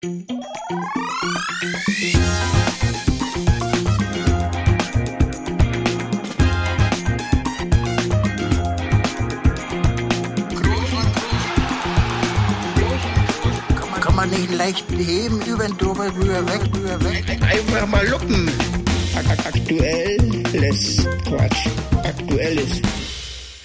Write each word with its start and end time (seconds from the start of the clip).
Kann 0.00 0.14
man 14.14 14.30
nicht 14.30 14.52
leicht 14.52 14.88
heben, 14.90 15.42
über 15.42 15.66
den 15.66 15.76
drüber, 15.76 16.14
rüber, 16.14 16.46
weg, 16.46 16.60
rüber, 16.72 17.02
weg. 17.02 17.24
Einfach 17.42 17.86
mal 17.88 18.06
luppen. 18.06 18.48
Aktuelles 19.16 21.08
Quatsch. 21.26 21.66
Aktuelles. 22.04 22.82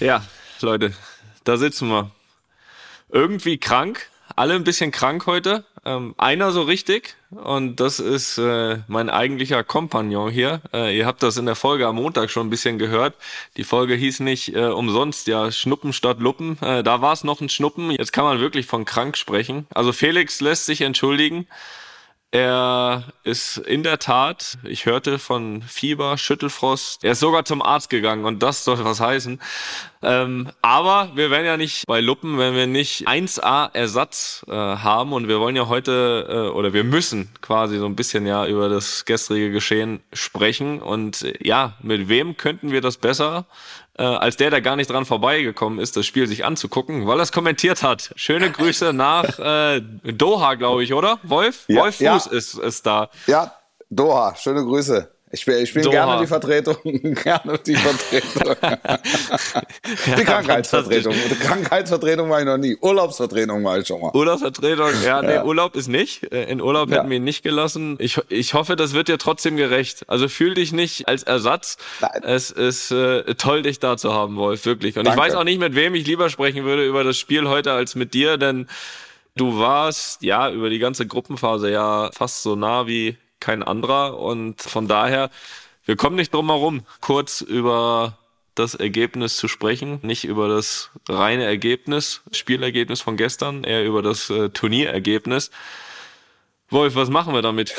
Ja, 0.00 0.24
Leute, 0.62 0.94
da 1.44 1.56
sitzen 1.56 1.90
wir. 1.90 2.10
Irgendwie 3.10 3.58
krank, 3.58 4.08
alle 4.36 4.54
ein 4.54 4.64
bisschen 4.64 4.90
krank 4.90 5.26
heute. 5.26 5.64
Ähm, 5.86 6.14
einer 6.16 6.50
so 6.50 6.62
richtig 6.62 7.14
und 7.30 7.76
das 7.76 8.00
ist 8.00 8.38
äh, 8.38 8.78
mein 8.86 9.10
eigentlicher 9.10 9.62
Kompagnon 9.64 10.30
hier. 10.30 10.62
Äh, 10.72 10.96
ihr 10.96 11.04
habt 11.04 11.22
das 11.22 11.36
in 11.36 11.44
der 11.44 11.56
Folge 11.56 11.86
am 11.86 11.96
Montag 11.96 12.30
schon 12.30 12.46
ein 12.46 12.50
bisschen 12.50 12.78
gehört. 12.78 13.14
Die 13.56 13.64
Folge 13.64 13.94
hieß 13.94 14.20
nicht 14.20 14.54
äh, 14.54 14.66
umsonst 14.66 15.26
ja 15.26 15.50
Schnuppen 15.50 15.92
statt 15.92 16.20
Luppen. 16.20 16.58
Äh, 16.62 16.82
da 16.82 17.02
war 17.02 17.12
es 17.12 17.24
noch 17.24 17.40
ein 17.40 17.50
Schnuppen. 17.50 17.90
Jetzt 17.90 18.12
kann 18.12 18.24
man 18.24 18.40
wirklich 18.40 18.66
von 18.66 18.84
krank 18.84 19.16
sprechen. 19.16 19.66
Also 19.74 19.92
Felix 19.92 20.40
lässt 20.40 20.64
sich 20.66 20.80
entschuldigen. 20.80 21.46
Er 22.34 23.04
ist 23.22 23.58
in 23.58 23.84
der 23.84 24.00
Tat, 24.00 24.58
ich 24.64 24.86
hörte 24.86 25.20
von 25.20 25.62
Fieber, 25.62 26.18
Schüttelfrost, 26.18 27.04
er 27.04 27.12
ist 27.12 27.20
sogar 27.20 27.44
zum 27.44 27.62
Arzt 27.62 27.90
gegangen 27.90 28.24
und 28.24 28.42
das 28.42 28.64
soll 28.64 28.84
was 28.84 28.98
heißen. 28.98 29.40
Ähm, 30.04 30.48
aber 30.62 31.10
wir 31.14 31.30
werden 31.30 31.46
ja 31.46 31.56
nicht 31.56 31.86
bei 31.86 32.00
Luppen, 32.00 32.38
wenn 32.38 32.54
wir 32.54 32.66
nicht 32.66 33.08
1A 33.08 33.70
Ersatz 33.72 34.44
äh, 34.48 34.52
haben 34.52 35.12
und 35.12 35.28
wir 35.28 35.40
wollen 35.40 35.56
ja 35.56 35.68
heute 35.68 36.26
äh, 36.28 36.56
oder 36.56 36.72
wir 36.72 36.84
müssen 36.84 37.30
quasi 37.40 37.78
so 37.78 37.86
ein 37.86 37.96
bisschen 37.96 38.26
ja 38.26 38.46
über 38.46 38.68
das 38.68 39.04
gestrige 39.04 39.50
Geschehen 39.50 40.00
sprechen 40.12 40.82
und 40.82 41.22
äh, 41.22 41.34
ja, 41.40 41.74
mit 41.82 42.08
wem 42.08 42.36
könnten 42.36 42.70
wir 42.70 42.80
das 42.80 42.98
besser 42.98 43.46
äh, 43.96 44.02
als 44.02 44.36
der, 44.36 44.50
der 44.50 44.60
gar 44.60 44.76
nicht 44.76 44.90
dran 44.90 45.04
vorbeigekommen 45.04 45.78
ist, 45.78 45.96
das 45.96 46.06
Spiel 46.06 46.26
sich 46.26 46.44
anzugucken, 46.44 47.06
weil 47.06 47.18
er 47.18 47.22
es 47.22 47.32
kommentiert 47.32 47.82
hat. 47.82 48.12
Schöne 48.16 48.50
Grüße 48.50 48.92
nach 48.94 49.38
äh, 49.38 49.80
Doha, 49.80 50.54
glaube 50.54 50.84
ich, 50.84 50.92
oder? 50.92 51.18
Wolf? 51.22 51.64
Ja, 51.68 51.82
Wolf 51.82 52.00
ja. 52.00 52.18
Fuß 52.18 52.26
ist, 52.26 52.58
ist 52.58 52.86
da. 52.86 53.08
Ja, 53.26 53.54
Doha, 53.90 54.34
schöne 54.36 54.64
Grüße. 54.64 55.13
Ich 55.34 55.44
bin, 55.44 55.58
ich 55.58 55.74
bin 55.74 55.82
gerne 55.90 56.20
die 56.20 56.26
Vertretung. 56.28 56.76
gerne 56.84 57.58
die 57.66 57.74
Vertretung. 57.74 58.56
die 60.16 60.24
Krankheitsvertretung. 60.24 61.12
Die 61.30 61.34
Krankheitsvertretung 61.34 62.30
war 62.30 62.38
ich 62.38 62.46
noch 62.46 62.56
nie. 62.56 62.76
Urlaubsvertretung 62.80 63.64
war 63.64 63.78
ich 63.78 63.86
schon 63.88 64.00
mal. 64.00 64.12
Urlaubsvertretung, 64.14 64.90
ja, 65.04 65.22
nee, 65.22 65.34
Ja. 65.34 65.44
Urlaub 65.44 65.74
ist 65.74 65.88
nicht. 65.88 66.32
Äh, 66.32 66.44
In 66.44 66.60
Urlaub 66.60 66.88
Ja. 66.90 66.98
hätten 66.98 67.10
wir 67.10 67.16
ihn 67.16 67.24
nicht 67.24 67.42
gelassen. 67.42 67.96
Ich, 67.98 68.20
ich 68.28 68.54
hoffe, 68.54 68.76
das 68.76 68.92
wird 68.94 69.08
dir 69.08 69.18
trotzdem 69.18 69.56
gerecht. 69.56 70.04
Also 70.08 70.28
fühl 70.28 70.54
dich 70.54 70.72
nicht 70.72 71.08
als 71.08 71.24
Ersatz. 71.24 71.78
Nein. 72.00 72.22
Es 72.22 72.52
ist 72.52 72.92
äh, 72.92 73.34
toll, 73.34 73.62
dich 73.62 73.80
da 73.80 73.96
zu 73.96 74.12
haben, 74.14 74.36
Wolf, 74.36 74.64
wirklich. 74.66 74.96
Und 74.96 75.06
Danke. 75.06 75.18
ich 75.18 75.24
weiß 75.26 75.34
auch 75.34 75.44
nicht, 75.44 75.58
mit 75.58 75.74
wem 75.74 75.96
ich 75.96 76.06
lieber 76.06 76.30
sprechen 76.30 76.64
würde 76.64 76.86
über 76.86 77.02
das 77.02 77.16
Spiel 77.18 77.48
heute 77.48 77.72
als 77.72 77.96
mit 77.96 78.14
dir, 78.14 78.36
denn 78.36 78.68
du 79.36 79.58
warst 79.58 80.22
ja 80.22 80.48
über 80.50 80.70
die 80.70 80.78
ganze 80.78 81.08
Gruppenphase 81.08 81.70
ja 81.72 82.10
fast 82.12 82.44
so 82.44 82.54
nah 82.54 82.86
wie 82.86 83.16
kein 83.44 83.62
anderer. 83.62 84.18
Und 84.18 84.60
von 84.60 84.88
daher, 84.88 85.30
wir 85.84 85.96
kommen 85.96 86.16
nicht 86.16 86.32
drum 86.32 86.48
herum, 86.48 86.82
kurz 87.00 87.40
über 87.40 88.18
das 88.54 88.74
Ergebnis 88.74 89.36
zu 89.36 89.48
sprechen, 89.48 89.98
nicht 90.02 90.24
über 90.24 90.48
das 90.48 90.90
reine 91.08 91.44
Ergebnis, 91.44 92.22
Spielergebnis 92.30 93.00
von 93.00 93.16
gestern, 93.16 93.64
eher 93.64 93.84
über 93.84 94.02
das 94.02 94.30
äh, 94.30 94.48
Turnierergebnis. 94.48 95.50
Wolf, 96.70 96.94
was 96.94 97.10
machen 97.10 97.34
wir 97.34 97.42
damit? 97.42 97.74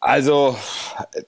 Also, 0.00 0.56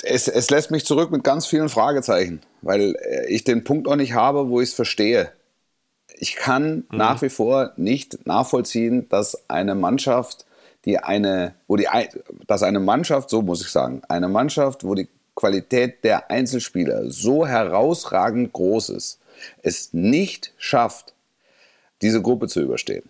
es, 0.05 0.29
es 0.29 0.51
lässt 0.51 0.71
mich 0.71 0.85
zurück 0.85 1.11
mit 1.11 1.25
ganz 1.25 1.47
vielen 1.47 1.69
Fragezeichen, 1.69 2.41
weil 2.63 2.95
äh, 2.97 3.27
ich 3.29 3.43
den 3.43 3.65
Punkt 3.65 3.89
auch 3.89 3.97
nicht 3.97 4.15
habe, 4.15 4.49
wo 4.49 4.61
ich 4.61 4.71
es 4.71 4.75
verstehe. 4.75 5.33
Ich 6.19 6.37
kann 6.37 6.85
nach 6.91 7.23
wie 7.23 7.31
vor 7.31 7.73
nicht 7.77 8.27
nachvollziehen, 8.27 9.09
dass 9.09 9.49
eine 9.49 9.75
Mannschaft, 9.75 10.45
die 10.85 10.99
eine, 10.99 11.55
wo 11.67 11.77
die, 11.77 11.89
dass 12.47 12.63
eine 12.63 12.81
Mannschaft, 12.81 13.31
so 13.31 13.43
muss 13.43 13.61
ich 13.61 13.69
sagen, 13.69 14.03
eine 14.09 14.29
Mannschaft, 14.29 14.85
wo 14.85 14.95
die 14.95 15.09
Qualität 15.35 16.05
der 16.05 16.31
Einzelspieler 16.31 17.11
so 17.11 17.47
herausragend 17.47 18.53
groß 18.53 18.91
ist, 18.91 19.21
es 19.63 19.93
nicht 19.93 20.53
schafft, 20.59 21.15
diese 22.03 22.23
Gruppe 22.23 22.49
zu 22.49 22.61
überstehen. 22.61 23.09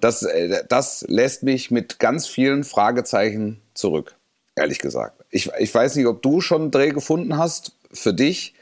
Das, 0.00 0.22
äh, 0.22 0.64
das 0.68 1.04
lässt 1.08 1.42
mich 1.42 1.70
mit 1.70 1.98
ganz 1.98 2.26
vielen 2.26 2.64
Fragezeichen 2.64 3.60
zurück, 3.72 4.14
ehrlich 4.56 4.78
gesagt. 4.78 5.24
Ich, 5.30 5.50
ich 5.58 5.74
weiß 5.74 5.96
nicht, 5.96 6.06
ob 6.06 6.22
du 6.22 6.40
schon 6.40 6.62
einen 6.62 6.70
Dreh 6.70 6.90
gefunden 6.90 7.38
hast 7.38 7.72
für 7.90 8.12
dich. 8.12 8.54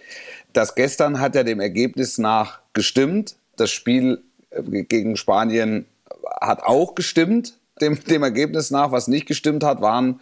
Das 0.53 0.75
gestern 0.75 1.21
hat 1.21 1.35
ja 1.35 1.43
dem 1.43 1.61
Ergebnis 1.61 2.19
nach 2.19 2.61
gestimmt. 2.73 3.37
Das 3.57 3.71
Spiel 3.71 4.23
äh, 4.51 4.83
gegen 4.85 5.17
Spanien 5.17 5.87
hat 6.41 6.63
auch 6.63 6.95
gestimmt, 6.95 7.59
dem, 7.83 8.03
dem 8.05 8.23
Ergebnis 8.23 8.71
nach. 8.71 8.93
Was 8.93 9.09
nicht 9.09 9.27
gestimmt 9.27 9.65
hat, 9.65 9.81
waren 9.81 10.21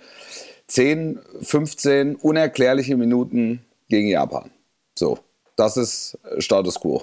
10, 0.68 1.20
15 1.42 2.16
unerklärliche 2.16 2.96
Minuten 2.96 3.64
gegen 3.88 4.08
Japan. 4.08 4.50
So, 4.98 5.18
das 5.56 5.76
ist 5.76 6.18
Status 6.38 6.80
quo. 6.80 7.02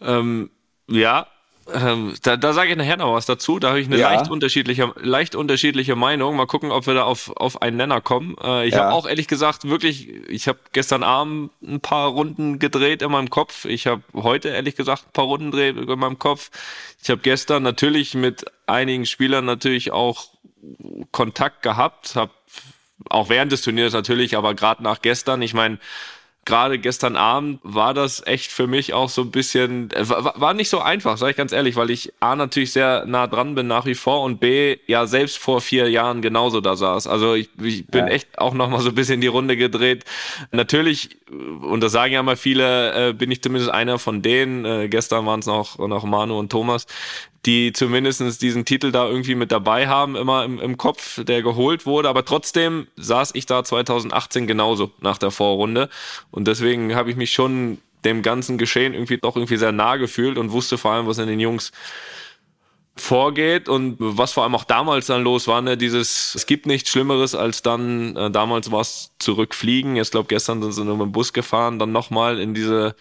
Ähm, 0.00 0.50
ja, 0.88 1.26
ähm, 1.72 2.14
da, 2.22 2.36
da 2.36 2.52
sage 2.52 2.70
ich 2.70 2.76
nachher 2.76 2.96
noch 2.96 3.14
was 3.14 3.26
dazu. 3.26 3.58
Da 3.58 3.68
habe 3.68 3.80
ich 3.80 3.86
eine 3.86 3.98
Ja. 3.98 4.08
leicht 4.12 4.30
unterschiedliche, 4.30 4.92
leicht 5.00 5.34
unterschiedliche 5.34 5.96
Meinung. 5.96 6.36
Mal 6.36 6.46
gucken, 6.46 6.70
ob 6.70 6.86
wir 6.86 6.94
da 6.94 7.04
auf, 7.04 7.30
auf 7.36 7.62
einen 7.62 7.76
Nenner 7.76 8.00
kommen. 8.00 8.36
Äh, 8.42 8.66
ich 8.66 8.74
Ja. 8.74 8.84
habe 8.84 8.92
auch 8.94 9.06
ehrlich 9.06 9.28
gesagt 9.28 9.68
wirklich, 9.68 10.08
ich 10.28 10.48
habe 10.48 10.58
gestern 10.72 11.02
Abend 11.02 11.50
ein 11.62 11.80
paar 11.80 12.08
Runden 12.08 12.58
gedreht 12.58 13.02
in 13.02 13.10
meinem 13.10 13.30
Kopf. 13.30 13.64
Ich 13.64 13.86
habe 13.86 14.02
heute 14.14 14.48
ehrlich 14.48 14.74
gesagt 14.76 15.06
ein 15.08 15.12
paar 15.12 15.26
Runden 15.26 15.50
gedreht 15.50 15.76
in 15.76 15.98
meinem 15.98 16.18
Kopf. 16.18 16.50
Ich 17.02 17.10
habe 17.10 17.20
gestern 17.20 17.62
natürlich 17.62 18.14
mit 18.14 18.44
einigen 18.66 19.06
Spielern 19.06 19.44
natürlich 19.44 19.92
auch 19.92 20.28
Kontakt 21.10 21.62
gehabt, 21.62 22.14
habe 22.16 22.32
auch 23.10 23.28
während 23.28 23.50
des 23.50 23.62
Turniers 23.62 23.92
natürlich, 23.92 24.36
aber 24.36 24.54
gerade 24.54 24.82
nach 24.82 25.02
gestern, 25.02 25.42
ich 25.42 25.54
meine, 25.54 25.78
gerade 26.44 26.78
gestern 26.78 27.16
Abend 27.16 27.60
war 27.62 27.94
das 27.94 28.26
echt 28.26 28.50
für 28.50 28.66
mich 28.66 28.92
auch 28.94 29.08
so 29.08 29.22
ein 29.22 29.30
bisschen, 29.30 29.90
äh, 29.92 30.08
war, 30.08 30.34
war 30.40 30.54
nicht 30.54 30.68
so 30.68 30.80
einfach, 30.80 31.16
sage 31.16 31.30
ich 31.30 31.36
ganz 31.36 31.52
ehrlich, 31.52 31.76
weil 31.76 31.90
ich 31.90 32.12
A 32.20 32.34
natürlich 32.34 32.72
sehr 32.72 33.04
nah 33.06 33.26
dran 33.28 33.54
bin 33.54 33.68
nach 33.68 33.86
wie 33.86 33.94
vor 33.94 34.22
und 34.22 34.40
B 34.40 34.76
ja 34.86 35.06
selbst 35.06 35.38
vor 35.38 35.60
vier 35.60 35.88
Jahren 35.88 36.20
genauso 36.20 36.60
da 36.60 36.74
saß. 36.74 37.06
Also 37.06 37.34
ich, 37.34 37.48
ich 37.62 37.86
bin 37.86 38.06
Ja. 38.06 38.12
echt 38.12 38.38
auch 38.38 38.54
noch 38.54 38.68
mal 38.68 38.80
so 38.80 38.88
ein 38.88 38.94
bisschen 38.94 39.20
die 39.20 39.28
Runde 39.28 39.56
gedreht. 39.56 40.04
Natürlich, 40.50 41.16
und 41.30 41.80
das 41.80 41.92
sagen 41.92 42.12
ja 42.12 42.22
mal 42.22 42.36
viele, 42.36 43.10
äh, 43.10 43.12
bin 43.12 43.30
ich 43.30 43.42
zumindest 43.42 43.70
einer 43.70 43.98
von 44.00 44.20
denen, 44.22 44.64
äh, 44.64 44.88
gestern 44.88 45.24
waren 45.26 45.40
es 45.40 45.46
noch, 45.46 45.78
noch 45.78 46.04
Manu 46.04 46.38
und 46.38 46.50
Thomas, 46.50 46.86
die 47.44 47.72
zumindestens 47.72 48.38
diesen 48.38 48.64
Titel 48.64 48.92
da 48.92 49.06
irgendwie 49.06 49.34
mit 49.34 49.50
dabei 49.50 49.88
haben, 49.88 50.14
immer 50.14 50.44
im, 50.44 50.60
im 50.60 50.76
Kopf, 50.76 51.24
der 51.24 51.42
geholt 51.42 51.86
wurde. 51.86 52.08
Aber 52.08 52.24
trotzdem 52.24 52.86
saß 52.96 53.32
ich 53.34 53.46
da 53.46 53.64
2018 53.64 54.46
genauso 54.46 54.92
nach 55.00 55.18
der 55.18 55.32
Vorrunde. 55.32 55.88
Und 56.30 56.46
deswegen 56.46 56.94
habe 56.94 57.10
ich 57.10 57.16
mich 57.16 57.32
schon 57.32 57.78
dem 58.04 58.22
ganzen 58.22 58.58
Geschehen 58.58 58.94
irgendwie 58.94 59.18
doch 59.18 59.36
irgendwie 59.36 59.56
sehr 59.56 59.72
nah 59.72 59.96
gefühlt 59.96 60.38
und 60.38 60.52
wusste 60.52 60.78
vor 60.78 60.92
allem, 60.92 61.06
was 61.06 61.18
in 61.18 61.28
den 61.28 61.40
Jungs 61.40 61.72
vorgeht 62.96 63.68
und 63.68 63.96
was 63.98 64.32
vor 64.32 64.42
allem 64.42 64.54
auch 64.54 64.64
damals 64.64 65.06
dann 65.06 65.22
los 65.24 65.48
war, 65.48 65.62
ne, 65.62 65.78
dieses, 65.78 66.34
es 66.34 66.44
gibt 66.44 66.66
nichts 66.66 66.90
Schlimmeres 66.90 67.34
als 67.34 67.62
dann, 67.62 68.14
äh, 68.16 68.30
damals 68.30 68.70
war 68.70 68.82
es 68.82 69.12
zurückfliegen, 69.18 69.96
ich 69.96 70.10
glaube 70.10 70.28
gestern 70.28 70.62
sind 70.62 70.72
sie 70.72 70.84
nur 70.84 70.98
mit 70.98 71.06
dem 71.06 71.12
Bus 71.12 71.32
gefahren, 71.32 71.78
dann 71.78 71.90
nochmal 71.90 72.38
in 72.38 72.52
diese, 72.52 72.94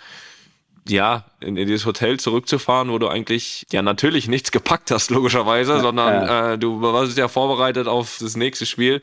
ja, 0.87 1.25
in, 1.39 1.57
in 1.57 1.67
dieses 1.67 1.85
Hotel 1.85 2.19
zurückzufahren, 2.19 2.89
wo 2.89 2.97
du 2.97 3.07
eigentlich 3.07 3.65
ja 3.71 3.81
natürlich 3.81 4.27
nichts 4.27 4.51
gepackt 4.51 4.91
hast, 4.91 5.11
logischerweise, 5.11 5.79
sondern 5.79 6.53
äh, 6.53 6.57
du 6.57 6.81
warst 6.81 7.17
ja 7.17 7.27
vorbereitet 7.27 7.87
auf 7.87 8.17
das 8.19 8.35
nächste 8.35 8.66
Spiel. 8.66 9.01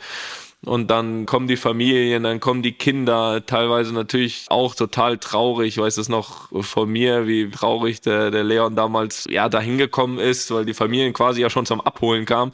Und 0.64 0.90
dann 0.90 1.24
kommen 1.24 1.46
die 1.46 1.56
Familien, 1.56 2.24
dann 2.24 2.40
kommen 2.40 2.62
die 2.62 2.72
Kinder, 2.72 3.46
teilweise 3.46 3.94
natürlich 3.94 4.46
auch 4.48 4.74
total 4.74 5.18
traurig. 5.18 5.68
Ich 5.68 5.78
weiß 5.78 5.98
es 5.98 6.08
noch 6.08 6.48
von 6.64 6.90
mir, 6.90 7.28
wie 7.28 7.48
traurig 7.48 8.00
der, 8.00 8.32
der 8.32 8.42
Leon 8.42 8.74
damals 8.74 9.28
ja 9.30 9.48
dahin 9.48 9.78
gekommen 9.78 10.18
ist, 10.18 10.50
weil 10.50 10.64
die 10.64 10.74
Familien 10.74 11.12
quasi 11.12 11.42
ja 11.42 11.48
schon 11.48 11.64
zum 11.64 11.80
Abholen 11.80 12.24
kamen. 12.24 12.52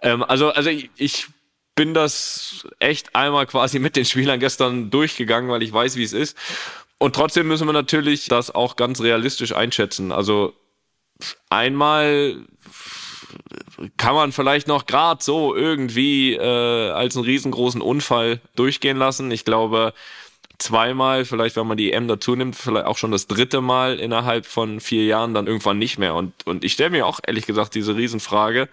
Ähm, 0.00 0.22
also, 0.22 0.50
also 0.50 0.70
ich, 0.70 0.90
ich 0.96 1.26
bin 1.74 1.92
das 1.92 2.68
echt 2.78 3.16
einmal 3.16 3.46
quasi 3.46 3.80
mit 3.80 3.96
den 3.96 4.04
Spielern 4.04 4.38
gestern 4.38 4.90
durchgegangen, 4.90 5.50
weil 5.50 5.64
ich 5.64 5.72
weiß, 5.72 5.96
wie 5.96 6.04
es 6.04 6.12
ist. 6.12 6.36
Und 6.98 7.14
trotzdem 7.14 7.48
müssen 7.48 7.66
wir 7.66 7.72
natürlich 7.72 8.26
das 8.26 8.54
auch 8.54 8.76
ganz 8.76 9.00
realistisch 9.00 9.54
einschätzen. 9.54 10.12
Also 10.12 10.54
einmal 11.50 12.36
kann 13.96 14.14
man 14.14 14.32
vielleicht 14.32 14.68
noch 14.68 14.86
gerade 14.86 15.22
so 15.22 15.54
irgendwie 15.54 16.34
äh, 16.34 16.90
als 16.90 17.16
einen 17.16 17.24
riesengroßen 17.24 17.80
Unfall 17.80 18.40
durchgehen 18.56 18.96
lassen. 18.96 19.30
Ich 19.30 19.44
glaube, 19.44 19.92
zweimal, 20.58 21.24
vielleicht 21.24 21.56
wenn 21.56 21.66
man 21.66 21.76
die 21.76 21.92
EM 21.92 22.08
dazu 22.08 22.36
nimmt, 22.36 22.56
vielleicht 22.56 22.86
auch 22.86 22.98
schon 22.98 23.10
das 23.10 23.26
dritte 23.26 23.60
Mal 23.60 23.98
innerhalb 23.98 24.46
von 24.46 24.80
vier 24.80 25.04
Jahren 25.04 25.34
dann 25.34 25.46
irgendwann 25.46 25.78
nicht 25.78 25.98
mehr. 25.98 26.14
Und, 26.14 26.46
und 26.46 26.64
ich 26.64 26.72
stelle 26.72 26.90
mir 26.90 27.06
auch 27.06 27.20
ehrlich 27.26 27.46
gesagt 27.46 27.74
diese 27.74 27.96
Riesenfrage, 27.96 28.68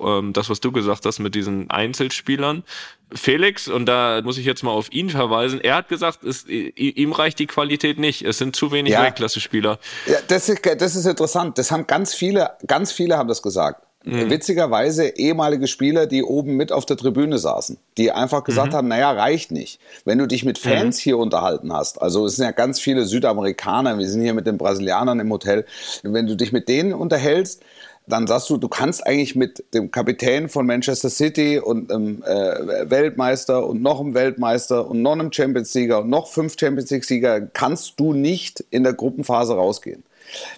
ähm, 0.00 0.32
das, 0.32 0.48
was 0.48 0.60
du 0.60 0.72
gesagt 0.72 1.04
hast 1.06 1.18
mit 1.18 1.34
diesen 1.34 1.70
Einzelspielern. 1.70 2.64
Felix, 3.12 3.68
und 3.68 3.86
da 3.86 4.22
muss 4.22 4.38
ich 4.38 4.46
jetzt 4.46 4.62
mal 4.62 4.70
auf 4.70 4.90
ihn 4.92 5.10
verweisen, 5.10 5.60
er 5.60 5.76
hat 5.76 5.88
gesagt, 5.88 6.24
es, 6.24 6.46
ihm 6.46 7.12
reicht 7.12 7.38
die 7.38 7.46
Qualität 7.46 7.98
nicht. 7.98 8.22
Es 8.22 8.38
sind 8.38 8.56
zu 8.56 8.72
wenig 8.72 8.92
ja. 8.92 9.02
Weltklasse-Spieler. 9.02 9.78
Ja, 10.06 10.18
das 10.28 10.48
ist, 10.48 10.62
das 10.78 10.96
ist 10.96 11.06
interessant. 11.06 11.58
Das 11.58 11.70
haben 11.70 11.86
ganz 11.86 12.14
viele, 12.14 12.52
ganz 12.66 12.92
viele 12.92 13.18
haben 13.18 13.28
das 13.28 13.42
gesagt. 13.42 13.86
Mhm. 14.04 14.30
Witzigerweise 14.30 15.08
ehemalige 15.16 15.68
Spieler, 15.68 16.06
die 16.06 16.24
oben 16.24 16.56
mit 16.56 16.72
auf 16.72 16.86
der 16.86 16.96
Tribüne 16.96 17.38
saßen, 17.38 17.78
die 17.98 18.10
einfach 18.10 18.42
gesagt 18.42 18.72
mhm. 18.72 18.76
haben, 18.76 18.88
naja, 18.88 19.12
reicht 19.12 19.52
nicht. 19.52 19.80
Wenn 20.04 20.18
du 20.18 20.26
dich 20.26 20.44
mit 20.44 20.58
Fans 20.58 20.96
mhm. 20.96 21.00
hier 21.00 21.18
unterhalten 21.18 21.72
hast, 21.72 22.02
also 22.02 22.26
es 22.26 22.36
sind 22.36 22.44
ja 22.44 22.50
ganz 22.50 22.80
viele 22.80 23.04
Südamerikaner, 23.04 23.98
wir 23.98 24.08
sind 24.08 24.22
hier 24.22 24.34
mit 24.34 24.46
den 24.46 24.58
Brasilianern 24.58 25.20
im 25.20 25.30
Hotel, 25.30 25.66
wenn 26.02 26.26
du 26.26 26.36
dich 26.36 26.52
mit 26.52 26.68
denen 26.68 26.94
unterhältst, 26.94 27.62
dann 28.06 28.26
sagst 28.26 28.50
du, 28.50 28.56
du 28.56 28.68
kannst 28.68 29.06
eigentlich 29.06 29.36
mit 29.36 29.64
dem 29.74 29.90
Kapitän 29.90 30.48
von 30.48 30.66
Manchester 30.66 31.08
City 31.08 31.58
und 31.58 31.92
einem 31.92 32.22
äh, 32.24 32.90
Weltmeister 32.90 33.66
und 33.66 33.80
noch 33.80 34.00
einem 34.00 34.14
Weltmeister 34.14 34.88
und 34.88 35.02
noch 35.02 35.12
einem 35.12 35.32
Champions 35.32 35.72
Sieger 35.72 36.00
und 36.00 36.10
noch 36.10 36.28
fünf 36.28 36.56
Champions 36.58 36.90
League 36.90 37.04
Sieger, 37.04 37.40
kannst 37.40 38.00
du 38.00 38.12
nicht 38.12 38.64
in 38.70 38.82
der 38.82 38.92
Gruppenphase 38.92 39.54
rausgehen. 39.54 40.02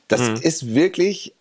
Das 0.09 0.21
mhm. 0.21 0.37
ist 0.37 0.75
wirklich 0.75 1.35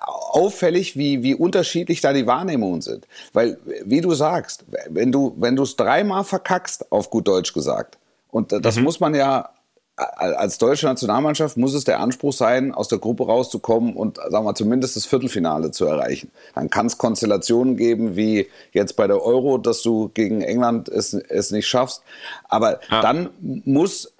auffällig, 0.00 0.96
wie, 0.96 1.22
wie 1.22 1.34
unterschiedlich 1.34 2.00
da 2.00 2.12
die 2.12 2.26
Wahrnehmungen 2.26 2.80
sind. 2.80 3.06
Weil, 3.32 3.58
wie 3.84 4.00
du 4.00 4.14
sagst, 4.14 4.64
wenn 4.88 5.10
du 5.12 5.34
wenn 5.36 5.56
du 5.56 5.64
es 5.64 5.76
dreimal 5.76 6.24
verkackst, 6.24 6.90
auf 6.92 7.10
gut 7.10 7.26
Deutsch 7.26 7.52
gesagt, 7.52 7.98
und 8.30 8.52
das 8.52 8.76
mhm. 8.76 8.84
muss 8.84 9.00
man 9.00 9.14
ja 9.14 9.50
als 9.96 10.58
deutsche 10.58 10.86
Nationalmannschaft 10.86 11.56
muss 11.56 11.72
es 11.72 11.84
der 11.84 12.00
Anspruch 12.00 12.32
sein, 12.32 12.74
aus 12.74 12.88
der 12.88 12.98
Gruppe 12.98 13.26
rauszukommen 13.26 13.94
und 13.94 14.16
sagen 14.16 14.44
wir 14.44 14.54
zumindest 14.54 14.96
das 14.96 15.06
Viertelfinale 15.06 15.70
zu 15.70 15.84
erreichen. 15.84 16.32
Dann 16.54 16.68
kann 16.68 16.86
es 16.86 16.98
Konstellationen 16.98 17.76
geben, 17.76 18.16
wie 18.16 18.48
jetzt 18.72 18.96
bei 18.96 19.06
der 19.06 19.22
Euro, 19.22 19.56
dass 19.58 19.82
du 19.82 20.10
gegen 20.12 20.42
England 20.42 20.88
es, 20.88 21.14
es 21.14 21.52
nicht 21.52 21.68
schaffst. 21.68 22.02
Aber 22.48 22.80
ja. 22.90 23.02
dann 23.02 23.30
muss 23.40 24.12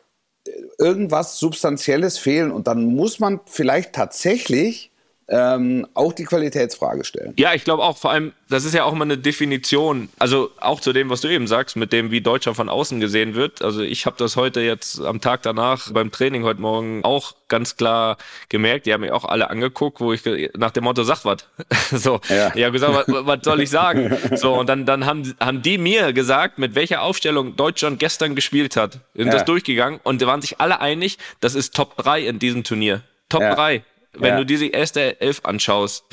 irgendwas 0.79 1.39
Substanzielles 1.39 2.19
fehlen 2.19 2.53
und 2.53 2.69
dann 2.69 2.85
muss 2.85 3.19
man 3.19 3.41
vielleicht 3.47 3.95
tatsächlich 3.95 4.93
ähm, 5.29 5.87
auch 5.95 6.13
die 6.13 6.25
Qualitätsfrage 6.25 7.05
stellen. 7.05 7.33
Ja, 7.37 7.55
ich 7.55 7.65
glaube 7.65 7.83
auch, 7.83 7.97
vor 7.97 8.11
allem, 8.11 8.33
das 8.51 8.65
ist 8.65 8.75
ja 8.75 8.85
auch 8.85 8.93
mal 8.93 9.05
eine 9.05 9.17
Definition, 9.17 10.11
also 10.19 10.51
auch 10.61 10.81
zu 10.81 10.93
dem, 10.93 11.09
was 11.09 11.23
du 11.23 11.29
eben 11.29 11.47
sagst, 11.47 11.77
mit 11.77 11.93
dem, 11.93 12.11
wie 12.11 12.21
Deutscher 12.21 12.55
von 12.55 12.69
außen 12.69 13.01
gesehen 13.01 13.35
wird. 13.35 13.63
Also 13.63 13.81
ich 13.81 14.05
habe 14.05 14.17
das 14.19 14.37
heute 14.37 14.61
jetzt 14.61 15.01
am 15.01 15.21
Tag 15.21 15.43
danach 15.43 15.91
beim 15.93 16.11
Training 16.11 16.45
heute 16.45 16.61
Morgen 16.61 17.05
auch 17.05 17.35
ganz 17.49 17.77
klar 17.77 18.19
gemerkt. 18.51 18.87
Die 18.87 18.93
haben 18.93 19.01
mich 19.01 19.13
auch 19.13 19.25
alle 19.25 19.49
angeguckt, 19.49 20.01
wo 20.01 20.13
ich 20.13 20.23
nach 20.57 20.73
dem 20.73 20.85
Motto, 20.85 21.05
sag 21.05 21.25
was. 21.25 21.39
so, 21.91 22.21
ja. 22.29 22.55
ich 22.55 22.63
habe 22.63 22.73
gesagt, 22.73 23.05
was, 23.09 23.39
soll 23.43 23.61
ich 23.61 23.71
sagen? 23.71 24.17
So, 24.35 24.55
und 24.55 24.69
dann, 24.69 24.85
dann 24.85 25.07
haben, 25.07 25.35
haben 25.41 25.63
die 25.63 25.79
mir 25.79 26.13
gesagt, 26.13 26.59
mit 26.59 26.75
welcher 26.75 27.03
Aufstellung 27.03 27.57
Deutschland 27.57 28.01
gestern 28.01 28.35
gespielt 28.35 28.77
hat. 28.77 28.99
Sind 29.15 29.29
ja. 29.29 29.33
das 29.33 29.45
durchgegangen 29.45 30.01
und 30.03 30.21
die 30.21 30.27
waren 30.27 30.41
sich 30.41 30.61
alle 30.61 30.81
einig, 30.81 31.19
das 31.41 31.55
ist 31.55 31.75
Top 31.75 31.97
3 31.99 32.23
in 32.23 32.39
diesem 32.39 32.65
Turnier. 32.65 33.03
Top 33.29 33.43
ja. 33.43 33.55
3 33.55 33.85
wenn 34.15 34.31
ja. 34.31 34.39
du 34.39 34.47
diese 34.47 34.67
erste 34.67 35.21
Elf 35.21 35.41
anschaust. 35.45 36.05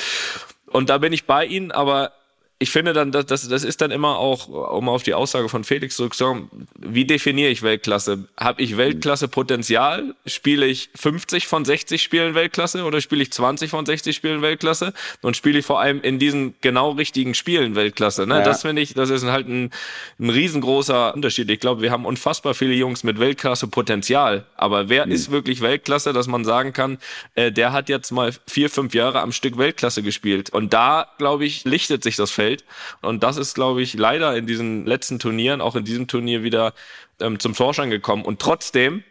Und 0.68 0.90
da 0.90 0.98
bin 0.98 1.14
ich 1.14 1.26
bei 1.26 1.46
ihnen, 1.46 1.72
aber 1.72 2.14
ich 2.62 2.70
finde 2.70 2.94
dann, 2.94 3.12
das, 3.12 3.26
das, 3.26 3.50
das 3.50 3.64
ist 3.64 3.82
dann 3.82 3.90
immer 3.90 4.20
auch, 4.20 4.48
um 4.48 4.88
auf 4.88 5.02
die 5.02 5.16
Aussage 5.16 5.50
von 5.50 5.64
Felix 5.64 5.96
zurückzukommen, 5.96 6.68
wie 6.78 7.06
definiere 7.06 7.50
ich 7.50 7.64
Weltklasse? 7.64 8.26
Habe 8.38 8.62
ich 8.62 8.78
Weltklasse-Potenzial? 8.78 10.14
Spiele 10.28 10.68
ich 10.68 10.92
50 10.96 11.48
von 11.48 11.66
60 11.66 12.04
Spielen 12.04 12.36
Weltklasse 12.36 12.84
oder 12.84 13.02
spiele 13.02 13.24
ich 13.24 13.32
20 13.34 13.72
von 13.72 13.84
60 13.88 14.16
Spielen 14.16 14.44
Weltklasse? 14.44 14.94
Und 15.24 15.36
spiele 15.36 15.58
ich 15.58 15.66
vor 15.66 15.82
allem 15.82 16.02
in 16.02 16.20
diesen 16.20 16.54
genau 16.62 16.92
richtigen 16.92 17.34
Spielen 17.34 17.74
Weltklasse? 17.76 18.28
Ne? 18.28 18.36
Ja. 18.36 18.44
Das 18.44 18.62
finde 18.62 18.84
ich, 18.84 18.94
das 18.94 19.10
ist 19.10 19.26
halt 19.26 19.48
ein, 19.48 19.72
ein 20.20 20.30
riesengroßer 20.30 21.16
Unterschied. 21.16 21.50
Ich 21.50 21.60
glaube, 21.60 21.82
wir 21.82 21.90
haben 21.90 22.06
unfassbar 22.06 22.54
viele 22.54 22.76
Jungs 22.76 23.04
mit 23.04 23.20
Weltklasse-Potenzial. 23.20 24.46
Aber 24.56 24.88
wer 24.88 25.08
mhm. 25.08 25.14
ist 25.14 25.32
wirklich 25.32 25.62
Weltklasse, 25.62 26.14
dass 26.14 26.28
man 26.28 26.46
sagen 26.46 26.74
kann, 26.74 27.00
äh, 27.34 27.52
der 27.52 27.74
hat 27.74 27.90
jetzt 27.90 28.12
mal 28.12 28.32
vier, 28.46 28.70
fünf 28.70 28.94
Jahre 28.94 29.22
am 29.22 29.32
Stück 29.32 29.58
Weltklasse 29.58 30.04
gespielt? 30.04 30.52
Und 30.52 30.74
da, 30.74 31.08
glaube 31.18 31.46
ich, 31.46 31.64
lichtet 31.64 32.04
sich 32.04 32.18
das 32.18 32.30
Feld 32.30 32.51
Feld. 32.52 32.66
Und 33.02 33.24
das 33.24 33.38
ist, 33.38 33.56
glaube 33.56 33.82
ich, 33.82 33.94
leider 33.94 34.36
in 34.36 34.46
diesen 34.46 34.86
letzten 34.86 35.20
Turnieren, 35.20 35.62
auch 35.62 35.76
in 35.76 35.86
diesem 35.86 36.08
Turnier 36.08 36.44
wieder 36.44 36.74
ähm, 37.20 37.40
zum 37.40 37.56
Vorschein 37.56 37.90
gekommen. 37.90 38.24
Und 38.24 38.40
trotzdem 38.40 39.04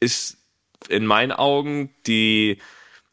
ist 0.00 0.36
in 0.88 1.06
meinen 1.06 1.32
Augen 1.32 1.90
die, 2.06 2.58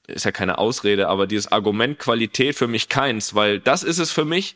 ist 0.08 0.26
ja 0.26 0.32
keine 0.32 0.58
Ausrede, 0.58 1.08
aber 1.08 1.28
dieses 1.28 1.52
Argument 1.52 2.00
Qualität 2.00 2.56
für 2.56 2.68
mich 2.68 2.90
keins, 2.90 3.34
weil 3.34 3.60
das 3.60 3.84
ist 3.84 4.00
es 4.00 4.12
für 4.12 4.26
mich, 4.26 4.56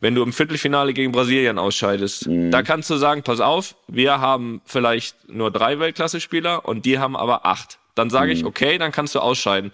wenn 0.00 0.14
du 0.14 0.22
im 0.22 0.32
Viertelfinale 0.32 0.92
gegen 0.92 1.12
Brasilien 1.12 1.58
ausscheidest. 1.58 2.28
Mhm. 2.28 2.50
Da 2.50 2.62
kannst 2.62 2.90
du 2.90 2.96
sagen, 2.96 3.22
pass 3.22 3.40
auf, 3.40 3.76
wir 3.88 4.20
haben 4.20 4.60
vielleicht 4.64 5.28
nur 5.28 5.50
drei 5.50 5.78
Weltklasse-Spieler 5.78 6.66
und 6.66 6.84
die 6.84 6.98
haben 6.98 7.16
aber 7.16 7.46
acht. 7.46 7.78
Dann 7.94 8.10
sage 8.10 8.32
mhm. 8.32 8.38
ich, 8.38 8.44
okay, 8.44 8.76
dann 8.78 8.92
kannst 8.92 9.14
du 9.14 9.20
ausscheiden. 9.20 9.72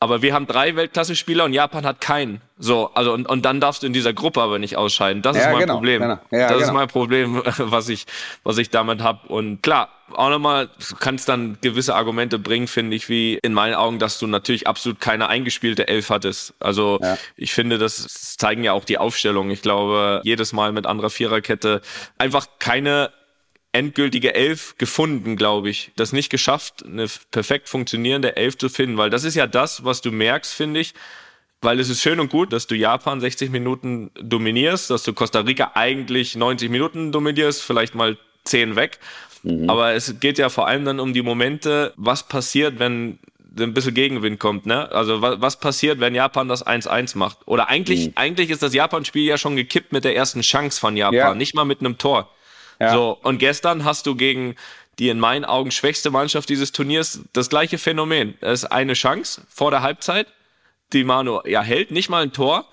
Aber 0.00 0.22
wir 0.22 0.32
haben 0.32 0.46
drei 0.46 0.76
Weltklasse-Spieler 0.76 1.44
und 1.44 1.52
Japan 1.52 1.84
hat 1.84 2.00
keinen. 2.00 2.40
So, 2.56 2.90
also 2.94 3.12
und, 3.12 3.28
und 3.28 3.44
dann 3.44 3.60
darfst 3.60 3.82
du 3.82 3.88
in 3.88 3.92
dieser 3.92 4.12
Gruppe 4.12 4.40
aber 4.40 4.60
nicht 4.60 4.76
ausscheiden. 4.76 5.22
Das 5.22 5.36
ja, 5.36 5.42
ist 5.42 5.50
mein 5.50 5.60
genau, 5.60 5.74
Problem. 5.74 6.02
Genau. 6.02 6.18
Ja, 6.30 6.48
das 6.48 6.52
genau. 6.52 6.60
ist 6.60 6.72
mein 6.72 6.88
Problem, 6.88 7.42
was 7.58 7.88
ich, 7.88 8.06
was 8.44 8.58
ich 8.58 8.70
damit 8.70 9.02
habe. 9.02 9.26
Und 9.26 9.60
klar, 9.60 9.88
auch 10.14 10.30
nochmal, 10.30 10.68
du 10.88 10.96
kannst 10.96 11.28
dann 11.28 11.58
gewisse 11.62 11.96
Argumente 11.96 12.38
bringen, 12.38 12.68
finde 12.68 12.94
ich, 12.96 13.08
wie 13.08 13.38
in 13.42 13.52
meinen 13.52 13.74
Augen, 13.74 13.98
dass 13.98 14.20
du 14.20 14.28
natürlich 14.28 14.68
absolut 14.68 15.00
keine 15.00 15.28
eingespielte 15.28 15.88
Elf 15.88 16.10
hattest. 16.10 16.54
Also 16.60 17.00
ja. 17.02 17.18
ich 17.36 17.52
finde, 17.52 17.78
das 17.78 18.36
zeigen 18.36 18.62
ja 18.62 18.74
auch 18.74 18.84
die 18.84 18.98
Aufstellungen. 18.98 19.50
Ich 19.50 19.62
glaube, 19.62 20.20
jedes 20.22 20.52
Mal 20.52 20.70
mit 20.70 20.86
anderer 20.86 21.10
Viererkette 21.10 21.80
einfach 22.18 22.46
keine 22.60 23.10
endgültige 23.78 24.34
Elf 24.34 24.74
gefunden, 24.76 25.36
glaube 25.36 25.70
ich. 25.70 25.92
Das 25.94 26.12
nicht 26.12 26.30
geschafft, 26.30 26.84
eine 26.84 27.06
perfekt 27.30 27.68
funktionierende 27.68 28.36
Elf 28.36 28.58
zu 28.58 28.68
finden, 28.68 28.96
weil 28.96 29.08
das 29.08 29.22
ist 29.22 29.36
ja 29.36 29.46
das, 29.46 29.84
was 29.84 30.00
du 30.00 30.10
merkst, 30.10 30.52
finde 30.52 30.80
ich. 30.80 30.94
Weil 31.60 31.80
es 31.80 31.88
ist 31.88 32.02
schön 32.02 32.20
und 32.20 32.30
gut, 32.30 32.52
dass 32.52 32.66
du 32.66 32.74
Japan 32.74 33.20
60 33.20 33.50
Minuten 33.50 34.10
dominierst, 34.20 34.90
dass 34.90 35.02
du 35.02 35.12
Costa 35.12 35.40
Rica 35.40 35.72
eigentlich 35.74 36.36
90 36.36 36.70
Minuten 36.70 37.12
dominierst, 37.12 37.62
vielleicht 37.62 37.94
mal 37.94 38.16
10 38.44 38.76
weg. 38.76 38.98
Mhm. 39.44 39.70
Aber 39.70 39.92
es 39.92 40.18
geht 40.20 40.38
ja 40.38 40.48
vor 40.48 40.66
allem 40.66 40.84
dann 40.84 41.00
um 41.00 41.12
die 41.12 41.22
Momente, 41.22 41.92
was 41.96 42.28
passiert, 42.28 42.78
wenn 42.78 43.18
ein 43.58 43.74
bisschen 43.74 43.94
Gegenwind 43.94 44.38
kommt, 44.38 44.66
ne? 44.66 44.90
Also 44.92 45.22
was, 45.22 45.40
was 45.40 45.58
passiert, 45.58 46.00
wenn 46.00 46.14
Japan 46.14 46.48
das 46.48 46.66
1-1 46.66 47.16
macht? 47.16 47.38
Oder 47.46 47.68
eigentlich, 47.68 48.08
mhm. 48.08 48.12
eigentlich 48.14 48.50
ist 48.50 48.62
das 48.62 48.74
Japan-Spiel 48.74 49.24
ja 49.24 49.38
schon 49.38 49.56
gekippt 49.56 49.92
mit 49.92 50.04
der 50.04 50.16
ersten 50.16 50.42
Chance 50.42 50.78
von 50.78 50.96
Japan, 50.96 51.14
ja. 51.14 51.34
nicht 51.34 51.54
mal 51.54 51.64
mit 51.64 51.80
einem 51.80 51.98
Tor. 51.98 52.30
Ja. 52.80 52.92
So, 52.92 53.18
und 53.22 53.38
gestern 53.38 53.84
hast 53.84 54.06
du 54.06 54.14
gegen 54.14 54.54
die 54.98 55.08
in 55.08 55.20
meinen 55.20 55.44
Augen 55.44 55.70
schwächste 55.70 56.10
Mannschaft 56.10 56.48
dieses 56.48 56.72
Turniers 56.72 57.20
das 57.32 57.48
gleiche 57.48 57.78
Phänomen. 57.78 58.36
Es 58.40 58.64
ist 58.64 58.72
eine 58.72 58.94
Chance 58.94 59.42
vor 59.48 59.70
der 59.70 59.82
Halbzeit, 59.82 60.26
die 60.92 61.04
Manu 61.04 61.40
ja 61.44 61.62
hält, 61.62 61.90
nicht 61.90 62.08
mal 62.08 62.22
ein 62.22 62.32
Tor. 62.32 62.66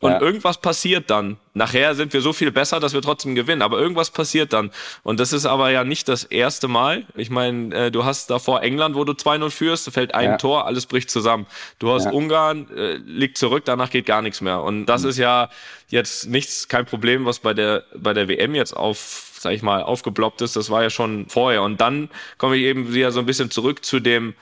Und 0.00 0.12
ja. 0.12 0.20
irgendwas 0.20 0.58
passiert 0.58 1.10
dann. 1.10 1.38
Nachher 1.54 1.96
sind 1.96 2.12
wir 2.12 2.20
so 2.20 2.32
viel 2.32 2.52
besser, 2.52 2.78
dass 2.78 2.94
wir 2.94 3.02
trotzdem 3.02 3.34
gewinnen. 3.34 3.62
Aber 3.62 3.80
irgendwas 3.80 4.10
passiert 4.10 4.52
dann. 4.52 4.70
Und 5.02 5.18
das 5.18 5.32
ist 5.32 5.44
aber 5.44 5.70
ja 5.70 5.82
nicht 5.82 6.06
das 6.06 6.22
erste 6.22 6.68
Mal. 6.68 7.04
Ich 7.16 7.30
meine, 7.30 7.74
äh, 7.74 7.90
du 7.90 8.04
hast 8.04 8.30
davor 8.30 8.62
England, 8.62 8.94
wo 8.94 9.02
du 9.02 9.14
2-0 9.14 9.50
führst, 9.50 9.90
fällt 9.90 10.14
ein 10.14 10.30
ja. 10.30 10.36
Tor, 10.36 10.66
alles 10.66 10.86
bricht 10.86 11.10
zusammen. 11.10 11.46
Du 11.80 11.90
hast 11.90 12.04
ja. 12.04 12.12
Ungarn, 12.12 12.68
äh, 12.76 12.94
liegt 12.94 13.38
zurück, 13.38 13.64
danach 13.64 13.90
geht 13.90 14.06
gar 14.06 14.22
nichts 14.22 14.40
mehr. 14.40 14.62
Und 14.62 14.86
das 14.86 15.02
mhm. 15.02 15.08
ist 15.08 15.18
ja 15.18 15.50
jetzt 15.88 16.28
nichts, 16.28 16.68
kein 16.68 16.86
Problem, 16.86 17.24
was 17.24 17.40
bei 17.40 17.52
der, 17.52 17.82
bei 17.92 18.14
der 18.14 18.28
WM 18.28 18.54
jetzt 18.54 18.76
auf 18.76 19.27
sag 19.38 19.52
ich 19.52 19.62
mal, 19.62 19.82
aufgeploppt 19.82 20.42
ist, 20.42 20.56
das 20.56 20.70
war 20.70 20.82
ja 20.82 20.90
schon 20.90 21.28
vorher. 21.28 21.62
Und 21.62 21.80
dann 21.80 22.10
komme 22.36 22.56
ich 22.56 22.62
eben 22.64 22.92
wieder 22.92 23.12
so 23.12 23.20
ein 23.20 23.26
bisschen 23.26 23.50
zurück 23.50 23.84
zu 23.84 24.00
dem 24.00 24.34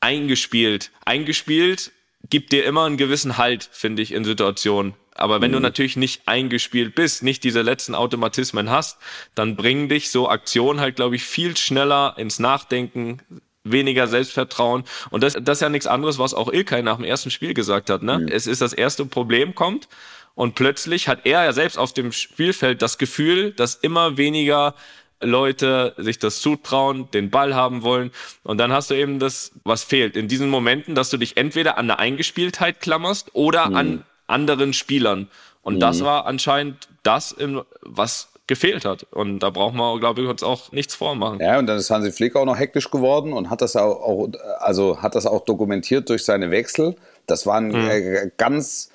eingespielt. 0.00 0.90
Eingespielt 1.04 1.92
gibt 2.28 2.52
dir 2.52 2.64
immer 2.64 2.84
einen 2.84 2.96
gewissen 2.96 3.38
Halt, 3.38 3.68
finde 3.70 4.02
ich, 4.02 4.12
in 4.12 4.24
Situationen. 4.24 4.94
Aber 5.14 5.40
wenn 5.40 5.50
mhm. 5.50 5.56
du 5.56 5.60
natürlich 5.60 5.96
nicht 5.96 6.22
eingespielt 6.26 6.94
bist, 6.94 7.22
nicht 7.22 7.44
diese 7.44 7.62
letzten 7.62 7.94
Automatismen 7.94 8.70
hast, 8.70 8.98
dann 9.34 9.56
bringen 9.56 9.88
dich 9.88 10.10
so 10.10 10.28
Aktionen 10.28 10.80
halt, 10.80 10.96
glaube 10.96 11.16
ich, 11.16 11.24
viel 11.24 11.56
schneller 11.56 12.14
ins 12.16 12.38
Nachdenken, 12.38 13.20
weniger 13.64 14.06
Selbstvertrauen. 14.06 14.84
Und 15.10 15.22
das, 15.22 15.36
das 15.40 15.58
ist 15.58 15.62
ja 15.62 15.68
nichts 15.68 15.86
anderes, 15.86 16.18
was 16.18 16.32
auch 16.32 16.50
Ilkay 16.50 16.82
nach 16.82 16.96
dem 16.96 17.04
ersten 17.04 17.30
Spiel 17.30 17.52
gesagt 17.52 17.90
hat. 17.90 18.02
Ne? 18.02 18.18
Mhm. 18.18 18.28
Es 18.28 18.46
ist 18.46 18.62
das 18.62 18.72
erste 18.72 19.04
Problem 19.04 19.54
kommt 19.54 19.88
und 20.34 20.54
plötzlich 20.54 21.08
hat 21.08 21.20
er 21.24 21.44
ja 21.44 21.52
selbst 21.52 21.78
auf 21.78 21.92
dem 21.92 22.12
Spielfeld 22.12 22.82
das 22.82 22.98
Gefühl, 22.98 23.52
dass 23.52 23.74
immer 23.74 24.16
weniger 24.16 24.74
Leute 25.20 25.94
sich 25.98 26.18
das 26.18 26.40
zutrauen, 26.40 27.10
den 27.12 27.30
Ball 27.30 27.54
haben 27.54 27.82
wollen. 27.82 28.10
Und 28.42 28.58
dann 28.58 28.72
hast 28.72 28.90
du 28.90 28.94
eben 28.94 29.18
das, 29.18 29.52
was 29.64 29.82
fehlt. 29.82 30.16
In 30.16 30.28
diesen 30.28 30.48
Momenten, 30.48 30.94
dass 30.94 31.10
du 31.10 31.18
dich 31.18 31.36
entweder 31.36 31.76
an 31.76 31.86
der 31.88 31.98
Eingespieltheit 31.98 32.80
klammerst 32.80 33.34
oder 33.34 33.68
mhm. 33.68 33.76
an 33.76 34.04
anderen 34.26 34.72
Spielern. 34.72 35.28
Und 35.62 35.76
mhm. 35.76 35.80
das 35.80 36.02
war 36.02 36.26
anscheinend 36.26 36.88
das, 37.02 37.36
was 37.82 38.28
gefehlt 38.46 38.84
hat. 38.84 39.04
Und 39.12 39.40
da 39.40 39.50
brauchen 39.50 39.76
wir, 39.76 40.00
glaube 40.00 40.22
ich, 40.22 40.28
uns 40.28 40.42
auch 40.42 40.72
nichts 40.72 40.94
vormachen. 40.94 41.38
Ja, 41.40 41.58
und 41.58 41.66
dann 41.66 41.76
ist 41.76 41.90
Hansi 41.90 42.10
Flick 42.10 42.34
auch 42.34 42.46
noch 42.46 42.58
hektisch 42.58 42.90
geworden 42.90 43.32
und 43.32 43.50
hat 43.50 43.60
das 43.60 43.76
auch, 43.76 44.28
also 44.58 45.02
hat 45.02 45.14
das 45.14 45.26
auch 45.26 45.44
dokumentiert 45.44 46.08
durch 46.08 46.24
seine 46.24 46.50
Wechsel. 46.50 46.96
Das 47.26 47.46
waren 47.46 47.68
mhm. 47.68 48.32
ganz 48.38 48.90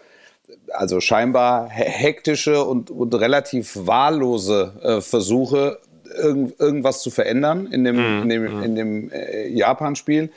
also 0.71 0.99
scheinbar 0.99 1.69
hektische 1.69 2.63
und, 2.63 2.91
und 2.91 3.13
relativ 3.15 3.75
wahllose 3.75 4.73
äh, 4.81 5.01
Versuche, 5.01 5.79
irgend, 6.15 6.59
irgendwas 6.59 7.01
zu 7.01 7.11
verändern 7.11 7.67
in 7.67 7.83
dem, 7.83 7.95
mm, 7.95 8.23
in 8.23 8.29
dem, 8.29 8.43
mm. 8.43 8.63
in 8.63 8.75
dem 8.75 9.11
äh, 9.11 9.47
Japan-Spiel. 9.47 10.31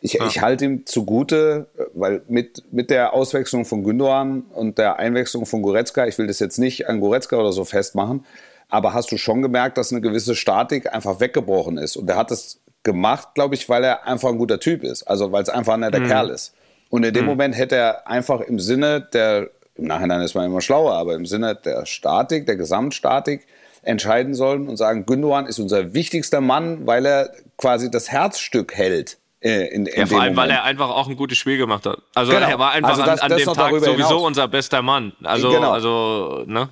Ich, 0.00 0.14
ja. 0.14 0.26
ich 0.26 0.40
halte 0.40 0.64
ihm 0.64 0.86
zugute, 0.86 1.66
weil 1.94 2.22
mit, 2.28 2.64
mit 2.72 2.90
der 2.90 3.12
Auswechslung 3.12 3.64
von 3.64 3.84
Gündogan 3.84 4.42
und 4.54 4.78
der 4.78 4.98
Einwechslung 4.98 5.46
von 5.46 5.62
Goretzka, 5.62 6.06
ich 6.06 6.18
will 6.18 6.26
das 6.26 6.38
jetzt 6.38 6.58
nicht 6.58 6.88
an 6.88 7.00
Goretzka 7.00 7.36
oder 7.36 7.52
so 7.52 7.64
festmachen, 7.64 8.24
aber 8.68 8.94
hast 8.94 9.12
du 9.12 9.18
schon 9.18 9.42
gemerkt, 9.42 9.76
dass 9.76 9.92
eine 9.92 10.00
gewisse 10.00 10.34
Statik 10.34 10.92
einfach 10.92 11.20
weggebrochen 11.20 11.78
ist. 11.78 11.96
Und 11.96 12.08
er 12.08 12.16
hat 12.16 12.30
das 12.30 12.60
gemacht, 12.82 13.34
glaube 13.34 13.54
ich, 13.54 13.68
weil 13.68 13.84
er 13.84 14.06
einfach 14.06 14.30
ein 14.30 14.38
guter 14.38 14.60
Typ 14.60 14.82
ist. 14.82 15.02
Also 15.04 15.30
weil 15.30 15.42
es 15.42 15.48
einfach 15.48 15.74
ein 15.74 15.80
netter 15.80 16.00
mm. 16.00 16.06
Kerl 16.06 16.30
ist. 16.30 16.54
Und 16.92 17.04
in 17.04 17.14
dem 17.14 17.24
mm. 17.24 17.28
Moment 17.28 17.56
hätte 17.56 17.76
er 17.76 18.06
einfach 18.06 18.42
im 18.42 18.60
Sinne 18.60 19.00
der, 19.00 19.48
im 19.76 19.86
Nachhinein 19.86 20.20
ist 20.20 20.34
man 20.34 20.44
immer 20.44 20.60
schlauer, 20.60 20.92
aber 20.92 21.14
im 21.14 21.24
Sinne 21.24 21.54
der 21.54 21.86
Statik, 21.86 22.44
der 22.44 22.56
Gesamtstatik, 22.56 23.46
entscheiden 23.80 24.34
sollen 24.34 24.68
und 24.68 24.76
sagen, 24.76 25.06
Gündogan 25.06 25.46
ist 25.46 25.58
unser 25.58 25.94
wichtigster 25.94 26.42
Mann, 26.42 26.86
weil 26.86 27.06
er 27.06 27.32
quasi 27.56 27.90
das 27.90 28.10
Herzstück 28.10 28.74
hält. 28.74 29.16
Äh, 29.40 29.68
in, 29.68 29.86
in 29.86 30.00
ja, 30.00 30.04
vor 30.04 30.20
allem, 30.20 30.34
Moment. 30.34 30.36
weil 30.36 30.50
er 30.50 30.64
einfach 30.64 30.90
auch 30.90 31.08
ein 31.08 31.16
gutes 31.16 31.38
Spiel 31.38 31.56
gemacht 31.56 31.86
hat. 31.86 31.96
Also 32.14 32.32
genau. 32.32 32.46
er 32.46 32.58
war 32.58 32.72
einfach 32.72 32.90
also 32.90 33.04
das, 33.04 33.22
an, 33.22 33.32
an 33.32 33.38
dem 33.38 33.54
Tag 33.54 33.70
sowieso 33.70 33.92
hinaus. 33.92 34.22
unser 34.22 34.48
bester 34.48 34.82
Mann. 34.82 35.14
Also, 35.24 35.50
genau. 35.50 35.72
also 35.72 36.44
ne? 36.46 36.68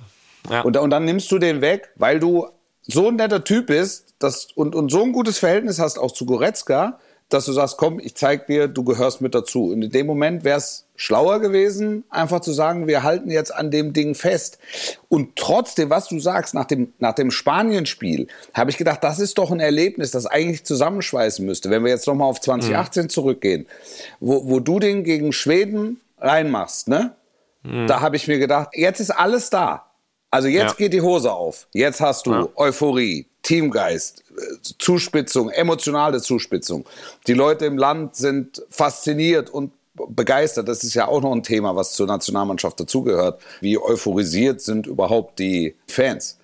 Ja. 0.51 0.61
Und, 0.61 0.77
und 0.77 0.91
dann 0.91 1.03
nimmst 1.03 1.31
du 1.31 1.39
den 1.39 1.61
weg, 1.61 1.89
weil 1.95 2.19
du 2.19 2.47
so 2.83 3.07
ein 3.07 3.15
netter 3.15 3.43
Typ 3.43 3.67
bist 3.67 4.13
dass, 4.19 4.51
und, 4.53 4.75
und 4.75 4.91
so 4.91 5.01
ein 5.01 5.13
gutes 5.13 5.39
Verhältnis 5.39 5.79
hast 5.79 5.97
auch 5.97 6.11
zu 6.11 6.27
Goretzka, 6.27 6.99
dass 7.33 7.45
du 7.45 7.53
sagst, 7.53 7.77
komm, 7.77 7.99
ich 7.99 8.15
zeig 8.15 8.47
dir, 8.47 8.67
du 8.67 8.83
gehörst 8.83 9.21
mit 9.21 9.33
dazu. 9.33 9.71
Und 9.71 9.81
in 9.81 9.89
dem 9.91 10.05
Moment 10.05 10.43
wäre 10.43 10.57
es 10.57 10.85
schlauer 10.95 11.39
gewesen, 11.39 12.03
einfach 12.09 12.41
zu 12.41 12.51
sagen, 12.51 12.87
wir 12.87 13.03
halten 13.03 13.31
jetzt 13.31 13.53
an 13.53 13.71
dem 13.71 13.93
Ding 13.93 14.15
fest. 14.15 14.59
Und 15.09 15.35
trotzdem, 15.35 15.89
was 15.89 16.07
du 16.07 16.19
sagst, 16.19 16.53
nach 16.53 16.65
dem, 16.65 16.93
nach 16.99 17.13
dem 17.13 17.31
Spanien-Spiel, 17.31 18.27
habe 18.53 18.69
ich 18.69 18.77
gedacht, 18.77 19.03
das 19.03 19.19
ist 19.19 19.37
doch 19.37 19.51
ein 19.51 19.59
Erlebnis, 19.59 20.11
das 20.11 20.25
eigentlich 20.25 20.63
zusammenschweißen 20.63 21.45
müsste. 21.45 21.69
Wenn 21.69 21.83
wir 21.83 21.89
jetzt 21.89 22.07
nochmal 22.07 22.27
auf 22.27 22.39
2018 22.41 23.03
mhm. 23.03 23.09
zurückgehen, 23.09 23.65
wo, 24.19 24.47
wo 24.47 24.59
du 24.59 24.79
den 24.79 25.03
gegen 25.03 25.33
Schweden 25.33 26.01
reinmachst, 26.19 26.87
ne? 26.87 27.15
Mhm. 27.63 27.87
Da 27.87 28.01
habe 28.01 28.15
ich 28.15 28.27
mir 28.27 28.39
gedacht, 28.39 28.69
jetzt 28.73 28.99
ist 28.99 29.11
alles 29.11 29.49
da. 29.49 29.87
Also 30.31 30.47
jetzt 30.47 30.71
ja. 30.71 30.77
geht 30.77 30.93
die 30.93 31.01
Hose 31.01 31.31
auf. 31.31 31.67
Jetzt 31.73 31.99
hast 31.99 32.25
du 32.25 32.31
ja. 32.31 32.47
Euphorie, 32.55 33.27
Teamgeist, 33.43 34.23
Zuspitzung, 34.79 35.49
emotionale 35.49 36.21
Zuspitzung. 36.21 36.85
Die 37.27 37.33
Leute 37.33 37.65
im 37.65 37.77
Land 37.77 38.15
sind 38.15 38.63
fasziniert 38.69 39.49
und 39.49 39.71
begeistert. 39.93 40.67
Das 40.67 40.83
ist 40.83 40.93
ja 40.93 41.07
auch 41.07 41.21
noch 41.21 41.31
ein 41.31 41.43
Thema, 41.43 41.75
was 41.75 41.93
zur 41.93 42.07
Nationalmannschaft 42.07 42.79
dazugehört. 42.79 43.41
Wie 43.59 43.77
euphorisiert 43.77 44.61
sind 44.61 44.87
überhaupt 44.87 45.39
die 45.39 45.75
Fans? 45.87 46.37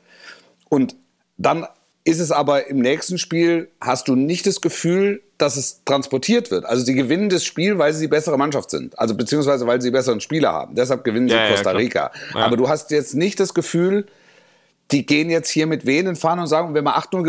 Und 0.70 0.96
dann 1.38 1.68
ist 2.04 2.20
es 2.20 2.32
aber 2.32 2.68
im 2.68 2.80
nächsten 2.80 3.18
Spiel, 3.18 3.70
hast 3.82 4.08
du 4.08 4.16
nicht 4.16 4.48
das 4.48 4.62
Gefühl, 4.62 5.22
dass 5.38 5.58
es 5.58 5.84
transportiert 5.84 6.52
wird. 6.52 6.66
Also 6.66 6.86
sie 6.86 6.94
gewinnen 6.94 7.30
das 7.30 7.44
Spiel, 7.44 7.78
weil 7.78 7.94
sie 7.94 8.06
die 8.06 8.08
bessere 8.08 8.38
Mannschaft 8.38 8.72
sind. 8.72 8.98
Also 8.98 9.14
beziehungsweise 9.14 9.68
weil 9.68 9.82
sie 9.82 9.92
besseren 9.92 10.22
Spieler 10.22 10.54
haben. 10.54 10.74
Deshalb 10.74 11.04
gewinnen 11.04 11.28
sie 11.28 11.36
ja, 11.36 11.50
Costa 11.50 11.72
Rica. 11.72 12.12
Ja, 12.34 12.46
aber 12.46 12.58
du 12.58 12.70
hast 12.70 12.92
jetzt 12.92 13.14
nicht 13.14 13.40
das 13.40 13.54
Gefühl, 13.54 14.08
die 14.92 15.06
gehen 15.06 15.30
jetzt 15.30 15.50
hier 15.50 15.68
mit 15.68 15.86
Wen 15.86 16.08
in 16.08 16.16
Fahren 16.16 16.40
und 16.40 16.48
sagen, 16.48 16.74
wenn 16.74 16.84
wir 16.84 16.98
8-0 16.98 17.24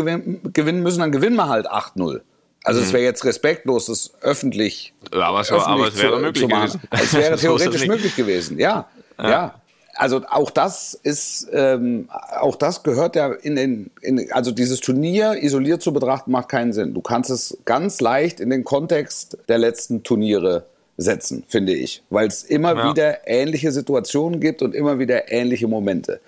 gewinnen, 0.53 0.83
müssen, 0.83 0.99
dann 0.99 1.11
gewinnen 1.11 1.35
wir 1.35 1.49
halt 1.49 1.67
8-0. 1.67 2.21
Also 2.63 2.81
es 2.81 2.89
mhm. 2.89 2.93
wäre 2.93 3.03
jetzt 3.03 3.25
respektlos, 3.25 3.85
das 3.85 4.11
öffentlich, 4.21 4.93
ja, 5.13 5.21
aber, 5.21 5.41
es, 5.41 5.51
öffentlich 5.51 5.67
aber 5.67 5.87
es 5.87 5.97
wäre 5.97 6.15
zu, 6.15 6.21
möglich 6.21 6.43
zu 6.43 6.47
gewesen. 6.47 6.81
Es 6.91 7.13
wäre 7.13 7.37
theoretisch 7.37 7.87
möglich 7.87 8.15
gewesen, 8.15 8.59
ja. 8.59 8.87
ja. 9.17 9.29
ja. 9.29 9.61
Also 9.95 10.21
auch 10.29 10.49
das 10.49 10.93
ist, 10.93 11.49
ähm, 11.51 12.07
auch 12.39 12.55
das 12.55 12.83
gehört 12.83 13.17
ja 13.17 13.33
in 13.33 13.57
den, 13.57 13.91
in, 14.01 14.31
also 14.31 14.51
dieses 14.51 14.79
Turnier 14.79 15.43
isoliert 15.43 15.81
zu 15.81 15.91
betrachten 15.91 16.31
macht 16.31 16.47
keinen 16.47 16.71
Sinn. 16.71 16.93
Du 16.93 17.01
kannst 17.01 17.29
es 17.29 17.57
ganz 17.65 17.99
leicht 17.99 18.39
in 18.39 18.49
den 18.49 18.63
Kontext 18.63 19.37
der 19.49 19.57
letzten 19.57 20.03
Turniere 20.03 20.65
setzen, 20.95 21.43
finde 21.47 21.73
ich, 21.73 22.01
weil 22.09 22.27
es 22.27 22.43
immer 22.43 22.75
ja. 22.75 22.89
wieder 22.89 23.27
ähnliche 23.27 23.71
Situationen 23.73 24.39
gibt 24.39 24.61
und 24.61 24.73
immer 24.73 24.99
wieder 24.99 25.31
ähnliche 25.31 25.67
Momente. 25.67 26.21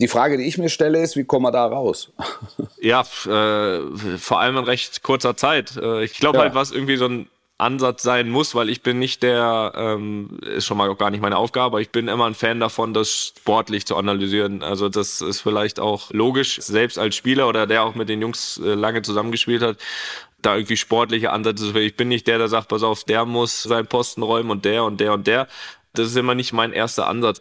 Die 0.00 0.08
Frage, 0.08 0.36
die 0.36 0.44
ich 0.44 0.58
mir 0.58 0.68
stelle, 0.68 1.00
ist, 1.00 1.16
wie 1.16 1.24
kommen 1.24 1.46
wir 1.46 1.52
da 1.52 1.66
raus? 1.66 2.12
ja, 2.80 3.00
äh, 3.00 3.80
vor 4.18 4.40
allem 4.40 4.56
in 4.56 4.64
recht 4.64 5.02
kurzer 5.02 5.36
Zeit. 5.36 5.76
Äh, 5.76 6.04
ich 6.04 6.14
glaube 6.14 6.38
ja. 6.38 6.44
halt, 6.44 6.54
was 6.54 6.72
irgendwie 6.72 6.96
so 6.96 7.06
ein 7.06 7.28
Ansatz 7.56 8.02
sein 8.02 8.28
muss, 8.30 8.56
weil 8.56 8.68
ich 8.68 8.82
bin 8.82 8.98
nicht 8.98 9.22
der, 9.22 9.72
ähm, 9.76 10.38
ist 10.42 10.66
schon 10.66 10.76
mal 10.76 10.92
gar 10.96 11.10
nicht 11.10 11.20
meine 11.20 11.36
Aufgabe, 11.36 11.66
aber 11.66 11.80
ich 11.80 11.90
bin 11.90 12.08
immer 12.08 12.26
ein 12.26 12.34
Fan 12.34 12.58
davon, 12.58 12.92
das 12.92 13.32
sportlich 13.38 13.86
zu 13.86 13.96
analysieren. 13.96 14.64
Also 14.64 14.88
das 14.88 15.20
ist 15.20 15.40
vielleicht 15.40 15.78
auch 15.78 16.10
logisch, 16.10 16.60
selbst 16.60 16.98
als 16.98 17.14
Spieler 17.14 17.48
oder 17.48 17.68
der 17.68 17.84
auch 17.84 17.94
mit 17.94 18.08
den 18.08 18.20
Jungs 18.20 18.60
äh, 18.62 18.74
lange 18.74 19.02
zusammengespielt 19.02 19.62
hat, 19.62 19.76
da 20.42 20.56
irgendwie 20.56 20.76
sportliche 20.76 21.30
Ansätze. 21.32 21.78
Ich 21.78 21.96
bin 21.96 22.08
nicht 22.08 22.26
der, 22.26 22.38
der 22.38 22.48
sagt, 22.48 22.68
pass 22.68 22.82
auf, 22.82 23.04
der 23.04 23.24
muss 23.24 23.62
seinen 23.62 23.86
Posten 23.86 24.24
räumen 24.24 24.50
und 24.50 24.64
der 24.64 24.82
und 24.82 24.98
der 25.00 25.12
und 25.12 25.26
der. 25.28 25.46
Das 25.94 26.08
ist 26.08 26.16
immer 26.16 26.34
nicht 26.34 26.52
mein 26.52 26.72
erster 26.72 27.06
Ansatz. 27.06 27.40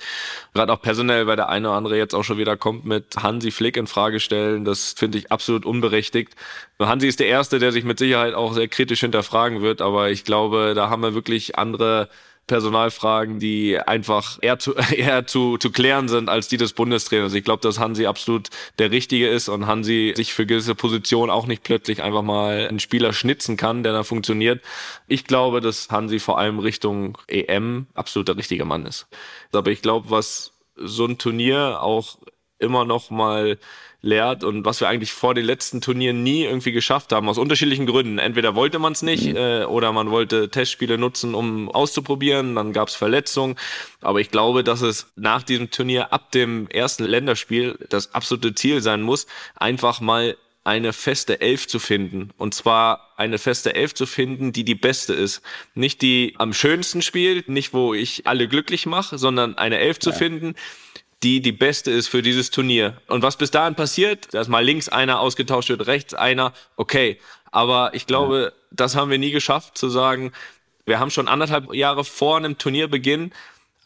Gerade 0.53 0.71
auch 0.71 0.81
personell, 0.81 1.27
weil 1.27 1.35
der 1.35 1.49
eine 1.49 1.69
oder 1.69 1.77
andere 1.77 1.97
jetzt 1.97 2.13
auch 2.13 2.23
schon 2.23 2.37
wieder 2.37 2.55
kommt 2.55 2.85
mit 2.85 3.17
Hansi 3.17 3.51
Flick 3.51 3.77
in 3.77 3.87
Frage 3.87 4.19
stellen. 4.19 4.63
Das 4.63 4.93
finde 4.95 5.17
ich 5.17 5.31
absolut 5.31 5.65
unberechtigt. 5.65 6.35
Hansi 6.79 7.07
ist 7.07 7.19
der 7.19 7.27
Erste, 7.27 7.59
der 7.59 7.71
sich 7.71 7.83
mit 7.83 7.99
Sicherheit 7.99 8.33
auch 8.33 8.53
sehr 8.53 8.67
kritisch 8.67 8.99
hinterfragen 9.01 9.61
wird, 9.61 9.81
aber 9.81 10.11
ich 10.11 10.23
glaube, 10.23 10.73
da 10.75 10.89
haben 10.89 11.01
wir 11.01 11.13
wirklich 11.13 11.57
andere 11.57 12.09
Personalfragen, 12.47 13.39
die 13.39 13.79
einfach 13.79 14.37
eher 14.41 14.59
zu, 14.59 14.73
eher 14.95 15.25
zu, 15.25 15.57
zu 15.57 15.71
klären 15.71 16.07
sind 16.07 16.29
als 16.29 16.47
die 16.47 16.57
des 16.57 16.73
Bundestrainers. 16.73 17.33
Ich 17.33 17.43
glaube, 17.43 17.61
dass 17.61 17.79
Hansi 17.79 18.05
absolut 18.05 18.49
der 18.79 18.91
Richtige 18.91 19.29
ist 19.29 19.49
und 19.49 19.67
Hansi 19.67 20.13
sich 20.15 20.33
für 20.33 20.45
gewisse 20.45 20.75
Positionen 20.75 21.31
auch 21.31 21.47
nicht 21.47 21.63
plötzlich 21.63 22.03
einfach 22.03 22.21
mal 22.21 22.67
einen 22.67 22.79
Spieler 22.79 23.13
schnitzen 23.13 23.57
kann, 23.57 23.83
der 23.83 23.93
da 23.93 24.03
funktioniert. 24.03 24.61
Ich 25.07 25.25
glaube, 25.25 25.61
dass 25.61 25.89
Hansi 25.89 26.19
vor 26.19 26.37
allem 26.37 26.59
Richtung 26.59 27.17
EM 27.27 27.87
absolut 27.93 28.27
der 28.27 28.37
richtige 28.37 28.65
Mann 28.65 28.85
ist. 28.85 29.07
Aber 29.51 29.71
ich 29.71 29.81
glaube, 29.81 30.09
was 30.09 30.51
so 30.75 31.05
ein 31.05 31.17
Turnier 31.17 31.81
auch 31.81 32.17
immer 32.63 32.85
noch 32.85 33.09
mal 33.09 33.57
lehrt 34.03 34.43
und 34.43 34.65
was 34.65 34.81
wir 34.81 34.89
eigentlich 34.89 35.13
vor 35.13 35.33
den 35.33 35.45
letzten 35.45 35.79
Turnieren 35.79 36.23
nie 36.23 36.43
irgendwie 36.43 36.73
geschafft 36.73 37.13
haben, 37.13 37.29
aus 37.29 37.37
unterschiedlichen 37.37 37.85
Gründen. 37.85 38.19
Entweder 38.19 38.53
wollte 38.53 38.77
man 38.77 38.91
es 38.91 39.01
nicht 39.01 39.27
mhm. 39.27 39.37
äh, 39.37 39.63
oder 39.63 39.93
man 39.93 40.11
wollte 40.11 40.49
Testspiele 40.49 40.97
nutzen, 40.97 41.33
um 41.33 41.71
auszuprobieren, 41.71 42.53
dann 42.55 42.73
gab 42.73 42.89
es 42.89 42.95
Verletzungen. 42.95 43.55
Aber 44.01 44.19
ich 44.19 44.29
glaube, 44.29 44.63
dass 44.63 44.81
es 44.81 45.07
nach 45.15 45.41
diesem 45.41 45.71
Turnier 45.71 46.11
ab 46.11 46.31
dem 46.31 46.67
ersten 46.67 47.05
Länderspiel 47.05 47.79
das 47.89 48.13
absolute 48.13 48.53
Ziel 48.53 48.81
sein 48.81 49.01
muss, 49.01 49.25
einfach 49.55 50.01
mal 50.01 50.35
eine 50.65 50.93
feste 50.93 51.41
Elf 51.41 51.67
zu 51.67 51.79
finden. 51.79 52.31
Und 52.37 52.53
zwar 52.53 53.13
eine 53.17 53.37
feste 53.37 53.75
Elf 53.75 53.93
zu 53.93 54.05
finden, 54.05 54.53
die 54.53 54.63
die 54.63 54.75
beste 54.75 55.13
ist. 55.13 55.41
Nicht 55.75 56.01
die 56.01 56.35
am 56.37 56.53
schönsten 56.53 57.01
spielt, 57.01 57.49
nicht 57.49 57.73
wo 57.73 57.93
ich 57.93 58.27
alle 58.27 58.47
glücklich 58.47 58.85
mache, 58.85 59.17
sondern 59.17 59.57
eine 59.57 59.79
Elf 59.79 59.97
ja. 59.97 60.01
zu 60.01 60.13
finden, 60.13 60.55
die 61.23 61.41
die 61.41 61.51
beste 61.51 61.89
ist 61.91 62.07
für 62.07 62.21
dieses 62.21 62.51
Turnier. 62.51 62.97
Und 63.07 63.23
was 63.23 63.37
bis 63.37 63.51
dahin 63.51 63.75
passiert, 63.75 64.33
dass 64.33 64.47
mal 64.47 64.63
links 64.63 64.89
einer 64.89 65.19
ausgetauscht 65.19 65.69
wird, 65.69 65.87
rechts 65.87 66.13
einer, 66.13 66.53
okay. 66.75 67.17
Aber 67.51 67.93
ich 67.93 68.05
glaube, 68.05 68.51
ja. 68.53 68.61
das 68.71 68.95
haben 68.95 69.09
wir 69.09 69.17
nie 69.17 69.31
geschafft, 69.31 69.77
zu 69.77 69.89
sagen, 69.89 70.33
wir 70.85 70.99
haben 70.99 71.11
schon 71.11 71.27
anderthalb 71.27 71.73
Jahre 71.73 72.03
vor 72.03 72.37
einem 72.37 72.57
Turnierbeginn 72.57 73.31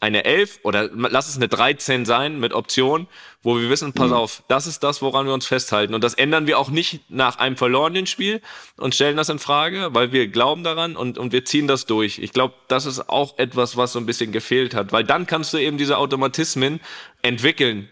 eine 0.00 0.24
11 0.24 0.60
oder 0.62 0.88
lass 0.92 1.28
es 1.28 1.36
eine 1.36 1.48
13 1.48 2.06
sein 2.06 2.38
mit 2.38 2.52
Option, 2.52 3.08
wo 3.42 3.58
wir 3.58 3.68
wissen, 3.68 3.92
pass 3.92 4.10
mhm. 4.10 4.16
auf, 4.16 4.42
das 4.48 4.66
ist 4.66 4.82
das, 4.82 5.02
woran 5.02 5.26
wir 5.26 5.34
uns 5.34 5.46
festhalten. 5.46 5.94
Und 5.94 6.04
das 6.04 6.14
ändern 6.14 6.46
wir 6.46 6.58
auch 6.58 6.70
nicht 6.70 7.10
nach 7.10 7.38
einem 7.38 7.56
verlorenen 7.56 8.06
Spiel 8.06 8.40
und 8.76 8.94
stellen 8.94 9.16
das 9.16 9.28
in 9.28 9.38
Frage, 9.38 9.88
weil 9.92 10.12
wir 10.12 10.28
glauben 10.28 10.62
daran 10.62 10.96
und, 10.96 11.18
und 11.18 11.32
wir 11.32 11.44
ziehen 11.44 11.66
das 11.66 11.86
durch. 11.86 12.18
Ich 12.18 12.32
glaube, 12.32 12.54
das 12.68 12.86
ist 12.86 13.08
auch 13.08 13.38
etwas, 13.38 13.76
was 13.76 13.92
so 13.92 13.98
ein 13.98 14.06
bisschen 14.06 14.32
gefehlt 14.32 14.74
hat, 14.74 14.92
weil 14.92 15.04
dann 15.04 15.26
kannst 15.26 15.52
du 15.52 15.58
eben 15.58 15.78
diese 15.78 15.98
Automatismen 15.98 16.80
entwickeln, 17.22 17.88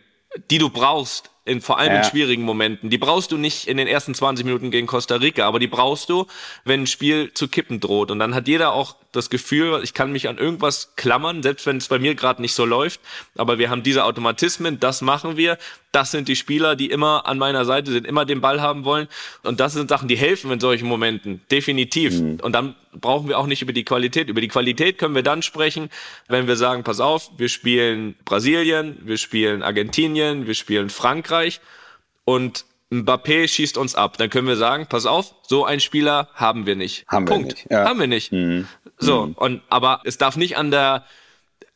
die 0.50 0.58
du 0.58 0.70
brauchst, 0.70 1.30
in, 1.46 1.60
vor 1.60 1.78
allem 1.78 1.92
ja. 1.92 1.98
in 1.98 2.04
schwierigen 2.04 2.42
Momenten. 2.42 2.90
Die 2.90 2.98
brauchst 2.98 3.32
du 3.32 3.38
nicht 3.38 3.68
in 3.68 3.76
den 3.76 3.86
ersten 3.86 4.14
20 4.14 4.44
Minuten 4.44 4.70
gegen 4.70 4.86
Costa 4.86 5.16
Rica, 5.16 5.46
aber 5.46 5.58
die 5.58 5.68
brauchst 5.68 6.10
du, 6.10 6.26
wenn 6.64 6.82
ein 6.82 6.86
Spiel 6.86 7.32
zu 7.32 7.48
kippen 7.48 7.80
droht. 7.80 8.10
Und 8.10 8.18
dann 8.18 8.34
hat 8.34 8.48
jeder 8.48 8.72
auch 8.72 8.96
das 9.12 9.30
Gefühl, 9.30 9.80
ich 9.82 9.94
kann 9.94 10.12
mich 10.12 10.28
an 10.28 10.38
irgendwas 10.38 10.94
klammern, 10.96 11.42
selbst 11.42 11.64
wenn 11.66 11.76
es 11.76 11.88
bei 11.88 11.98
mir 11.98 12.14
gerade 12.16 12.42
nicht 12.42 12.52
so 12.52 12.64
läuft. 12.64 13.00
Aber 13.36 13.58
wir 13.58 13.70
haben 13.70 13.82
diese 13.82 14.04
Automatismen, 14.04 14.80
das 14.80 15.00
machen 15.00 15.36
wir. 15.36 15.56
Das 15.96 16.10
sind 16.10 16.28
die 16.28 16.36
Spieler, 16.36 16.76
die 16.76 16.90
immer 16.90 17.24
an 17.24 17.38
meiner 17.38 17.64
Seite 17.64 17.90
sind, 17.90 18.06
immer 18.06 18.26
den 18.26 18.42
Ball 18.42 18.60
haben 18.60 18.84
wollen. 18.84 19.08
Und 19.44 19.60
das 19.60 19.72
sind 19.72 19.88
Sachen, 19.88 20.08
die 20.08 20.16
helfen 20.18 20.50
in 20.50 20.60
solchen 20.60 20.86
Momenten. 20.86 21.40
Definitiv. 21.50 22.20
Mhm. 22.20 22.40
Und 22.42 22.52
dann 22.52 22.74
brauchen 22.92 23.28
wir 23.28 23.38
auch 23.38 23.46
nicht 23.46 23.62
über 23.62 23.72
die 23.72 23.82
Qualität. 23.82 24.28
Über 24.28 24.42
die 24.42 24.48
Qualität 24.48 24.98
können 24.98 25.14
wir 25.14 25.22
dann 25.22 25.40
sprechen, 25.40 25.88
wenn 26.28 26.46
wir 26.46 26.56
sagen, 26.56 26.84
pass 26.84 27.00
auf, 27.00 27.30
wir 27.38 27.48
spielen 27.48 28.14
Brasilien, 28.26 28.98
wir 29.04 29.16
spielen 29.16 29.62
Argentinien, 29.62 30.46
wir 30.46 30.52
spielen 30.52 30.90
Frankreich 30.90 31.62
und 32.26 32.66
Mbappé 32.90 33.48
schießt 33.48 33.78
uns 33.78 33.94
ab. 33.94 34.18
Dann 34.18 34.28
können 34.28 34.48
wir 34.48 34.56
sagen, 34.56 34.88
pass 34.90 35.06
auf, 35.06 35.34
so 35.48 35.64
einen 35.64 35.80
Spieler 35.80 36.28
haben 36.34 36.66
wir 36.66 36.76
nicht. 36.76 37.06
Haben 37.08 37.24
Punkt. 37.24 37.46
wir 37.46 37.54
nicht. 37.54 37.70
Ja. 37.70 37.88
Haben 37.88 38.00
wir 38.00 38.06
nicht. 38.06 38.32
Mhm. 38.32 38.68
So, 38.98 39.28
mhm. 39.28 39.32
und 39.32 39.62
aber 39.70 40.02
es 40.04 40.18
darf 40.18 40.36
nicht 40.36 40.58
an 40.58 40.70
der 40.70 41.06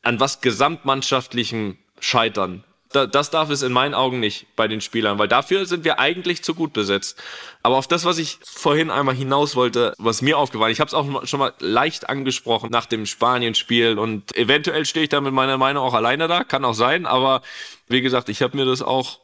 an 0.02 0.20
was 0.20 0.42
gesamtmannschaftlichem 0.42 1.78
scheitern. 2.00 2.64
Da, 2.92 3.06
das 3.06 3.30
darf 3.30 3.50
es 3.50 3.62
in 3.62 3.73
meinen 3.73 3.94
Augen 3.94 4.18
nicht 4.18 4.47
bei 4.56 4.66
den 4.66 4.80
Spielern, 4.80 5.18
weil 5.18 5.28
dafür 5.28 5.64
sind 5.64 5.85
wir 5.85 6.00
eigentlich 6.00 6.42
zu 6.42 6.54
gut 6.54 6.73
besetzt. 6.73 7.23
Aber 7.62 7.76
auf 7.76 7.87
das, 7.87 8.04
was 8.04 8.18
ich 8.18 8.38
vorhin 8.42 8.90
einmal 8.90 9.14
hinaus 9.14 9.54
wollte, 9.54 9.94
was 9.99 10.23
mir 10.23 10.37
aufgefallen, 10.38 10.73
ich 10.73 10.80
habe 10.80 10.88
es 10.88 10.94
auch 10.94 11.26
schon 11.26 11.38
mal 11.38 11.52
leicht 11.61 12.09
angesprochen 12.09 12.70
nach 12.70 12.87
dem 12.87 13.06
Spanien-Spiel 13.06 13.97
und 13.99 14.37
eventuell 14.37 14.87
stehe 14.87 15.04
ich 15.04 15.09
da 15.09 15.20
mit 15.20 15.32
meiner 15.32 15.56
Meinung 15.56 15.85
auch 15.85 15.94
alleine 15.94 16.26
da, 16.26 16.42
kann 16.42 16.64
auch 16.64 16.75
sein, 16.75 17.06
aber 17.06 17.42
wie 17.87 18.00
gesagt, 18.00 18.28
ich 18.28 18.42
habe 18.42 18.56
mir 18.56 18.64
das 18.64 18.82
auch 18.82 19.20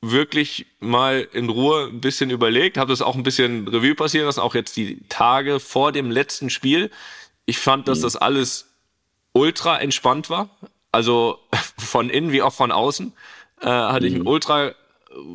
wirklich 0.00 0.66
mal 0.78 1.26
in 1.32 1.48
Ruhe 1.48 1.88
ein 1.88 2.00
bisschen 2.00 2.30
überlegt, 2.30 2.76
habe 2.76 2.92
das 2.92 3.02
auch 3.02 3.16
ein 3.16 3.22
bisschen 3.22 3.66
Revue 3.66 3.94
passieren 3.94 4.26
lassen, 4.26 4.40
auch 4.40 4.54
jetzt 4.54 4.76
die 4.76 5.00
Tage 5.08 5.60
vor 5.60 5.92
dem 5.92 6.10
letzten 6.10 6.50
Spiel. 6.50 6.90
Ich 7.46 7.58
fand, 7.58 7.88
dass 7.88 7.98
mhm. 7.98 8.02
das 8.02 8.16
alles 8.16 8.68
ultra 9.32 9.78
entspannt 9.78 10.30
war. 10.30 10.50
Also 10.92 11.38
von 11.78 12.10
innen 12.10 12.32
wie 12.32 12.42
auch 12.42 12.52
von 12.52 12.72
außen 12.72 13.12
äh, 13.60 13.66
hatte 13.66 14.06
mhm. 14.06 14.06
ich 14.06 14.14
ein 14.14 14.26
ultra 14.26 14.72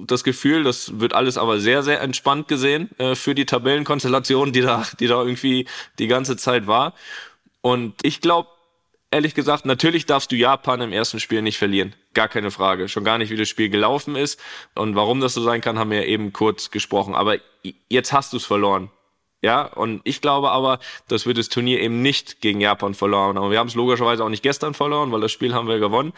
das 0.05 0.23
Gefühl, 0.23 0.63
das 0.63 0.99
wird 0.99 1.13
alles 1.13 1.37
aber 1.37 1.59
sehr, 1.59 1.83
sehr 1.83 2.01
entspannt 2.01 2.47
gesehen 2.47 2.89
äh, 2.99 3.15
für 3.15 3.35
die 3.35 3.45
Tabellenkonstellation, 3.45 4.53
die 4.53 4.61
da, 4.61 4.85
die 4.99 5.07
da 5.07 5.21
irgendwie 5.21 5.67
die 5.99 6.07
ganze 6.07 6.37
Zeit 6.37 6.67
war. 6.67 6.93
Und 7.61 7.95
ich 8.03 8.21
glaube, 8.21 8.49
ehrlich 9.11 9.35
gesagt, 9.35 9.65
natürlich 9.65 10.05
darfst 10.05 10.31
du 10.31 10.35
Japan 10.35 10.81
im 10.81 10.91
ersten 10.91 11.19
Spiel 11.19 11.41
nicht 11.41 11.57
verlieren. 11.57 11.95
Gar 12.13 12.27
keine 12.27 12.51
Frage. 12.51 12.89
Schon 12.89 13.03
gar 13.03 13.17
nicht, 13.17 13.29
wie 13.29 13.37
das 13.37 13.49
Spiel 13.49 13.69
gelaufen 13.69 14.15
ist. 14.15 14.39
Und 14.75 14.95
warum 14.95 15.21
das 15.21 15.33
so 15.33 15.41
sein 15.41 15.61
kann, 15.61 15.79
haben 15.79 15.91
wir 15.91 16.01
ja 16.01 16.07
eben 16.07 16.33
kurz 16.33 16.71
gesprochen. 16.71 17.15
Aber 17.15 17.37
jetzt 17.89 18.13
hast 18.13 18.33
du 18.33 18.37
es 18.37 18.45
verloren. 18.45 18.89
Ja, 19.43 19.63
und 19.63 19.99
ich 20.05 20.21
glaube 20.21 20.51
aber, 20.51 20.79
dass 21.09 21.25
wir 21.25 21.33
das 21.33 21.49
Turnier 21.49 21.81
eben 21.81 22.01
nicht 22.01 22.39
gegen 22.39 22.61
Japan 22.61 22.93
verloren 22.93 23.37
haben. 23.37 23.51
Wir 23.51 23.59
haben 23.59 23.67
es 23.67 23.75
logischerweise 23.75 24.23
auch 24.23 24.29
nicht 24.29 24.41
gestern 24.41 24.73
verloren, 24.73 25.11
weil 25.11 25.19
das 25.19 25.33
Spiel 25.33 25.53
haben 25.53 25.67
wir 25.67 25.79
gewonnen. 25.79 26.13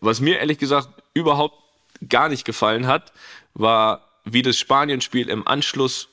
Was 0.00 0.20
mir 0.20 0.38
ehrlich 0.38 0.56
gesagt 0.56 0.88
überhaupt 1.12 1.54
gar 2.08 2.30
nicht 2.30 2.46
gefallen 2.46 2.86
hat, 2.86 3.12
war, 3.52 4.08
wie 4.24 4.40
das 4.40 4.58
Spanien-Spiel 4.58 5.28
im 5.28 5.46
Anschluss 5.46 6.08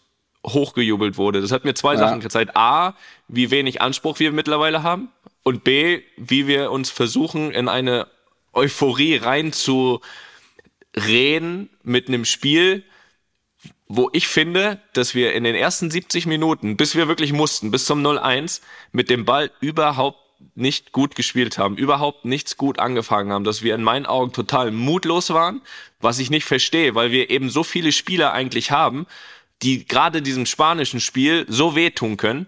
hochgejubelt 0.46 1.18
wurde. 1.18 1.42
Das 1.42 1.54
hat 1.54 1.63
mir 1.63 1.75
zwei 1.75 1.94
ja. 1.94 2.00
Sachen 2.00 2.20
gezeigt. 2.20 2.58
A, 2.58 2.94
wie 3.30 3.51
wenig 3.51 3.82
Anspruch 3.82 4.20
wir 4.20 4.34
mittlerweile 4.34 4.84
haben 4.84 5.08
und 5.44 5.63
B, 5.63 6.01
wie 6.18 6.46
wir 6.46 6.72
uns 6.72 6.89
versuchen, 6.89 7.51
in 7.51 7.70
eine 7.70 8.08
Euphorie 8.51 9.16
rein 9.16 9.54
zu 9.54 10.01
reden 10.94 11.70
mit 11.84 12.10
einem 12.10 12.25
Spiel, 12.25 12.84
wo 13.89 14.10
ich 14.13 14.27
finde, 14.27 14.79
dass 14.93 15.15
wir 15.15 15.34
in 15.34 15.43
den 15.43 15.55
ersten 15.55 15.89
70 15.89 16.27
Minuten, 16.27 16.77
bis 16.77 16.96
wir 16.96 17.08
wirklich 17.08 17.34
mussten, 17.34 17.72
bis 17.72 17.86
zum 17.86 18.05
0-1, 18.05 18.62
mit 18.91 19.10
dem 19.10 19.25
Ball 19.25 19.51
überhaupt 19.60 20.19
nicht 20.55 20.91
gut 20.91 21.15
gespielt 21.15 21.58
haben, 21.58 21.75
überhaupt 21.75 22.24
nichts 22.24 22.55
gut 22.55 22.79
angefangen 22.79 23.34
haben, 23.34 23.43
dass 23.43 23.63
wir 23.63 23.74
in 23.75 23.84
meinen 23.84 24.05
Augen 24.05 24.31
total 24.31 24.72
mutlos 24.72 25.31
waren, 25.31 25.62
was 26.00 26.19
ich 26.19 26.29
nicht 26.29 26.46
verstehe, 26.46 26.96
weil 26.96 27.12
wir 27.12 27.29
eben 27.31 27.50
so 27.50 27.63
viele 27.63 27.91
Spieler 27.91 28.31
eigentlich 28.31 28.72
haben, 28.72 29.08
die 29.63 29.86
gerade 29.86 30.22
diesem 30.22 30.46
spanischen 30.46 31.01
Spiel 31.01 31.46
so 31.50 31.75
wehtun 31.75 32.15
können, 32.15 32.48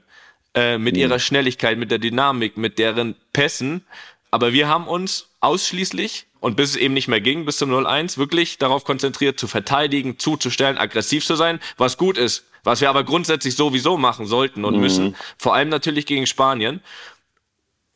äh, 0.53 0.77
mit 0.77 0.93
mhm. 0.93 1.01
ihrer 1.01 1.19
Schnelligkeit, 1.19 1.77
mit 1.77 1.91
der 1.91 1.99
Dynamik, 1.99 2.55
mit 2.55 2.77
deren 2.77 3.15
Pässen. 3.33 3.83
Aber 4.29 4.53
wir 4.53 4.67
haben 4.67 4.87
uns 4.87 5.29
ausschließlich 5.39 6.27
und 6.41 6.57
bis 6.57 6.71
es 6.71 6.75
eben 6.75 6.93
nicht 6.93 7.07
mehr 7.07 7.21
ging, 7.21 7.45
bis 7.45 7.57
zum 7.57 7.71
0-1, 7.71 8.17
wirklich 8.17 8.57
darauf 8.57 8.83
konzentriert, 8.83 9.39
zu 9.39 9.47
verteidigen, 9.47 10.19
zuzustellen, 10.19 10.77
aggressiv 10.77 11.23
zu 11.23 11.35
sein, 11.35 11.61
was 11.77 11.97
gut 11.97 12.17
ist, 12.17 12.45
was 12.63 12.81
wir 12.81 12.89
aber 12.89 13.05
grundsätzlich 13.05 13.55
sowieso 13.55 13.97
machen 13.97 14.25
sollten 14.25 14.65
und 14.65 14.75
mhm. 14.75 14.81
müssen, 14.81 15.15
vor 15.37 15.55
allem 15.55 15.69
natürlich 15.69 16.05
gegen 16.05 16.27
Spanien. 16.27 16.81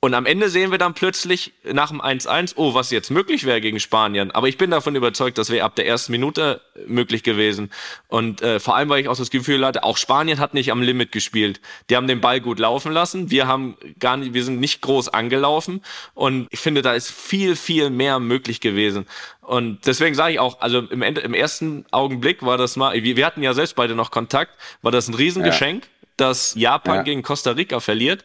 Und 0.06 0.14
am 0.14 0.28
Ende 0.28 0.52
sehen 0.52 0.70
wir 0.70 0.78
dann 0.78 0.94
plötzlich 0.94 1.52
nach 1.64 1.90
dem 1.90 2.00
1-1, 2.00 2.54
oh, 2.58 2.76
was 2.76 2.92
jetzt 2.92 3.10
möglich 3.10 3.44
wäre 3.44 3.60
gegen 3.60 3.80
Spanien. 3.80 4.30
Aber 4.30 4.48
ich 4.48 4.60
bin 4.60 4.70
davon 4.70 4.96
überzeugt, 4.96 5.40
das 5.40 5.50
wäre 5.50 5.66
ab 5.66 5.76
der 5.76 5.88
ersten 5.88 6.12
Minute 6.12 6.62
möglich 6.86 7.24
gewesen. 7.24 7.72
Und 8.08 8.44
äh, 8.44 8.60
vor 8.60 8.76
allem, 8.76 8.88
weil 8.90 9.02
ich 9.02 9.08
auch 9.08 9.18
das 9.18 9.32
Gefühl 9.32 9.66
hatte, 9.66 9.84
auch 9.84 9.98
Spanien 9.98 10.38
hat 10.38 10.54
nicht 10.54 10.72
am 10.72 10.84
Limit 10.84 11.12
gespielt. 11.12 11.60
Die 11.90 11.96
haben 11.96 12.06
den 12.06 12.22
Ball 12.22 12.40
gut 12.40 12.60
laufen 12.60 12.92
lassen. 12.92 13.32
Wir 13.32 13.48
haben 13.48 13.78
gar 14.00 14.16
nicht, 14.16 14.36
wir 14.36 14.44
sind 14.44 14.60
nicht 14.60 14.82
groß 14.82 15.10
angelaufen. 15.10 15.82
Und 16.14 16.50
ich 16.52 16.60
finde, 16.60 16.84
da 16.84 16.94
ist 16.94 17.10
viel, 17.10 17.56
viel 17.56 17.90
mehr 17.90 18.20
möglich 18.20 18.62
gewesen. 18.62 19.08
Und 19.42 19.88
deswegen 19.88 20.14
sage 20.14 20.34
ich 20.34 20.40
auch, 20.40 20.62
also 20.62 20.82
im, 20.82 21.02
Ende, 21.02 21.22
im 21.22 21.34
ersten 21.34 21.84
Augenblick 21.90 22.44
war 22.44 22.60
das 22.60 22.76
mal, 22.76 22.94
wir 22.94 23.26
hatten 23.26 23.42
ja 23.42 23.56
selbst 23.56 23.76
beide 23.76 23.96
noch 23.96 24.12
Kontakt, 24.12 24.52
war 24.84 24.92
das 24.92 25.08
ein 25.08 25.16
Riesengeschenk, 25.16 25.86
ja. 25.86 25.90
dass 26.18 26.54
Japan 26.54 26.98
ja. 26.98 27.02
gegen 27.02 27.24
Costa 27.24 27.50
Rica 27.54 27.80
verliert 27.80 28.24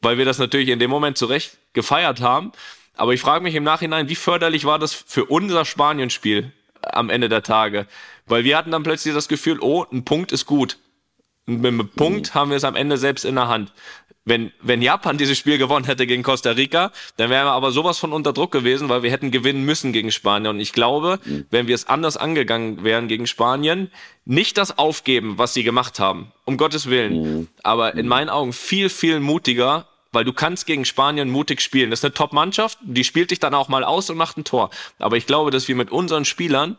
weil 0.00 0.18
wir 0.18 0.24
das 0.24 0.38
natürlich 0.38 0.68
in 0.68 0.78
dem 0.78 0.90
Moment 0.90 1.18
zurecht 1.18 1.58
gefeiert 1.72 2.20
haben. 2.20 2.52
Aber 2.94 3.12
ich 3.12 3.20
frage 3.20 3.42
mich 3.42 3.54
im 3.54 3.64
Nachhinein, 3.64 4.08
wie 4.08 4.14
förderlich 4.14 4.64
war 4.64 4.78
das 4.78 4.94
für 4.94 5.26
unser 5.26 5.64
Spanien-Spiel 5.64 6.52
am 6.82 7.10
Ende 7.10 7.28
der 7.28 7.42
Tage? 7.42 7.86
Weil 8.26 8.44
wir 8.44 8.56
hatten 8.56 8.70
dann 8.70 8.82
plötzlich 8.82 9.14
das 9.14 9.28
Gefühl, 9.28 9.58
oh, 9.60 9.84
ein 9.92 10.04
Punkt 10.04 10.32
ist 10.32 10.46
gut. 10.46 10.78
Und 11.46 11.60
mit 11.60 11.72
einem 11.72 11.88
Punkt 11.88 12.34
haben 12.34 12.50
wir 12.50 12.56
es 12.56 12.64
am 12.64 12.74
Ende 12.74 12.96
selbst 12.96 13.24
in 13.24 13.36
der 13.36 13.48
Hand. 13.48 13.72
Wenn, 14.26 14.52
wenn 14.60 14.82
Japan 14.82 15.16
dieses 15.16 15.38
Spiel 15.38 15.56
gewonnen 15.56 15.86
hätte 15.86 16.06
gegen 16.06 16.24
Costa 16.24 16.50
Rica, 16.50 16.90
dann 17.16 17.30
wären 17.30 17.46
wir 17.46 17.52
aber 17.52 17.70
sowas 17.70 17.98
von 17.98 18.12
unter 18.12 18.32
Druck 18.32 18.50
gewesen, 18.50 18.88
weil 18.88 19.04
wir 19.04 19.10
hätten 19.12 19.30
gewinnen 19.30 19.64
müssen 19.64 19.92
gegen 19.92 20.10
Spanien. 20.10 20.50
Und 20.50 20.60
ich 20.60 20.72
glaube, 20.72 21.20
mhm. 21.24 21.46
wenn 21.50 21.68
wir 21.68 21.76
es 21.76 21.88
anders 21.88 22.16
angegangen 22.16 22.82
wären 22.82 23.06
gegen 23.06 23.28
Spanien, 23.28 23.90
nicht 24.24 24.58
das 24.58 24.78
aufgeben, 24.78 25.38
was 25.38 25.54
sie 25.54 25.62
gemacht 25.62 26.00
haben, 26.00 26.32
um 26.44 26.56
Gottes 26.56 26.90
Willen, 26.90 27.22
mhm. 27.22 27.48
aber 27.62 27.94
in 27.94 28.08
meinen 28.08 28.28
Augen 28.28 28.52
viel, 28.52 28.90
viel 28.90 29.20
mutiger 29.20 29.86
weil 30.12 30.24
du 30.24 30.32
kannst 30.32 30.64
gegen 30.64 30.86
Spanien 30.86 31.28
mutig 31.28 31.60
spielen. 31.60 31.90
Das 31.90 31.98
ist 31.98 32.04
eine 32.06 32.14
Top-Mannschaft, 32.14 32.78
die 32.80 33.04
spielt 33.04 33.32
dich 33.32 33.38
dann 33.38 33.52
auch 33.52 33.68
mal 33.68 33.84
aus 33.84 34.08
und 34.08 34.16
macht 34.16 34.38
ein 34.38 34.44
Tor. 34.44 34.70
Aber 34.98 35.18
ich 35.18 35.26
glaube, 35.26 35.50
dass 35.50 35.68
wir 35.68 35.74
mit 35.76 35.90
unseren 35.90 36.24
Spielern 36.24 36.78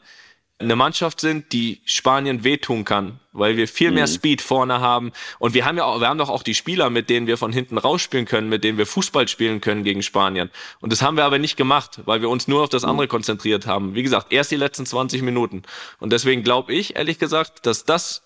eine 0.60 0.76
Mannschaft 0.76 1.22
sind, 1.22 1.52
die 1.54 1.82
Spanien 1.86 2.44
wehtun 2.44 2.84
kann, 2.84 3.20
weil 3.32 3.58
wir 3.58 3.68
viel 3.68 3.92
mehr 3.92 4.08
mhm. 4.08 4.12
Speed 4.12 4.42
vorne 4.42 4.82
haben 4.82 5.12
und 5.38 5.54
wir 5.54 5.66
haben 5.66 5.78
ja 5.78 5.86
auch, 5.86 6.00
wir 6.00 6.08
haben 6.08 6.18
doch 6.18 6.30
auch 6.30 6.42
die 6.42 6.56
Spieler, 6.56 6.90
mit 6.90 7.10
denen 7.10 7.28
wir 7.28 7.38
von 7.38 7.54
hinten 7.54 7.78
rausspielen 7.78 8.26
können, 8.26 8.50
mit 8.50 8.64
denen 8.64 8.80
wir 8.80 8.88
Fußball 8.88 9.28
spielen 9.28 9.62
können 9.62 9.84
gegen 9.84 10.02
Spanien. 10.02 10.50
Und 10.80 10.92
das 10.92 11.04
haben 11.04 11.16
wir 11.16 11.26
aber 11.26 11.38
nicht 11.38 11.58
gemacht, 11.58 12.00
weil 12.06 12.22
wir 12.22 12.30
uns 12.30 12.48
nur 12.48 12.64
auf 12.64 12.70
das 12.70 12.84
mhm. 12.84 12.90
andere 12.90 13.08
konzentriert 13.08 13.68
haben. 13.68 13.94
Wie 13.94 14.04
gesagt, 14.04 14.34
erst 14.34 14.50
die 14.50 14.56
letzten 14.56 14.86
20 14.86 15.22
Minuten. 15.22 15.62
Und 16.00 16.12
deswegen 16.12 16.42
glaube 16.42 16.74
ich, 16.74 16.96
ehrlich 16.96 17.20
gesagt, 17.20 17.66
dass 17.68 17.86
das 17.86 18.24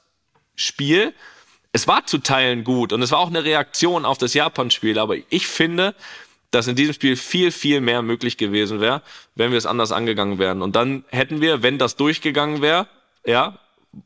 Spiel 0.56 1.14
es 1.74 1.88
war 1.88 2.06
zu 2.06 2.18
Teilen 2.18 2.64
gut 2.64 2.92
und 2.92 3.02
es 3.02 3.12
war 3.12 3.20
auch 3.20 3.30
eine 3.30 3.46
Reaktion 3.46 4.04
auf 4.04 4.18
das 4.18 4.34
Japan-Spiel, 4.34 5.00
aber 5.00 5.16
ich 5.30 5.48
finde, 5.48 5.96
dass 6.52 6.68
in 6.68 6.76
diesem 6.76 6.94
Spiel 6.94 7.16
viel, 7.16 7.52
viel 7.52 7.82
mehr 7.82 8.02
möglich 8.02 8.38
gewesen 8.38 8.82
wäre, 8.82 9.02
wenn 9.36 9.52
wir 9.52 9.58
es 9.58 9.66
anders 9.66 9.92
angegangen 9.92 10.38
wären. 10.38 10.62
Und 10.62 10.76
dann 10.76 11.06
hätten 11.10 11.42
wir, 11.42 11.64
wenn 11.64 11.78
das 11.78 11.96
durchgegangen 11.96 12.62
wäre, 12.62 12.88
ja, 13.26 13.58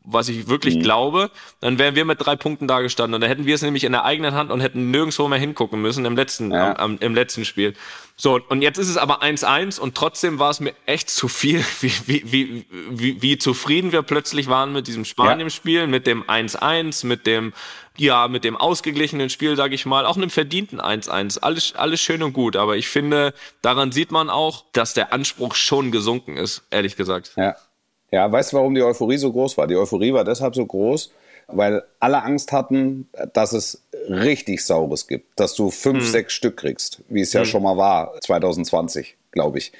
was 0.04 0.30
ich 0.30 0.48
wirklich 0.48 0.76
mhm. 0.76 0.82
glaube, 0.82 1.32
dann 1.60 1.78
wären 1.78 1.95
wir 1.95 2.06
mit 2.06 2.24
drei 2.24 2.36
Punkten 2.36 2.67
da 2.67 2.82
gestanden. 2.82 3.15
Und 3.15 3.21
dann 3.21 3.30
hätten 3.30 3.45
wir 3.45 3.54
es 3.54 3.62
nämlich 3.62 3.84
in 3.84 3.91
der 3.91 4.04
eigenen 4.04 4.34
Hand 4.34 4.52
und 4.52 4.60
hätten 4.60 4.89
nirgendwo 4.89 5.28
mehr 5.28 5.39
hingucken 5.39 5.82
müssen 5.82 6.06
im 6.06 6.15
letzten, 6.15 6.52
ja. 6.52 6.71
am, 6.71 6.93
am, 6.93 6.98
im 7.00 7.13
letzten 7.13 7.45
Spiel. 7.45 7.76
So, 8.17 8.39
und 8.48 8.62
jetzt 8.62 8.78
ist 8.78 8.89
es 8.89 8.98
aber 8.98 9.21
1-1 9.21 9.80
und 9.80 9.93
trotzdem 9.93 10.39
war 10.39 10.50
es 10.50 10.60
mir 10.60 10.74
echt 10.86 11.10
zu 11.10 11.28
viel, 11.28 11.63
wie, 11.82 11.91
wie, 12.08 12.32
wie, 12.32 12.65
wie, 12.89 13.21
wie 13.21 13.38
zufrieden 13.38 13.91
wir 13.91 14.02
plötzlich 14.02 14.48
waren 14.48 14.74
mit 14.74 14.88
diesem 14.88 15.06
Spanien-Spiel, 15.06 15.82
ja. 15.82 15.88
mit 15.88 16.08
dem 16.08 16.24
1-1, 16.24 17.06
mit 17.06 17.28
dem, 17.28 17.54
ja, 17.98 18.28
mit 18.28 18.43
dem 18.43 18.58
ausgeglichenen 18.58 19.30
Spiel, 19.30 19.56
sage 19.56 19.76
ich 19.76 19.86
mal, 19.86 20.06
auch 20.06 20.17
einem 20.17 20.30
verdienten 20.32 20.82
1-1. 20.82 21.39
Alles, 21.39 21.76
alles 21.76 22.02
schön 22.02 22.24
und 22.24 22.34
gut, 22.34 22.56
aber 22.56 22.76
ich 22.76 22.88
finde, 22.88 23.34
daran 23.62 23.91
sieht 23.91 24.12
man 24.12 24.32
auch, 24.32 24.65
dass 24.74 24.93
der 24.93 25.13
Anspruch 25.13 25.54
schon 25.54 25.91
gesunken 25.91 26.38
ist, 26.38 26.63
ehrlich 26.71 26.95
gesagt. 26.95 27.34
Ja. 27.36 27.56
Ja, 28.15 28.32
weißt 28.32 28.54
du, 28.54 28.58
warum 28.58 28.73
die 28.73 28.82
Euphorie 28.82 29.17
so 29.17 29.30
groß 29.30 29.58
war? 29.58 29.67
Die 29.67 29.75
Euphorie 29.75 30.13
war 30.13 30.23
deshalb 30.23 30.56
so 30.56 30.65
groß, 30.65 31.12
weil 31.47 31.84
alle 31.99 32.23
Angst 32.23 32.51
hatten, 32.51 33.10
dass 33.34 33.53
es 33.53 33.81
richtig 34.10 34.65
Saures 34.65 35.08
gibt, 35.08 35.39
dass 35.39 35.55
du 35.55 35.71
fünf, 35.71 36.03
mhm. 36.03 36.12
sechs 36.12 36.34
Stück 36.34 36.58
kriegst, 36.58 37.01
wie 37.10 37.21
es 37.21 37.34
ja 37.34 37.41
mhm. 37.41 37.45
schon 37.45 37.63
mal 37.63 37.77
war 37.77 38.19
2020 38.21 39.15
glaube 39.36 39.60
ich. 39.60 39.73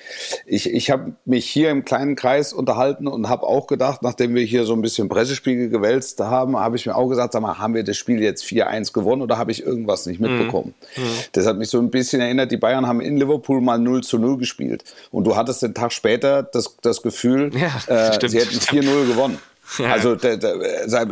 Ich, 0.45 0.69
ich 0.69 0.91
habe 0.91 1.13
mich 1.23 1.49
hier 1.49 1.71
im 1.71 1.86
kleinen 1.86 2.15
Kreis 2.15 2.54
unterhalten 2.54 3.08
und 3.08 3.30
habe 3.30 3.47
auch 3.47 3.65
gedacht, 3.67 4.04
nachdem 4.04 4.36
wir 4.36 4.43
hier 4.43 4.65
so 4.65 4.73
ein 4.73 4.82
bisschen 4.82 5.10
Pressespiegel 5.10 5.69
gewälzt 5.69 6.19
haben, 6.19 6.58
habe 6.58 6.75
ich 6.75 6.86
mir 6.86 6.95
auch 6.95 7.08
gesagt, 7.08 7.34
sag 7.34 7.41
mal, 7.41 7.58
haben 7.58 7.73
wir 7.73 7.84
das 7.84 7.97
Spiel 7.97 8.21
jetzt 8.21 8.43
4-1 8.43 8.93
gewonnen 8.93 9.21
oder 9.21 9.38
habe 9.38 9.51
ich 9.51 9.65
irgendwas 9.65 10.06
nicht 10.06 10.19
mhm. 10.19 10.38
mitbekommen? 10.38 10.75
Mhm. 10.97 11.01
Das 11.32 11.47
hat 11.47 11.58
mich 11.58 11.69
so 11.69 11.80
ein 11.80 11.89
bisschen 11.89 12.21
erinnert, 12.21 12.51
die 12.51 12.58
Bayern 12.58 12.86
haben 12.86 12.99
in 12.99 13.17
Liverpool 13.17 13.62
mal 13.62 13.80
0 13.80 14.04
zu 14.04 14.19
0 14.19 14.38
gespielt 14.38 14.84
und 15.10 15.23
du 15.23 15.36
hattest 15.38 15.63
den 15.63 15.73
Tag 15.73 15.93
später 15.93 16.43
das, 16.43 16.75
das 16.82 17.01
Gefühl, 17.01 17.51
ja, 17.56 18.12
äh, 18.12 18.28
sie 18.28 18.39
hätten 18.39 18.58
4-0 18.58 19.08
gewonnen. 19.08 19.39
Ja. 19.80 19.91
Also 19.91 20.15
da, 20.15 20.36
da, 20.36 20.54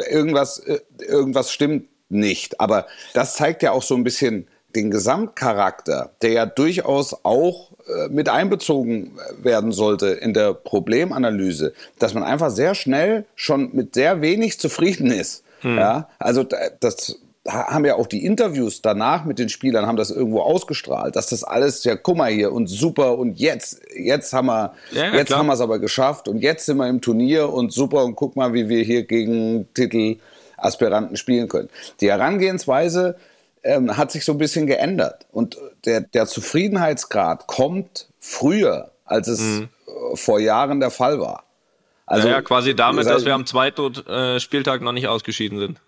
irgendwas, 0.10 0.60
äh, 0.60 0.80
irgendwas 1.00 1.52
stimmt 1.52 1.88
nicht. 2.10 2.60
Aber 2.60 2.88
das 3.14 3.36
zeigt 3.36 3.64
ja 3.64 3.72
auch 3.72 3.84
so 3.84 3.96
ein 3.96 4.04
bisschen 4.04 4.48
den 4.76 4.92
Gesamtcharakter, 4.92 6.12
der 6.22 6.32
ja 6.32 6.46
durchaus 6.46 7.16
auch 7.24 7.72
äh, 7.88 8.10
mit 8.10 8.30
einbezogen 8.30 9.20
werden 9.42 9.72
sollte 9.72 10.08
in 10.08 10.34
der 10.34 10.54
Problemanalyse, 10.54 11.74
dass 12.00 12.14
man 12.14 12.24
einfach 12.24 12.50
sehr 12.50 12.76
schnell 12.76 13.26
schon 13.36 13.70
mit 13.74 13.94
sehr 13.94 14.22
wenig 14.22 14.60
zufrieden 14.60 15.12
ist. 15.12 15.44
Hm. 15.62 15.78
Ja, 15.78 16.10
also 16.20 16.46
das 16.80 17.20
haben 17.48 17.84
ja 17.84 17.96
auch 17.96 18.08
die 18.08 18.26
Interviews 18.26 18.82
danach 18.82 19.26
mit 19.26 19.38
den 19.38 19.50
Spielern 19.50 19.86
haben 19.86 19.98
das 19.98 20.12
irgendwo 20.12 20.42
ausgestrahlt, 20.42 21.16
dass 21.18 21.28
das 21.28 21.44
alles 21.44 21.84
ja 21.84 21.96
guck 21.98 22.16
mal 22.16 22.32
hier 22.32 22.54
und 22.54 22.68
super 22.68 23.18
und 23.18 23.38
jetzt 23.38 23.82
jetzt 23.96 24.32
haben 24.32 24.46
wir 24.48 24.74
Ja, 24.92 25.06
ja, 25.08 25.14
jetzt 25.16 25.28
klar. 25.28 25.40
haben 25.40 25.48
wir 25.48 25.54
es 25.54 25.60
aber 25.62 25.80
geschafft 25.80 26.28
und 26.30 26.38
jetzt 26.40 26.66
sind 26.66 26.78
wir 26.78 26.88
im 26.88 27.02
Turnier 27.02 27.52
und 27.52 27.74
super 27.74 28.06
und 28.06 28.16
guck 28.16 28.36
mal, 28.38 28.54
wie 28.54 28.70
wir 28.70 28.84
hier 28.84 29.04
gegen 29.06 29.68
Titelaspiranten 29.74 31.18
spielen 31.18 31.50
können. 31.50 31.70
Die 32.00 32.10
Herangehensweise 32.10 33.18
ähm, 33.64 33.98
hat 33.98 34.12
sich 34.12 34.24
so 34.26 34.32
ein 34.34 34.38
bisschen 34.38 34.66
geändert 34.68 35.26
und 35.32 35.58
der 35.86 36.00
der 36.02 36.28
Zufriedenheitsgrad 36.28 37.48
kommt 37.48 38.08
früher, 38.20 38.92
als 39.06 39.28
es 39.28 39.42
Mhm. 39.42 39.70
äh, 40.14 40.16
vor 40.16 40.40
Jahren 40.40 40.80
der 40.80 40.92
Fall 40.92 41.20
war. 41.20 41.44
Also 42.06 42.28
ja, 42.30 42.42
quasi 42.42 42.76
damit, 42.76 43.06
dass 43.06 43.26
wir 43.26 43.34
am 43.34 43.46
zweiten 43.46 43.94
äh, 44.08 44.40
Spieltag 44.40 44.82
noch 44.82 44.92
nicht 44.94 45.08
ausgeschieden 45.08 45.60
sind. 45.60 45.82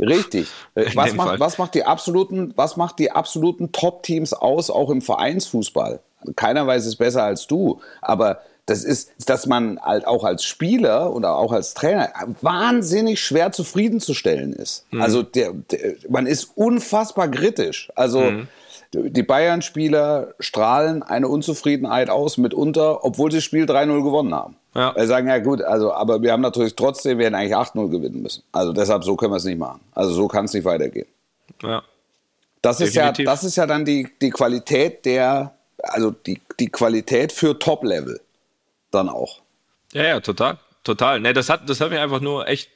Richtig. 0.00 0.48
Was 0.94 1.14
macht, 1.14 1.40
was 1.40 1.58
macht 1.58 1.74
die 1.74 1.84
absoluten, 1.84 2.52
was 2.56 2.76
macht 2.76 2.98
die 2.98 3.10
absoluten 3.10 3.72
Top-Teams 3.72 4.32
aus, 4.32 4.70
auch 4.70 4.90
im 4.90 5.02
Vereinsfußball? 5.02 6.00
Keiner 6.36 6.66
weiß 6.66 6.86
es 6.86 6.96
besser 6.96 7.24
als 7.24 7.46
du, 7.46 7.80
aber 8.02 8.40
das 8.66 8.84
ist, 8.84 9.10
dass 9.26 9.46
man 9.46 9.80
halt 9.80 10.06
auch 10.06 10.22
als 10.22 10.44
Spieler 10.44 11.12
oder 11.12 11.36
auch 11.36 11.50
als 11.50 11.74
Trainer 11.74 12.10
wahnsinnig 12.40 13.20
schwer 13.20 13.52
zufriedenzustellen 13.52 14.52
ist. 14.52 14.86
Mhm. 14.90 15.02
Also 15.02 15.22
der, 15.22 15.52
der, 15.52 15.94
man 16.08 16.26
ist 16.26 16.52
unfassbar 16.54 17.28
kritisch. 17.28 17.90
Also 17.96 18.20
Mhm. 18.20 18.48
die 18.92 19.22
Bayern-Spieler 19.22 20.34
strahlen 20.40 21.02
eine 21.02 21.28
Unzufriedenheit 21.28 22.10
aus 22.10 22.38
mitunter, 22.38 23.04
obwohl 23.04 23.30
sie 23.30 23.38
das 23.38 23.44
Spiel 23.44 23.64
3-0 23.64 24.02
gewonnen 24.02 24.34
haben. 24.34 24.56
Ja. 24.74 24.94
Weil 24.94 25.02
sie 25.02 25.08
sagen, 25.08 25.28
ja 25.28 25.38
gut, 25.38 25.62
also, 25.62 25.92
aber 25.92 26.22
wir 26.22 26.32
haben 26.32 26.42
natürlich 26.42 26.76
trotzdem, 26.76 27.18
wir 27.18 27.26
hätten 27.26 27.34
eigentlich 27.34 27.56
8-0 27.56 27.90
gewinnen 27.90 28.22
müssen. 28.22 28.42
Also 28.52 28.72
deshalb, 28.72 29.02
so 29.04 29.16
können 29.16 29.32
wir 29.32 29.36
es 29.36 29.44
nicht 29.44 29.58
machen. 29.58 29.80
Also 29.92 30.12
so 30.12 30.28
kann 30.28 30.44
es 30.44 30.52
nicht 30.52 30.64
weitergehen. 30.64 31.06
Ja. 31.62 31.82
Das 32.62 32.80
ist 32.80 32.94
ja, 32.94 33.10
das 33.10 33.42
ist 33.42 33.56
ja 33.56 33.66
dann 33.66 33.84
die, 33.84 34.08
die 34.20 34.30
Qualität 34.30 35.04
der, 35.06 35.54
also 35.82 36.10
die, 36.10 36.40
die 36.58 36.68
Qualität 36.68 37.32
für 37.32 37.58
Top-Level 37.58 38.20
dann 38.90 39.08
auch. 39.08 39.40
Ja, 39.92 40.04
ja, 40.04 40.20
total. 40.20 40.58
Total. 40.84 41.20
Ne, 41.20 41.32
das 41.32 41.48
hat, 41.48 41.68
das 41.68 41.80
hat 41.80 41.90
mich 41.90 41.98
einfach 41.98 42.20
nur 42.20 42.46
echt 42.46 42.70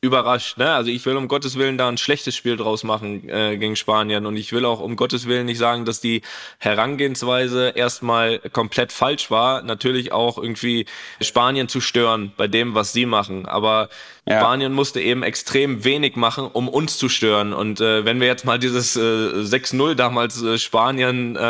überrascht. 0.00 0.58
Ne? 0.58 0.72
Also 0.72 0.90
ich 0.90 1.04
will 1.06 1.16
um 1.16 1.26
Gottes 1.26 1.58
Willen 1.58 1.76
da 1.76 1.88
ein 1.88 1.98
schlechtes 1.98 2.36
Spiel 2.36 2.56
draus 2.56 2.84
machen 2.84 3.28
äh, 3.28 3.56
gegen 3.56 3.74
Spanien 3.74 4.26
und 4.26 4.36
ich 4.36 4.52
will 4.52 4.64
auch 4.64 4.78
um 4.78 4.94
Gottes 4.94 5.26
Willen 5.26 5.46
nicht 5.46 5.58
sagen, 5.58 5.84
dass 5.84 6.00
die 6.00 6.22
Herangehensweise 6.58 7.70
erstmal 7.70 8.38
komplett 8.38 8.92
falsch 8.92 9.28
war. 9.30 9.62
Natürlich 9.62 10.12
auch 10.12 10.38
irgendwie 10.38 10.86
Spanien 11.20 11.68
zu 11.68 11.80
stören 11.80 12.32
bei 12.36 12.46
dem, 12.46 12.74
was 12.76 12.92
sie 12.92 13.06
machen. 13.06 13.46
Aber 13.46 13.88
Ja. 14.24 14.38
Spanien 14.38 14.72
musste 14.72 15.00
eben 15.00 15.24
extrem 15.24 15.82
wenig 15.82 16.14
machen, 16.14 16.46
um 16.46 16.68
uns 16.68 16.96
zu 16.96 17.08
stören. 17.08 17.52
Und 17.52 17.80
äh, 17.80 18.04
wenn 18.04 18.20
wir 18.20 18.28
jetzt 18.28 18.44
mal 18.44 18.58
dieses 18.60 18.94
äh, 18.94 19.00
6-0 19.00 19.94
damals 19.94 20.40
äh, 20.42 20.58
Spanien 20.58 21.34
äh, 21.34 21.40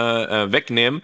äh, 0.45 0.53
wegnehmen, 0.53 1.03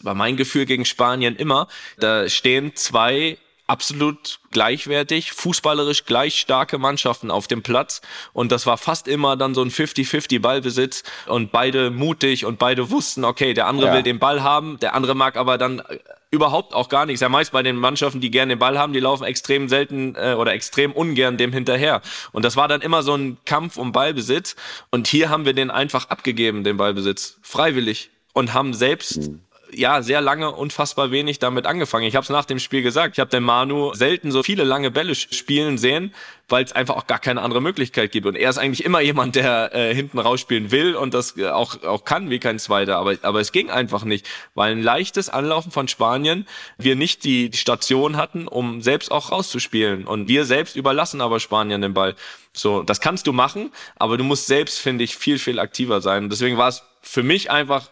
war 0.00 0.14
mein 0.14 0.36
Gefühl 0.36 0.64
gegen 0.64 0.84
Spanien 0.86 1.36
immer, 1.36 1.68
da 1.98 2.28
stehen 2.28 2.74
zwei 2.74 3.38
absolut 3.66 4.40
gleichwertig, 4.50 5.32
fußballerisch 5.32 6.04
gleich 6.04 6.38
starke 6.40 6.78
Mannschaften 6.78 7.30
auf 7.30 7.48
dem 7.48 7.62
Platz 7.62 8.00
und 8.32 8.52
das 8.52 8.66
war 8.66 8.78
fast 8.78 9.08
immer 9.08 9.36
dann 9.36 9.54
so 9.54 9.62
ein 9.62 9.70
50-50 9.70 10.40
Ballbesitz 10.40 11.02
und 11.26 11.52
beide 11.52 11.90
mutig 11.90 12.44
und 12.44 12.58
beide 12.58 12.90
wussten, 12.90 13.24
okay, 13.24 13.54
der 13.54 13.66
andere 13.66 13.88
Ja. 13.88 13.94
will 13.94 14.02
den 14.02 14.18
Ball 14.18 14.42
haben, 14.42 14.78
der 14.80 14.94
andere 14.94 15.14
mag 15.14 15.36
aber 15.36 15.58
dann 15.58 15.80
äh, 15.80 15.98
überhaupt 16.30 16.74
auch 16.74 16.88
gar 16.88 17.06
nichts. 17.06 17.20
Ja, 17.20 17.28
meist 17.28 17.52
bei 17.52 17.62
den 17.62 17.76
Mannschaften, 17.76 18.20
die 18.20 18.30
gerne 18.30 18.54
den 18.54 18.58
Ball 18.58 18.78
haben, 18.78 18.92
die 18.92 19.00
laufen 19.00 19.24
extrem 19.24 19.68
selten 19.68 20.14
äh, 20.16 20.34
oder 20.34 20.52
extrem 20.52 20.92
ungern 20.92 21.36
dem 21.36 21.52
hinterher. 21.52 22.02
Und 22.32 22.44
das 22.44 22.56
war 22.56 22.68
dann 22.68 22.82
immer 22.82 23.02
so 23.02 23.14
ein 23.14 23.38
Kampf 23.44 23.76
um 23.76 23.92
Ballbesitz. 23.92 24.56
Und 24.90 25.06
hier 25.06 25.28
haben 25.28 25.44
wir 25.44 25.54
den 25.54 25.70
einfach 25.70 26.08
abgegeben, 26.10 26.64
den 26.64 26.76
Ballbesitz, 26.76 27.38
freiwillig 27.42 28.10
und 28.32 28.52
haben 28.52 28.74
selbst 28.74 29.30
ja, 29.72 30.02
sehr 30.02 30.20
lange 30.20 30.50
unfassbar 30.50 31.10
wenig 31.10 31.38
damit 31.38 31.66
angefangen. 31.66 32.06
Ich 32.06 32.16
habe 32.16 32.24
es 32.24 32.30
nach 32.30 32.44
dem 32.44 32.58
Spiel 32.58 32.82
gesagt. 32.82 33.16
Ich 33.16 33.20
habe 33.20 33.30
den 33.30 33.42
Manu 33.42 33.94
selten 33.94 34.30
so 34.30 34.42
viele 34.42 34.64
lange 34.64 34.90
Bälle 34.90 35.14
spielen 35.14 35.78
sehen, 35.78 36.14
weil 36.48 36.64
es 36.64 36.72
einfach 36.72 36.96
auch 36.96 37.06
gar 37.06 37.18
keine 37.18 37.42
andere 37.42 37.60
Möglichkeit 37.60 38.12
gibt. 38.12 38.26
Und 38.26 38.36
er 38.36 38.50
ist 38.50 38.58
eigentlich 38.58 38.84
immer 38.84 39.00
jemand, 39.00 39.34
der 39.34 39.74
äh, 39.74 39.94
hinten 39.94 40.18
rausspielen 40.18 40.70
will 40.70 40.94
und 40.94 41.14
das 41.14 41.36
äh, 41.36 41.48
auch, 41.48 41.82
auch 41.82 42.04
kann 42.04 42.30
wie 42.30 42.38
kein 42.38 42.58
Zweiter. 42.58 42.96
Aber, 42.96 43.16
aber 43.22 43.40
es 43.40 43.52
ging 43.52 43.70
einfach 43.70 44.04
nicht, 44.04 44.26
weil 44.54 44.72
ein 44.72 44.82
leichtes 44.82 45.28
Anlaufen 45.28 45.72
von 45.72 45.88
Spanien 45.88 46.46
wir 46.78 46.96
nicht 46.96 47.24
die, 47.24 47.50
die 47.50 47.58
Station 47.58 48.16
hatten, 48.16 48.48
um 48.48 48.82
selbst 48.82 49.10
auch 49.10 49.32
rauszuspielen. 49.32 50.06
Und 50.06 50.28
wir 50.28 50.44
selbst 50.44 50.76
überlassen 50.76 51.20
aber 51.20 51.40
Spanien 51.40 51.82
den 51.82 51.94
Ball. 51.94 52.14
So, 52.52 52.82
das 52.82 53.00
kannst 53.00 53.26
du 53.26 53.32
machen, 53.32 53.72
aber 53.96 54.16
du 54.16 54.24
musst 54.24 54.46
selbst, 54.46 54.78
finde 54.78 55.04
ich, 55.04 55.16
viel, 55.16 55.38
viel 55.38 55.58
aktiver 55.58 56.00
sein. 56.00 56.30
Deswegen 56.30 56.56
war 56.56 56.68
es 56.68 56.82
für 57.02 57.22
mich 57.22 57.50
einfach, 57.50 57.90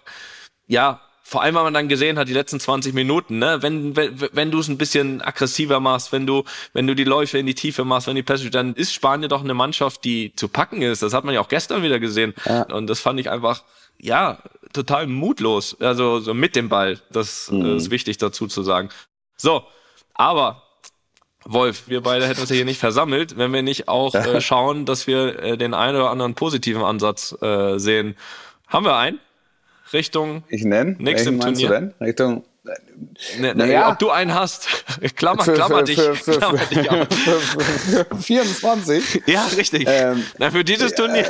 ja, 0.66 1.00
vor 1.26 1.42
allem, 1.42 1.54
weil 1.54 1.64
man 1.64 1.74
dann 1.74 1.88
gesehen 1.88 2.18
hat, 2.18 2.28
die 2.28 2.34
letzten 2.34 2.60
20 2.60 2.92
Minuten, 2.92 3.38
ne, 3.38 3.62
wenn, 3.62 3.96
wenn, 3.96 4.20
wenn 4.32 4.50
du 4.50 4.58
es 4.58 4.68
ein 4.68 4.76
bisschen 4.76 5.22
aggressiver 5.22 5.80
machst, 5.80 6.12
wenn 6.12 6.26
du, 6.26 6.44
wenn 6.74 6.86
du 6.86 6.94
die 6.94 7.04
Läufe 7.04 7.38
in 7.38 7.46
die 7.46 7.54
Tiefe 7.54 7.84
machst, 7.84 8.06
wenn 8.06 8.14
die 8.14 8.22
Pässe, 8.22 8.50
dann 8.50 8.74
ist 8.74 8.92
Spanien 8.92 9.30
doch 9.30 9.42
eine 9.42 9.54
Mannschaft, 9.54 10.04
die 10.04 10.34
zu 10.36 10.48
packen 10.48 10.82
ist. 10.82 11.02
Das 11.02 11.14
hat 11.14 11.24
man 11.24 11.34
ja 11.34 11.40
auch 11.40 11.48
gestern 11.48 11.82
wieder 11.82 11.98
gesehen. 11.98 12.34
Und 12.70 12.88
das 12.88 13.00
fand 13.00 13.18
ich 13.18 13.30
einfach, 13.30 13.64
ja, 13.98 14.38
total 14.74 15.06
mutlos. 15.06 15.80
Also, 15.80 16.20
so 16.20 16.34
mit 16.34 16.56
dem 16.56 16.68
Ball. 16.68 17.00
Das 17.10 17.50
äh, 17.50 17.76
ist 17.76 17.90
wichtig 17.90 18.18
dazu 18.18 18.46
zu 18.46 18.62
sagen. 18.62 18.90
So. 19.38 19.64
Aber, 20.12 20.62
Wolf, 21.44 21.88
wir 21.88 22.02
beide 22.02 22.26
hätten 22.26 22.42
uns 22.42 22.50
ja 22.50 22.56
hier 22.56 22.64
nicht 22.66 22.80
versammelt, 22.80 23.38
wenn 23.38 23.52
wir 23.52 23.62
nicht 23.62 23.88
auch 23.88 24.14
äh, 24.14 24.42
schauen, 24.42 24.84
dass 24.84 25.06
wir 25.06 25.42
äh, 25.42 25.56
den 25.56 25.72
einen 25.72 25.96
oder 25.96 26.10
anderen 26.10 26.34
positiven 26.34 26.82
Ansatz 26.82 27.34
äh, 27.40 27.78
sehen. 27.78 28.14
Haben 28.66 28.84
wir 28.84 28.96
einen? 28.96 29.20
Richtung 29.92 30.42
Ich 30.48 30.64
nenne. 30.64 30.96
Nächstes 30.98 31.32
meinst 31.32 31.60
du 31.62 31.66
Turnier? 31.66 31.70
denn? 31.70 31.94
Richtung. 32.06 32.44
Ne, 32.64 32.74
ne, 33.38 33.54
Naja. 33.54 33.90
Ob 33.90 33.98
du 33.98 34.10
einen 34.10 34.34
hast. 34.34 34.66
Klammer, 35.16 35.44
Für, 35.44 35.52
klammer 35.52 35.78
für, 35.78 35.84
dich. 35.84 36.00
für, 36.00 36.14
für, 36.16 36.38
klammer 36.38 36.58
dich 36.66 36.90
auf. 36.90 37.06
für, 37.10 37.40
für, 37.40 38.04
für 38.06 38.16
24. 38.16 39.22
Ja, 39.26 39.44
richtig. 39.56 39.84
Ähm, 39.86 40.24
Na, 40.38 40.50
für 40.50 40.64
dieses 40.64 40.94
Turnier. 40.94 41.26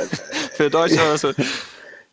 Für 0.53 0.69
Deutschland. 0.69 1.35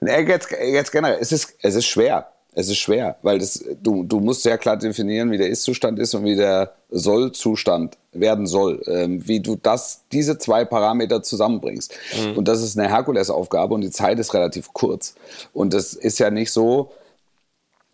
Nee, 0.01 0.23
Jetzt, 0.27 0.51
jetzt 0.51 0.91
generell, 0.91 1.19
es 1.21 1.31
ist, 1.31 1.55
es 1.63 1.77
ist 1.77 1.87
schwer. 1.87 2.33
Es 2.55 2.69
ist 2.69 2.79
schwer, 2.79 3.17
weil 3.23 3.39
das, 3.39 3.65
du, 3.83 4.05
du 4.05 4.21
musst 4.21 4.43
sehr 4.43 4.59
klar 4.59 4.77
definieren, 4.77 5.31
wie 5.31 5.39
der 5.39 5.49
Ist-Zustand 5.49 5.99
ist 5.99 6.15
und 6.15 6.25
wie 6.25 6.37
der 6.37 6.73
Soll-Zustand 6.91 7.97
werden 8.13 8.47
soll. 8.47 8.83
Ähm, 8.87 9.27
wie 9.27 9.41
du 9.41 9.57
das, 9.57 10.03
diese 10.13 10.37
zwei 10.37 10.65
Parameter 10.67 11.23
zusammenbringst. 11.23 11.95
Und 12.37 12.49
das 12.49 12.61
ist 12.63 12.79
eine 12.79 12.89
Herkulesaufgabe 12.91 13.75
und 13.75 13.81
die 13.81 13.91
Zeit 13.91 14.19
ist 14.19 14.35
relativ 14.35 14.73
kurz. 14.75 15.15
Und 15.55 15.73
es 15.73 15.95
ist 15.95 16.19
ja 16.19 16.31
nicht 16.31 16.53
so, 16.53 16.91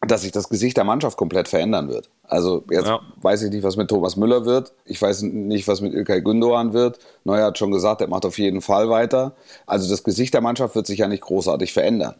dass 0.07 0.23
sich 0.23 0.33
das 0.33 0.49
Gesicht 0.49 0.77
der 0.77 0.85
Mannschaft 0.85 1.17
komplett 1.17 1.49
verändern 1.49 1.89
wird. 1.89 2.09
Also 2.25 2.65
jetzt 2.71 2.87
Ja. 2.87 3.01
weiß 3.23 3.43
ich 3.43 3.51
nicht, 3.51 3.63
was 3.63 3.77
mit 3.77 3.89
Thomas 3.89 4.17
Müller 4.17 4.45
wird. 4.45 4.73
Ich 4.85 5.01
weiß 5.01 5.23
nicht, 5.23 5.67
was 5.67 5.81
mit 5.81 5.93
Ilkay 5.95 6.19
Gündoğan 6.21 6.73
wird. 6.73 6.99
Neuer 7.25 7.47
hat 7.47 7.59
schon 7.59 7.71
gesagt, 7.73 8.01
er 8.01 8.09
macht 8.09 8.25
auf 8.27 8.39
jeden 8.39 8.61
Fall 8.61 8.91
weiter. 8.91 9.33
Also 9.67 9.89
das 9.89 10.05
Gesicht 10.05 10.35
der 10.35 10.41
Mannschaft 10.41 10.75
wird 10.75 10.87
sich 10.87 10.99
ja 11.01 11.09
nicht 11.09 11.23
großartig 11.23 11.73
verändern. 11.73 12.15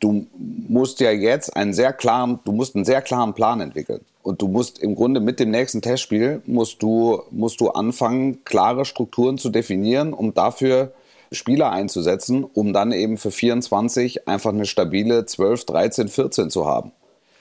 Du 0.00 0.26
musst 0.68 1.00
ja 1.00 1.10
jetzt 1.10 1.54
einen 1.56 1.74
sehr 1.74 1.92
klaren, 1.92 2.40
du 2.44 2.52
musst 2.52 2.74
einen 2.74 2.84
sehr 2.84 3.02
klaren 3.02 3.34
Plan 3.34 3.60
entwickeln. 3.60 4.00
Und 4.22 4.42
du 4.42 4.48
musst 4.48 4.78
im 4.80 4.94
Grunde 4.94 5.20
mit 5.20 5.40
dem 5.40 5.50
nächsten 5.50 5.80
Testspiel 5.80 6.42
musst 6.46 6.82
du, 6.82 7.22
musst 7.30 7.60
du 7.60 7.70
anfangen, 7.70 8.44
klare 8.44 8.84
Strukturen 8.84 9.38
zu 9.38 9.50
definieren, 9.50 10.12
um 10.12 10.34
dafür 10.34 10.92
Spieler 11.32 11.70
einzusetzen, 11.70 12.44
um 12.44 12.72
dann 12.72 12.92
eben 12.92 13.16
für 13.16 13.30
24 13.30 14.26
einfach 14.28 14.52
eine 14.52 14.66
stabile 14.66 15.26
12, 15.26 15.64
13, 15.64 16.08
14 16.08 16.50
zu 16.50 16.66
haben. 16.66 16.92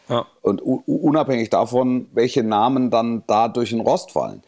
Ja. 0.10 0.26
Und 0.42 0.62
unabhängig 0.62 1.50
davon, 1.52 2.08
welche 2.14 2.44
Namen 2.44 2.90
dann 2.90 3.24
da 3.28 3.48
durch 3.48 3.70
den 3.70 3.82
Rost 3.82 4.12
fallen. 4.12 4.42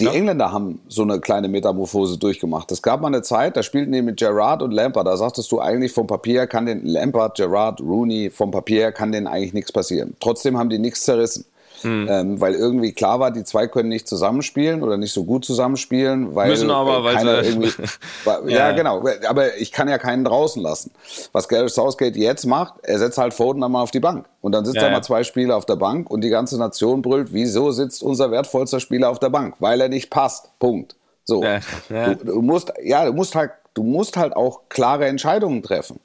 Die 0.00 0.06
Engländer 0.06 0.52
haben 0.52 0.80
so 0.88 1.02
eine 1.02 1.20
kleine 1.20 1.48
Metamorphose 1.48 2.18
durchgemacht. 2.18 2.72
Es 2.72 2.80
gab 2.80 3.02
mal 3.02 3.08
eine 3.08 3.22
Zeit, 3.22 3.56
da 3.56 3.62
spielten 3.62 3.92
die 3.92 4.00
mit 4.00 4.18
Gerrard 4.18 4.62
und 4.62 4.70
Lampard. 4.70 5.06
Da 5.06 5.16
sagtest 5.16 5.52
du 5.52 5.60
eigentlich 5.60 5.92
vom 5.92 6.06
Papier 6.06 6.46
kann 6.46 6.64
den 6.64 6.86
Lampard, 6.86 7.36
Gerrard, 7.36 7.80
Rooney, 7.80 8.30
vom 8.30 8.50
Papier 8.50 8.90
kann 8.92 9.12
denen 9.12 9.26
eigentlich 9.26 9.52
nichts 9.52 9.70
passieren. 9.70 10.16
Trotzdem 10.18 10.56
haben 10.58 10.70
die 10.70 10.78
nichts 10.78 11.04
zerrissen. 11.04 11.44
Ähm, 11.84 12.40
weil 12.40 12.54
irgendwie 12.54 12.92
klar 12.92 13.20
war, 13.20 13.30
die 13.30 13.44
zwei 13.44 13.66
können 13.66 13.88
nicht 13.88 14.06
zusammenspielen 14.08 14.82
oder 14.82 14.96
nicht 14.96 15.12
so 15.12 15.24
gut 15.24 15.44
zusammenspielen, 15.44 16.34
weil 16.34 16.48
Müssen 16.50 16.70
aber, 16.70 17.02
weil 17.04 17.14
keiner 17.16 17.42
irgendwie, 17.42 17.72
ja, 18.26 18.48
Ja. 18.48 18.72
genau, 18.72 19.02
aber 19.28 19.56
ich 19.56 19.72
kann 19.72 19.88
ja 19.88 19.98
keinen 19.98 20.24
draußen 20.24 20.62
lassen. 20.62 20.90
Was 21.32 21.48
Gareth 21.48 21.70
Southgate 21.70 22.16
jetzt 22.16 22.46
macht, 22.46 22.74
er 22.82 22.98
setzt 22.98 23.18
halt 23.18 23.34
Foden 23.34 23.60
dann 23.62 23.72
mal 23.72 23.82
auf 23.82 23.90
die 23.90 24.00
Bank 24.00 24.26
und 24.40 24.52
dann 24.52 24.64
sitzt 24.64 24.76
Ja, 24.76 24.82
da 24.82 24.88
ja. 24.88 24.92
mal 24.94 25.02
zwei 25.02 25.24
Spieler 25.24 25.56
auf 25.56 25.66
der 25.66 25.76
Bank 25.76 26.10
und 26.10 26.22
die 26.22 26.30
ganze 26.30 26.58
Nation 26.58 27.02
brüllt, 27.02 27.32
wieso 27.32 27.70
sitzt 27.70 28.02
unser 28.02 28.30
wertvollster 28.30 28.80
Spieler 28.80 29.10
auf 29.10 29.18
der 29.18 29.30
Bank? 29.30 29.56
Weil 29.60 29.80
er 29.80 29.88
nicht 29.88 30.10
passt. 30.10 30.50
Punkt. 30.58 30.96
So. 31.24 31.42
Du, 31.88 32.24
du 32.24 32.42
musst, 32.42 32.72
ja, 32.82 33.04
du 33.06 33.12
musst 33.12 33.34
halt, 33.34 33.52
du 33.74 33.82
musst 33.82 34.16
halt 34.16 34.34
auch 34.34 34.62
klare 34.68 35.06
Entscheidungen 35.06 35.62
treffen. 35.62 36.00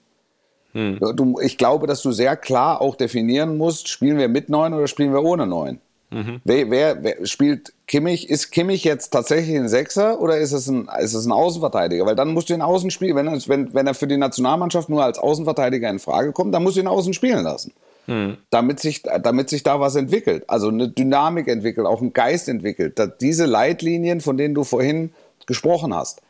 Hm. 0.74 1.00
Du, 1.16 1.40
ich 1.40 1.58
glaube, 1.58 1.88
dass 1.88 2.02
du 2.02 2.12
sehr 2.12 2.36
klar 2.36 2.82
auch 2.82 2.96
definieren 2.96 3.58
musst, 3.58 3.88
spielen 3.88 4.18
wir 4.18 4.28
mit 4.28 4.50
neun 4.50 4.74
oder 4.74 4.88
spielen 4.88 5.14
wir 5.14 5.24
ohne 5.24 5.48
neun. 5.48 5.80
Mhm. 6.10 6.40
Wer, 6.46 6.72
wer, 6.72 7.04
wer, 7.04 7.26
spielt 7.26 7.74
Kimmich? 7.86 8.30
Ist 8.30 8.52
Kimmich 8.52 8.84
jetzt 8.86 9.10
tatsächlich 9.10 9.58
ein 9.58 9.68
Sechser 9.68 10.22
oder 10.22 10.38
ist 10.38 10.54
es 10.54 10.68
ein, 10.68 10.90
ist 11.00 11.14
es 11.14 11.26
ein 11.26 11.34
Außenverteidiger? 11.34 12.06
Weil 12.06 12.16
dann 12.16 12.34
musst 12.34 12.50
du 12.50 12.54
ihn 12.54 12.62
außen 12.62 12.92
spielen. 12.92 13.16
Wenn 13.16 13.28
er, 13.28 13.40
wenn, 13.48 13.74
wenn 13.74 13.88
er 13.88 13.94
für 13.94 14.08
die 14.08 14.18
Nationalmannschaft 14.18 14.88
nur 14.88 15.04
als 15.04 15.20
Außenverteidiger 15.20 15.90
in 15.90 16.00
Frage 16.00 16.32
kommt, 16.32 16.54
dann 16.54 16.64
musst 16.64 16.78
du 16.78 16.82
ihn 16.82 16.88
außen 16.88 17.14
spielen 17.14 17.44
lassen. 17.44 17.74
Mhm. 18.08 18.38
Damit, 18.50 18.80
sich, 18.80 19.04
damit 19.04 19.50
sich 19.50 19.64
da 19.64 19.82
was 19.82 19.96
entwickelt. 19.96 20.46
Also 20.48 20.70
eine 20.70 20.88
Dynamik 20.88 21.50
entwickelt, 21.50 21.86
auch 21.86 22.02
ein 22.02 22.14
Geist 22.14 22.48
entwickelt. 22.48 22.98
diese 23.20 23.46
Leitlinien, 23.46 24.22
von 24.22 24.38
denen 24.38 24.56
du 24.56 24.64
vorhin 24.64 25.12
gesprochen 25.46 25.94
hast, 25.94 26.22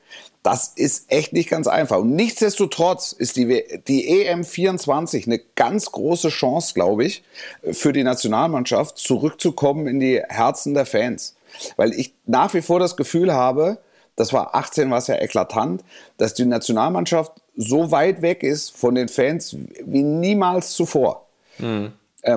das 0.44 0.72
ist 0.76 1.12
echt 1.12 1.34
nicht 1.34 1.50
ganz 1.50 1.68
einfach. 1.68 1.98
Und 1.98 2.16
nichtsdestotrotz 2.16 3.12
ist 3.12 3.36
die, 3.36 3.64
die 3.88 4.28
EM24 4.30 5.26
eine 5.26 5.40
ganz 5.56 5.92
große 5.92 6.30
Chance, 6.30 6.74
glaube 6.74 7.04
ich, 7.04 7.24
für 7.72 7.92
die 7.92 8.04
Nationalmannschaft 8.04 8.98
zurückzukommen 8.98 9.88
in 9.88 10.00
die 10.00 10.22
Herzen 10.30 10.74
der 10.74 10.86
Fans. 10.86 11.36
Weil 11.76 11.94
ich 11.94 12.14
nach 12.26 12.54
wie 12.54 12.62
vor 12.62 12.80
das 12.80 12.96
Gefühl 12.96 13.34
habe, 13.34 13.80
das 14.16 14.32
war 14.32 14.56
18, 14.56 14.90
war 14.90 15.00
es 15.00 15.08
ja 15.08 15.16
eklatant, 15.16 15.84
dass 16.18 16.34
die 16.34 16.46
Nationalmannschaft 16.46 17.34
so 17.58 17.92
weit 17.92 18.22
weg 18.22 18.42
ist 18.44 18.76
von 18.76 18.96
den 18.96 19.10
Fans 19.10 19.56
wie 19.84 20.04
niemals 20.04 20.74
zuvor. 20.74 21.28
Mhm. 21.58 21.94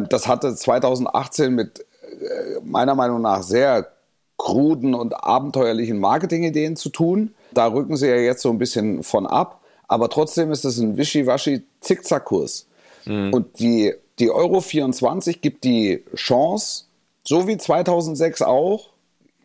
das 0.08 0.26
hatte 0.26 0.54
2018 0.54 1.54
mit 1.54 1.80
äh, 1.80 2.60
meiner 2.64 2.94
Meinung 2.94 3.20
nach 3.20 3.42
sehr 3.42 3.92
kruden 4.38 4.94
und 4.94 5.12
abenteuerlichen 5.12 5.98
Marketingideen 5.98 6.74
zu 6.74 6.88
tun. 6.88 7.34
Da 7.52 7.66
rücken 7.66 7.96
sie 7.96 8.08
ja 8.08 8.16
jetzt 8.16 8.42
so 8.42 8.50
ein 8.50 8.58
bisschen 8.58 9.02
von 9.02 9.26
ab. 9.26 9.60
Aber 9.88 10.08
trotzdem 10.08 10.52
ist 10.52 10.64
es 10.64 10.78
ein 10.78 10.96
wischiwaschi 10.96 11.62
Zickzackkurs. 11.80 12.66
Mhm. 13.06 13.32
Und 13.32 13.58
die, 13.58 13.92
die 14.18 14.30
Euro 14.30 14.60
24 14.60 15.40
gibt 15.40 15.64
die 15.64 16.04
Chance, 16.14 16.84
so 17.24 17.48
wie 17.48 17.56
2006 17.56 18.42
auch, 18.42 18.90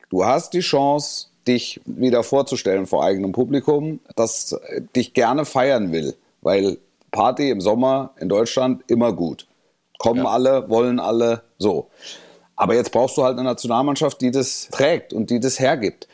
du 0.09 0.25
hast 0.25 0.53
die 0.53 0.59
Chance, 0.59 1.27
dich 1.47 1.81
wieder 1.85 2.23
vorzustellen 2.23 2.87
vor 2.87 3.03
eigenem 3.03 3.31
Publikum, 3.31 3.99
das 4.15 4.55
dich 4.95 5.13
gerne 5.13 5.45
feiern 5.45 5.91
will. 5.91 6.15
Weil 6.41 6.77
Party 7.11 7.49
im 7.49 7.61
Sommer 7.61 8.11
in 8.19 8.29
Deutschland 8.29 8.83
immer 8.87 9.13
gut. 9.13 9.47
Kommen 9.97 10.23
ja. 10.23 10.29
alle, 10.29 10.69
wollen 10.69 10.99
alle, 10.99 11.43
so. 11.57 11.87
Aber 12.55 12.75
jetzt 12.75 12.91
brauchst 12.91 13.17
du 13.17 13.23
halt 13.23 13.37
eine 13.37 13.47
Nationalmannschaft, 13.47 14.21
die 14.21 14.31
das 14.31 14.69
trägt 14.71 15.13
und 15.13 15.29
die 15.29 15.39
das 15.39 15.59
hergibt. 15.59 16.07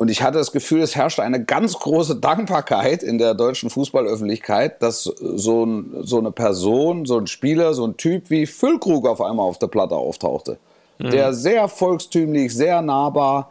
Und 0.00 0.10
ich 0.10 0.22
hatte 0.22 0.38
das 0.38 0.50
Gefühl, 0.50 0.80
es 0.80 0.96
herrscht 0.96 1.20
eine 1.20 1.44
ganz 1.44 1.74
große 1.74 2.16
Dankbarkeit 2.16 3.02
in 3.02 3.18
der 3.18 3.34
deutschen 3.34 3.68
Fußballöffentlichkeit, 3.68 4.80
dass 4.80 5.04
so, 5.04 5.62
ein, 5.62 5.94
so 6.00 6.16
eine 6.16 6.30
Person, 6.30 7.04
so 7.04 7.18
ein 7.18 7.26
Spieler, 7.26 7.74
so 7.74 7.86
ein 7.86 7.98
Typ 7.98 8.30
wie 8.30 8.46
Füllkrug 8.46 9.06
auf 9.06 9.20
einmal 9.20 9.46
auf 9.46 9.58
der 9.58 9.66
Platte 9.66 9.96
auftauchte. 9.96 10.56
Mhm. 10.96 11.10
Der 11.10 11.34
sehr 11.34 11.68
volkstümlich, 11.68 12.54
sehr 12.54 12.80
nahbar. 12.80 13.50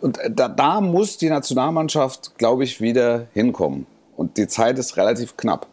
Und 0.00 0.18
da, 0.30 0.48
da 0.48 0.80
muss 0.80 1.16
die 1.16 1.28
Nationalmannschaft, 1.28 2.38
glaube 2.38 2.64
ich, 2.64 2.80
wieder 2.80 3.28
hinkommen. 3.32 3.86
Und 4.16 4.36
die 4.36 4.48
Zeit 4.48 4.80
ist 4.80 4.96
relativ 4.96 5.36
knapp. 5.36 5.68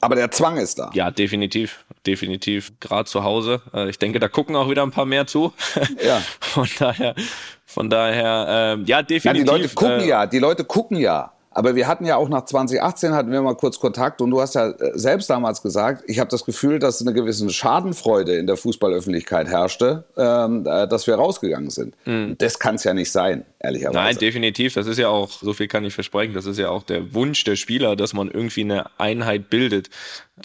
Aber 0.00 0.16
der 0.16 0.32
Zwang 0.32 0.56
ist 0.56 0.80
da. 0.80 0.90
Ja, 0.94 1.12
definitiv, 1.12 1.84
definitiv. 2.06 2.72
Gerade 2.80 3.08
zu 3.08 3.22
Hause. 3.22 3.62
Äh, 3.72 3.88
ich 3.88 4.00
denke, 4.00 4.18
da 4.18 4.26
gucken 4.26 4.56
auch 4.56 4.68
wieder 4.68 4.82
ein 4.82 4.90
paar 4.90 5.06
mehr 5.06 5.28
zu. 5.28 5.52
Ja. 6.04 6.20
Von 6.40 6.68
daher, 6.78 7.14
von 7.78 7.88
daher, 7.88 8.46
ähm, 8.48 8.84
ja, 8.86 9.02
definitiv. 9.02 9.24
Ja, 9.24 9.32
die 9.54 9.62
Leute 9.62 9.68
gucken 9.72 10.00
äh, 10.00 10.08
ja, 10.08 10.26
die 10.26 10.38
Leute 10.40 10.64
gucken 10.64 10.96
ja. 10.96 11.30
Aber 11.52 11.76
wir 11.76 11.86
hatten 11.86 12.04
ja 12.04 12.16
auch 12.16 12.28
nach 12.28 12.44
2018 12.44 13.14
hatten 13.14 13.30
wir 13.30 13.40
mal 13.40 13.54
kurz 13.54 13.78
Kontakt 13.78 14.20
und 14.20 14.30
du 14.32 14.40
hast 14.40 14.56
ja 14.56 14.70
äh, 14.70 14.98
selbst 14.98 15.30
damals 15.30 15.62
gesagt, 15.62 16.02
ich 16.08 16.18
habe 16.18 16.28
das 16.28 16.44
Gefühl, 16.44 16.80
dass 16.80 17.00
eine 17.00 17.12
gewisse 17.12 17.48
Schadenfreude 17.50 18.34
in 18.34 18.48
der 18.48 18.56
Fußballöffentlichkeit 18.56 19.46
herrschte, 19.46 20.02
ähm, 20.16 20.66
äh, 20.66 20.88
dass 20.88 21.06
wir 21.06 21.14
rausgegangen 21.14 21.70
sind. 21.70 21.94
Mhm. 22.04 22.34
Das 22.38 22.58
kann 22.58 22.74
es 22.74 22.82
ja 22.82 22.94
nicht 22.94 23.12
sein, 23.12 23.44
ehrlicherweise. 23.60 23.98
Nein, 23.98 24.18
definitiv. 24.18 24.74
Das 24.74 24.86
ist 24.86 24.98
ja 24.98 25.08
auch, 25.08 25.30
so 25.30 25.52
viel 25.52 25.68
kann 25.68 25.84
ich 25.84 25.94
versprechen, 25.94 26.34
das 26.34 26.46
ist 26.46 26.58
ja 26.58 26.70
auch 26.70 26.82
der 26.82 27.14
Wunsch 27.14 27.44
der 27.44 27.56
Spieler, 27.56 27.96
dass 27.96 28.12
man 28.14 28.30
irgendwie 28.30 28.62
eine 28.62 28.98
Einheit 28.98 29.50
bildet 29.50 29.90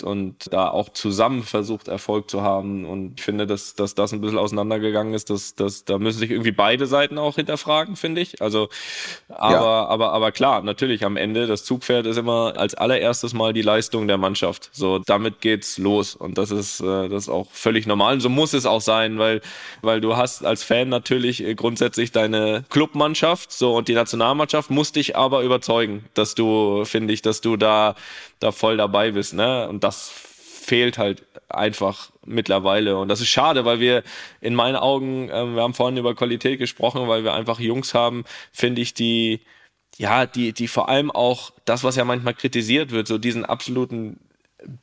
und 0.01 0.51
da 0.51 0.69
auch 0.69 0.89
zusammen 0.89 1.43
versucht, 1.43 1.87
Erfolg 1.87 2.29
zu 2.29 2.41
haben. 2.41 2.85
Und 2.85 3.19
ich 3.19 3.23
finde, 3.23 3.45
dass, 3.45 3.75
dass 3.75 3.93
das 3.93 4.13
ein 4.13 4.21
bisschen 4.21 4.37
auseinandergegangen 4.39 5.13
ist, 5.13 5.29
dass, 5.29 5.55
dass 5.55 5.85
da 5.85 5.99
müssen 5.99 6.19
sich 6.19 6.31
irgendwie 6.31 6.51
beide 6.51 6.87
Seiten 6.87 7.17
auch 7.17 7.35
hinterfragen, 7.35 7.95
finde 7.95 8.21
ich. 8.21 8.41
Also, 8.41 8.69
aber, 9.29 9.53
ja. 9.53 9.85
aber, 9.85 10.13
aber 10.13 10.31
klar, 10.31 10.63
natürlich 10.63 11.05
am 11.05 11.17
Ende, 11.17 11.45
das 11.45 11.63
Zugpferd 11.63 12.07
ist 12.07 12.17
immer 12.17 12.53
als 12.57 12.73
allererstes 12.73 13.33
mal 13.33 13.53
die 13.53 13.61
Leistung 13.61 14.07
der 14.07 14.17
Mannschaft. 14.17 14.69
So, 14.71 14.99
damit 14.99 15.41
geht's 15.41 15.77
los. 15.77 16.15
Und 16.15 16.37
das 16.37 16.51
ist, 16.51 16.79
äh, 16.79 17.09
das 17.09 17.23
ist 17.23 17.29
auch 17.29 17.51
völlig 17.51 17.85
normal. 17.85 18.15
Und 18.15 18.21
so 18.21 18.29
muss 18.29 18.53
es 18.53 18.65
auch 18.65 18.81
sein, 18.81 19.19
weil, 19.19 19.41
weil 19.81 20.01
du 20.01 20.17
hast 20.17 20.45
als 20.45 20.63
Fan 20.63 20.89
natürlich 20.89 21.43
äh, 21.43 21.55
grundsätzlich 21.55 22.11
deine 22.11 22.63
Clubmannschaft, 22.69 23.02
so, 23.51 23.75
und 23.75 23.87
die 23.87 23.93
Nationalmannschaft 23.93 24.69
muss 24.69 24.91
dich 24.91 25.15
aber 25.15 25.43
überzeugen, 25.43 26.05
dass 26.13 26.35
du, 26.35 26.85
finde 26.85 27.13
ich, 27.13 27.21
dass 27.21 27.41
du 27.41 27.57
da, 27.57 27.95
da 28.39 28.51
voll 28.51 28.77
dabei 28.77 29.11
bist, 29.11 29.33
ne? 29.33 29.67
Und 29.67 29.83
das 29.83 30.09
fehlt 30.09 30.97
halt 30.97 31.25
einfach 31.49 32.11
mittlerweile. 32.25 32.97
Und 32.97 33.09
das 33.09 33.21
ist 33.21 33.27
schade, 33.27 33.65
weil 33.65 33.79
wir 33.79 34.03
in 34.41 34.55
meinen 34.55 34.75
Augen, 34.75 35.29
äh, 35.29 35.45
wir 35.55 35.61
haben 35.61 35.73
vorhin 35.73 35.97
über 35.97 36.15
Qualität 36.15 36.59
gesprochen, 36.59 37.07
weil 37.07 37.23
wir 37.23 37.33
einfach 37.33 37.59
Jungs 37.59 37.93
haben, 37.93 38.23
finde 38.51 38.81
ich, 38.81 38.93
die, 38.93 39.41
ja, 39.97 40.25
die, 40.25 40.53
die 40.53 40.67
vor 40.67 40.89
allem 40.89 41.11
auch 41.11 41.51
das, 41.65 41.83
was 41.83 41.95
ja 41.95 42.05
manchmal 42.05 42.33
kritisiert 42.33 42.91
wird, 42.91 43.07
so 43.07 43.17
diesen 43.17 43.45
absoluten 43.45 44.19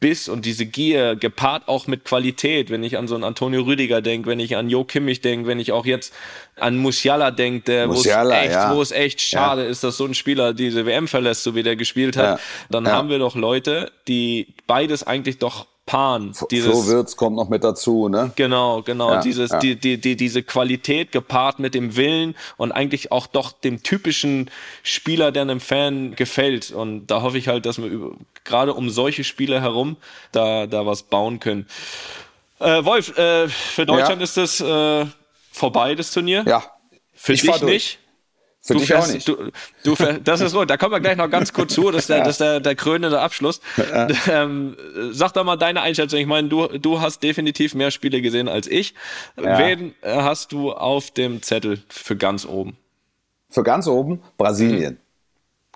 Biss 0.01 0.29
und 0.29 0.45
diese 0.45 0.67
Gier 0.67 1.17
gepaart 1.17 1.69
auch 1.69 1.87
mit 1.87 2.05
Qualität, 2.05 2.71
wenn 2.71 2.83
ich 2.83 2.99
an 2.99 3.09
so 3.09 3.15
einen 3.15 3.25
Antonio 3.25 3.63
Rüdiger 3.63 4.03
denke, 4.03 4.29
wenn 4.29 4.41
ich 4.41 4.57
an 4.57 4.69
Jo 4.69 4.85
Kimmich 4.85 5.21
denke, 5.21 5.47
wenn 5.47 5.59
ich 5.59 5.73
auch 5.73 5.87
jetzt 5.87 6.13
an 6.57 6.77
Musiala 6.77 7.31
denke, 7.31 7.89
wo, 7.89 7.95
es 7.95 8.07
echt, 8.07 8.53
ja. 8.53 8.75
wo 8.75 8.83
es 8.83 8.91
echt 8.91 9.21
schade 9.21 9.65
ja. 9.65 9.69
ist, 9.69 9.83
dass 9.83 9.97
so 9.97 10.05
ein 10.05 10.15
Spieler 10.15 10.53
diese 10.53 10.87
WM 10.87 11.09
verlässt, 11.09 11.43
so 11.43 11.55
wie 11.55 11.63
der 11.63 11.77
gespielt 11.77 12.17
hat, 12.17 12.39
ja. 12.39 12.45
dann 12.69 12.89
haben 12.89 13.09
wir 13.09 13.19
doch 13.19 13.35
Leute, 13.35 13.91
die 14.07 14.55
beides 14.67 15.03
eigentlich 15.03 15.39
doch 15.39 15.67
Pan. 15.91 16.33
Dieses, 16.53 16.73
so 16.73 16.87
wird's 16.87 17.17
kommt 17.17 17.35
noch 17.35 17.49
mit 17.49 17.65
dazu, 17.65 18.09
ne? 18.09 18.31
Genau, 18.37 18.81
genau. 18.81 19.15
Ja, 19.15 19.23
dieses, 19.23 19.51
ja. 19.51 19.59
Die, 19.59 19.75
die, 19.75 20.01
die, 20.01 20.15
diese 20.15 20.45
Qualität 20.45 21.11
gepaart 21.11 21.59
mit 21.59 21.75
dem 21.75 21.97
Willen 21.97 22.37
und 22.57 22.71
eigentlich 22.71 23.11
auch 23.11 23.27
doch 23.27 23.51
dem 23.51 23.83
typischen 23.83 24.53
Spieler, 24.85 25.33
der 25.33 25.43
einem 25.43 25.59
Fan 25.59 26.15
gefällt. 26.15 26.71
Und 26.71 27.09
da 27.09 27.23
hoffe 27.23 27.39
ich 27.39 27.49
halt, 27.49 27.67
dass 27.67 27.83
wir 27.83 28.13
gerade 28.45 28.75
um 28.75 28.89
solche 28.89 29.25
Spieler 29.25 29.61
herum 29.61 29.97
da, 30.31 30.69
da 30.69 30.87
was 30.87 31.03
bauen 31.03 31.41
können. 31.41 31.67
Äh, 32.61 32.85
Wolf, 32.85 33.19
äh, 33.19 33.49
für 33.49 33.85
Deutschland 33.85 34.21
ja. 34.21 34.25
ist 34.25 34.37
das 34.37 34.61
äh, 34.61 35.07
vorbei, 35.51 35.97
das 35.97 36.13
Turnier. 36.13 36.45
Ja. 36.47 36.63
Für 37.17 37.33
ich 37.33 37.41
dich 37.41 37.63
nicht. 37.63 37.99
Für 38.63 38.75
du 38.75 38.81
dich 38.81 38.89
fährst, 38.89 39.09
auch 39.09 39.15
nicht. 39.15 39.27
Du, 39.27 39.51
du 39.85 39.97
fährst, 39.97 40.21
das 40.25 40.41
ist 40.43 40.55
gut. 40.55 40.69
Da 40.69 40.77
kommen 40.77 40.93
wir 40.93 41.01
gleich 41.01 41.17
noch 41.17 41.31
ganz 41.31 41.53
kurz 41.53 41.73
zu. 41.73 41.91
Das 41.91 42.03
ist 42.03 42.11
der, 42.11 42.17
ja. 42.19 42.25
das 42.25 42.35
ist 42.35 42.41
der, 42.41 42.61
der 42.61 42.75
krönende 42.75 43.21
Abschluss. 43.21 43.61
Ja. 43.77 44.09
Ähm, 44.31 44.77
sag 45.11 45.33
doch 45.33 45.45
mal 45.45 45.57
deine 45.57 45.81
Einschätzung. 45.81 46.21
Ich 46.21 46.27
meine, 46.27 46.49
du, 46.49 46.67
du 46.67 47.01
hast 47.01 47.23
definitiv 47.23 47.75
mehr 47.75 47.91
Spiele 47.91 48.21
gesehen 48.21 48.49
als 48.49 48.67
ich. 48.67 48.95
Ja. 49.37 49.59
Wen 49.59 49.95
hast 50.03 50.53
du 50.53 50.73
auf 50.73 51.11
dem 51.11 51.43
Zettel 51.43 51.83
für 51.89 52.17
ganz 52.17 52.45
oben? 52.45 52.77
Für 53.49 53.63
ganz 53.63 53.87
oben? 53.87 54.23
Brasilien. 54.37 54.95
Mhm. 54.95 55.10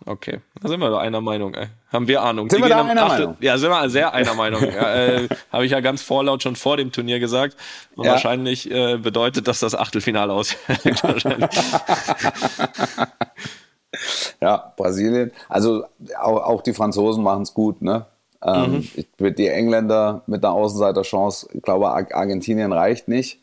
Okay, 0.06 0.40
da 0.60 0.68
sind 0.68 0.80
wir 0.80 0.90
doch 0.90 0.98
einer 0.98 1.22
Meinung. 1.22 1.54
Ey. 1.54 1.68
Haben 1.90 2.08
wir 2.08 2.20
Ahnung. 2.20 2.50
Sind 2.50 2.58
Die 2.58 2.64
wir 2.64 2.68
da 2.68 2.84
einer 2.84 3.04
Achtel 3.04 3.26
Meinung? 3.26 3.36
Ja, 3.40 3.56
sind 3.56 3.70
wir 3.70 3.88
sehr 3.88 4.12
einer 4.12 4.34
Meinung. 4.34 4.62
ja, 4.74 4.94
äh, 4.94 5.28
Habe 5.50 5.64
ich 5.64 5.72
ja 5.72 5.80
ganz 5.80 6.02
vorlaut 6.02 6.42
schon 6.42 6.56
vor 6.56 6.76
dem 6.76 6.92
Turnier 6.92 7.20
gesagt. 7.20 7.56
Und 7.96 8.04
ja. 8.04 8.12
wahrscheinlich 8.12 8.70
äh, 8.70 8.98
bedeutet 8.98 9.48
das 9.48 9.60
das 9.60 9.74
Achtelfinale 9.74 10.32
aus. 10.32 10.56
ja, 14.40 14.72
Brasilien. 14.76 15.32
Also 15.48 15.84
auch, 16.20 16.42
auch 16.42 16.62
die 16.62 16.74
Franzosen 16.74 17.24
machen 17.24 17.42
es 17.42 17.54
gut. 17.54 17.80
Ne? 17.80 18.04
Ähm, 18.42 18.86
mhm. 19.18 19.34
Die 19.34 19.48
Engländer 19.48 20.22
mit 20.26 20.44
einer 20.44 20.52
Außenseiterchance, 20.52 21.48
ich 21.54 21.62
glaube, 21.62 21.88
Argentinien 21.88 22.72
reicht 22.72 23.08
nicht. 23.08 23.40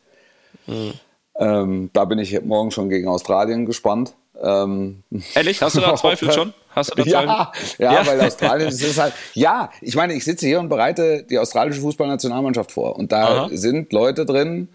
Mhm. 0.68 0.94
Ähm, 1.36 1.90
da 1.94 2.06
bin 2.06 2.20
ich 2.20 2.40
morgen 2.44 2.70
schon 2.70 2.90
gegen 2.90 3.08
Australien 3.08 3.66
gespannt. 3.66 4.14
Ähm, 4.42 5.04
Ehrlich? 5.36 5.62
Hast 5.62 5.76
du 5.76 5.82
da 5.82 5.96
Zweifel 5.98 6.32
schon? 6.32 6.54
Hast 6.70 6.98
du 6.98 7.04
da 7.04 7.10
ja, 7.10 7.52
ja, 7.78 7.94
ja, 7.94 8.08
weil 8.08 8.22
Australien 8.22 8.70
ist 8.70 9.00
halt, 9.00 9.14
ja, 9.34 9.70
ich 9.82 9.96
meine, 9.96 10.14
ich 10.14 10.24
sitze 10.24 10.48
hier 10.48 10.60
und 10.60 10.70
bereite 10.70 11.24
die 11.24 11.38
australische 11.38 11.82
Fußballnationalmannschaft 11.82 12.72
vor 12.72 12.96
und 12.96 13.12
da 13.12 13.44
Aha. 13.44 13.50
sind 13.52 13.92
Leute 13.92 14.26
drin, 14.26 14.70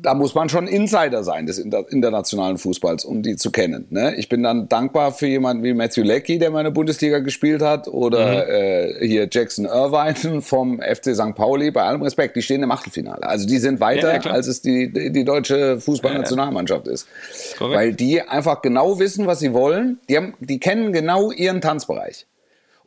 da 0.00 0.14
muss 0.14 0.34
man 0.34 0.48
schon 0.48 0.66
Insider 0.66 1.22
sein 1.22 1.46
des 1.46 1.58
internationalen 1.58 2.58
Fußballs, 2.58 3.04
um 3.04 3.22
die 3.22 3.36
zu 3.36 3.50
kennen. 3.50 3.86
Ne? 3.90 4.14
Ich 4.16 4.28
bin 4.28 4.42
dann 4.42 4.68
dankbar 4.68 5.12
für 5.12 5.26
jemanden 5.26 5.62
wie 5.62 5.72
Matthew 5.74 6.02
Leckie, 6.02 6.38
der 6.38 6.50
meine 6.50 6.70
Bundesliga 6.70 7.20
gespielt 7.20 7.62
hat, 7.62 7.88
oder 7.88 8.44
mhm. 8.44 8.50
äh, 8.50 9.06
hier 9.06 9.28
Jackson 9.30 9.66
Irvine 9.66 10.40
vom 10.42 10.80
FC 10.80 11.14
St. 11.14 11.34
Pauli. 11.34 11.70
Bei 11.70 11.82
allem 11.82 12.02
Respekt, 12.02 12.36
die 12.36 12.42
stehen 12.42 12.62
im 12.62 12.70
Achtelfinale. 12.70 13.22
Also 13.22 13.46
die 13.46 13.58
sind 13.58 13.80
weiter, 13.80 14.14
ja, 14.14 14.20
ja, 14.20 14.30
als 14.30 14.46
es 14.46 14.62
die, 14.62 14.92
die 14.92 15.24
deutsche 15.24 15.80
Fußballnationalmannschaft 15.80 16.86
ja, 16.86 16.92
ist. 16.92 17.08
Korrekt. 17.56 17.76
Weil 17.76 17.94
die 17.94 18.20
einfach 18.22 18.62
genau 18.62 18.98
wissen, 18.98 19.26
was 19.26 19.38
sie 19.38 19.52
wollen. 19.52 19.98
Die, 20.08 20.16
haben, 20.16 20.34
die 20.40 20.58
kennen 20.58 20.92
genau 20.92 21.30
ihren 21.30 21.60
Tanzbereich. 21.60 22.26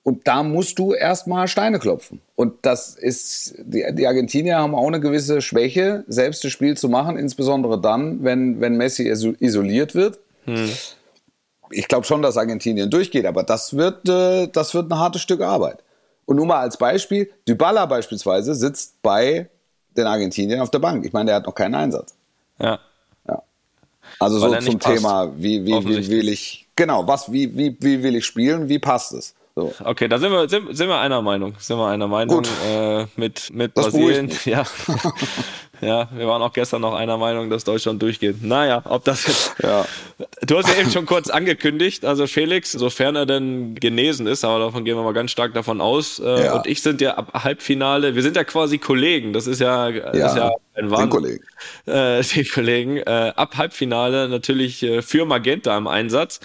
Und 0.04 0.28
da 0.28 0.42
musst 0.42 0.80
du 0.80 0.94
erstmal 0.94 1.48
Steine 1.48 1.78
klopfen. 1.78 2.22
Und 2.36 2.54
das 2.64 2.96
ist, 2.96 3.54
die, 3.60 3.86
die 3.94 4.08
Argentinier 4.08 4.58
haben 4.58 4.74
auch 4.74 4.88
eine 4.88 5.00
gewisse 5.00 5.42
Schwäche, 5.42 6.04
selbst 6.08 6.44
das 6.44 6.52
Spiel 6.52 6.76
zu 6.76 6.90
machen, 6.90 7.18
insbesondere 7.18 7.80
dann, 7.80 8.24
wenn, 8.24 8.60
wenn 8.62 8.78
Messi 8.78 9.08
isoliert 9.08 9.94
wird. 9.94 10.20
Hm. 10.46 10.72
Ich 11.70 11.88
glaube 11.88 12.06
schon, 12.06 12.24
dass 12.24 12.36
Argentinien 12.36 12.90
durchgeht, 12.90 13.26
aber 13.26 13.44
das 13.44 13.78
wird, 13.78 14.10
äh, 14.10 14.48
das 14.48 14.74
wird 14.74 14.92
ein 14.92 14.98
hartes 14.98 15.22
Stück 15.22 15.42
Arbeit. 15.42 15.84
Und 16.26 16.38
nur 16.38 16.48
mal 16.48 16.60
als 16.60 16.78
Beispiel, 16.78 17.32
Dybala 17.48 17.86
beispielsweise 17.86 18.56
sitzt 18.56 19.02
bei 19.04 19.50
den 19.96 20.08
Argentiniern 20.08 20.62
auf 20.62 20.72
der 20.72 20.80
Bank. 20.80 21.06
Ich 21.06 21.14
meine, 21.14 21.28
der 21.28 21.36
hat 21.36 21.46
noch 21.46 21.56
keinen 21.56 21.76
Einsatz. 21.76 22.16
Ja. 22.60 22.80
ja. 23.28 23.44
Also 24.20 24.42
Weil 24.42 24.62
so 24.62 24.72
zum 24.72 24.80
Thema, 24.80 25.32
wie, 25.38 25.64
wie, 25.64 25.86
wie 25.86 26.10
will 26.10 26.30
ich, 26.30 26.68
genau, 26.76 27.08
was, 27.08 27.32
wie, 27.32 27.56
wie, 27.56 27.78
wie 27.80 28.02
will 28.02 28.16
ich 28.16 28.26
spielen, 28.26 28.68
wie 28.68 28.80
passt 28.80 29.14
es? 29.14 29.36
So. 29.62 29.74
Okay, 29.84 30.08
da 30.08 30.18
sind 30.18 30.32
wir, 30.32 30.50
sind, 30.50 30.76
sind 30.76 30.88
wir 30.88 31.00
einer 31.00 31.22
Meinung. 31.22 31.54
Sind 31.60 31.78
wir 31.78 31.88
einer 31.88 32.08
Meinung 32.08 32.44
äh, 32.68 33.06
mit, 33.16 33.54
mit 33.54 33.74
Brasilien. 33.76 34.32
Ja. 34.46 34.64
ja, 35.82 36.10
wir 36.16 36.28
waren 36.28 36.42
auch 36.42 36.54
gestern 36.54 36.82
noch 36.82 36.96
einer 36.96 37.18
Meinung, 37.18 37.50
dass 37.52 37.64
Deutschland 37.64 38.02
durchgeht. 38.02 38.42
Naja, 38.42 38.82
ob 38.86 39.04
das 39.04 39.28
jetzt. 39.28 39.56
Ja. 39.64 39.86
Du 40.42 40.58
hast 40.58 40.68
ja 40.68 40.80
eben 40.80 40.90
schon 40.90 41.06
kurz 41.06 41.30
angekündigt, 41.30 42.04
also 42.04 42.26
Felix, 42.26 42.72
sofern 42.72 43.16
er 43.16 43.26
denn 43.28 43.76
genesen 43.76 44.26
ist, 44.26 44.44
aber 44.44 44.60
davon 44.60 44.84
gehen 44.86 44.96
wir 44.96 45.04
mal 45.04 45.14
ganz 45.14 45.30
stark 45.32 45.54
davon 45.54 45.82
aus. 45.82 46.20
Äh, 46.20 46.46
ja. 46.46 46.56
Und 46.56 46.66
ich 46.66 46.82
sind 46.82 47.00
ja 47.00 47.16
ab 47.16 47.44
Halbfinale, 47.44 48.16
wir 48.16 48.24
sind 48.24 48.36
ja 48.36 48.44
quasi 48.44 48.80
Kollegen. 48.80 49.34
Das 49.34 49.46
ist 49.46 49.62
ja, 49.62 49.90
ja, 49.90 50.10
ist 50.10 50.36
ja 50.36 50.52
ein 50.74 50.90
Wahnsinn. 50.90 51.10
Kollegen. 51.10 51.44
Äh, 51.86 52.24
den 52.24 52.50
Kollegen. 52.50 52.98
Äh, 52.98 53.34
ab 53.36 53.58
Halbfinale 53.58 54.28
natürlich 54.30 54.82
äh, 54.82 55.02
für 55.02 55.26
Magenta 55.26 55.78
im 55.78 55.88
Einsatz 55.88 56.40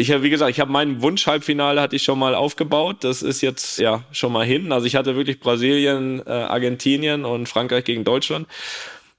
ich 0.00 0.12
habe, 0.12 0.22
wie 0.22 0.30
gesagt, 0.30 0.52
ich 0.52 0.60
habe 0.60 0.70
meinen 0.70 1.02
Wunsch-Halbfinale 1.02 1.80
hatte 1.80 1.96
ich 1.96 2.04
schon 2.04 2.20
mal 2.20 2.36
aufgebaut. 2.36 2.98
Das 3.02 3.20
ist 3.20 3.40
jetzt 3.40 3.78
ja 3.78 4.04
schon 4.12 4.32
mal 4.32 4.46
hin. 4.46 4.70
Also 4.70 4.86
ich 4.86 4.94
hatte 4.94 5.16
wirklich 5.16 5.40
Brasilien, 5.40 6.22
äh, 6.24 6.30
Argentinien 6.30 7.24
und 7.24 7.48
Frankreich 7.48 7.82
gegen 7.82 8.04
Deutschland. 8.04 8.46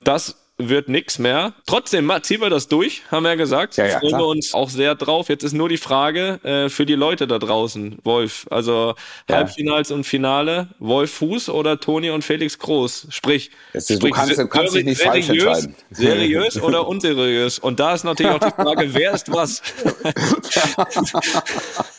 Das 0.01 0.37
wird 0.59 0.89
nix 0.89 1.17
mehr. 1.17 1.53
Trotzdem 1.65 2.11
ziehen 2.21 2.41
wir 2.41 2.49
das 2.49 2.67
durch, 2.67 3.01
haben 3.09 3.23
wir 3.23 3.29
ja 3.29 3.35
gesagt. 3.35 3.77
Ja, 3.77 3.87
ja, 3.87 3.99
Freuen 3.99 4.17
wir 4.17 4.27
uns 4.27 4.53
auch 4.53 4.69
sehr 4.69 4.93
drauf. 4.93 5.29
Jetzt 5.29 5.43
ist 5.43 5.53
nur 5.53 5.69
die 5.69 5.77
Frage 5.77 6.39
äh, 6.43 6.69
für 6.69 6.85
die 6.85 6.95
Leute 6.95 7.27
da 7.27 7.39
draußen, 7.39 7.97
Wolf. 8.03 8.45
Also 8.51 8.93
ja. 9.29 9.37
Halbfinals 9.37 9.91
und 9.91 10.03
Finale, 10.03 10.67
Wolf 10.79 11.11
Fuß 11.13 11.49
oder 11.49 11.79
Toni 11.79 12.09
und 12.09 12.23
Felix 12.23 12.59
Groß. 12.59 13.07
Sprich, 13.09 13.51
ist, 13.73 13.85
sprich 13.85 13.99
du 13.99 14.09
kannst, 14.09 14.37
du 14.37 14.47
kannst 14.47 14.75
dich 14.75 14.85
nicht 14.85 15.01
falsch 15.01 15.29
entscheiden. 15.29 15.75
Seriös 15.91 16.61
oder 16.61 16.87
unseriös? 16.87 17.57
Und 17.57 17.79
da 17.79 17.93
ist 17.93 18.03
natürlich 18.03 18.33
auch 18.33 18.39
die 18.39 18.51
Frage, 18.61 18.93
wer 18.93 19.13
ist 19.13 19.31
was? 19.31 19.61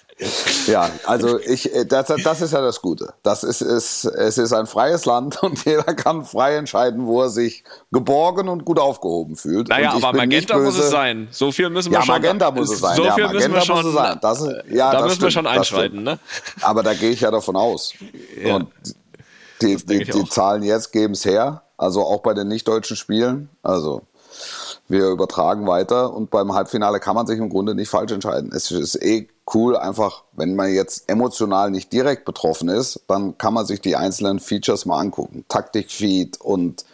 Ja, 0.67 0.91
also 1.07 1.39
ich, 1.39 1.75
äh, 1.75 1.87
das, 1.87 2.09
das 2.09 2.41
ist 2.43 2.53
ja 2.53 2.61
das 2.61 2.83
Gute. 2.83 3.15
Das 3.23 3.43
ist, 3.43 3.63
ist, 3.63 4.05
es 4.05 4.39
ist 4.39 4.53
ein 4.53 4.67
freies 4.67 5.05
Land 5.07 5.43
und 5.43 5.65
jeder 5.65 5.95
kann 5.95 6.25
frei 6.25 6.57
entscheiden, 6.57 7.07
wo 7.07 7.23
er 7.23 7.31
sich 7.31 7.65
geborgen 7.91 8.49
und 8.49 8.65
gut 8.65 8.79
aufgehoben 8.79 9.37
fühlt. 9.37 9.69
Naja, 9.69 9.93
aber 9.95 10.13
Magenta 10.13 10.59
muss 10.59 10.79
es 10.79 10.91
sein. 10.91 11.29
So 11.31 11.53
viel 11.53 11.71
müssen 11.71 11.91
wir 11.91 11.99
ja, 11.99 12.05
schon. 12.05 12.15
Magenta 12.15 12.51
muss 12.51 12.71
es 12.71 12.81
sein. 12.81 12.97
So 12.97 13.05
ja, 13.05 13.15
viel 13.15 13.25
Magenta 13.25 13.49
müssen 13.49 13.55
wir 13.55 13.61
schon. 13.63 13.77
Muss 13.77 13.87
es 13.87 13.95
sein. 13.95 14.19
Das, 14.21 14.41
ja, 14.69 14.93
da 14.93 14.93
das 14.93 15.03
müssen 15.03 15.11
stimmt, 15.11 15.23
wir 15.23 15.31
schon 15.31 15.47
einschreiten, 15.47 16.03
ne? 16.03 16.19
Aber 16.61 16.83
da 16.83 16.95
gehe 16.95 17.11
ich 17.11 17.23
ja 17.23 17.31
davon 17.31 17.57
aus. 17.57 17.95
Ja, 18.43 18.57
und 18.57 18.69
die, 19.63 19.77
die, 19.77 20.05
die 20.05 20.29
Zahlen 20.29 20.63
jetzt 20.63 20.93
geben 20.93 21.15
es 21.15 21.25
her. 21.25 21.63
Also 21.77 22.03
auch 22.03 22.21
bei 22.21 22.35
den 22.35 22.49
nicht-deutschen 22.49 22.97
Spielen. 22.97 23.49
Also 23.63 24.03
wir 24.91 25.07
übertragen 25.07 25.67
weiter 25.67 26.13
und 26.13 26.31
beim 26.31 26.53
Halbfinale 26.53 26.99
kann 26.99 27.15
man 27.15 27.27
sich 27.27 27.39
im 27.39 27.49
Grunde 27.49 27.75
nicht 27.75 27.89
falsch 27.89 28.13
entscheiden. 28.13 28.51
Es 28.53 28.71
ist 28.71 28.97
eh 29.03 29.29
cool, 29.55 29.77
einfach, 29.77 30.25
wenn 30.33 30.57
man 30.57 30.73
jetzt 30.73 31.09
emotional 31.09 31.71
nicht 31.71 31.93
direkt 31.93 32.25
betroffen 32.25 32.69
ist, 32.69 33.01
dann 33.07 33.39
kann 33.39 33.55
man 33.55 33.67
sich 33.67 33.81
die 33.81 33.97
einzelnen 33.97 34.41
Features 34.41 34.87
mal 34.87 34.99
angucken. 34.99 35.45
Taktikfeed 35.49 36.41
und 36.41 36.85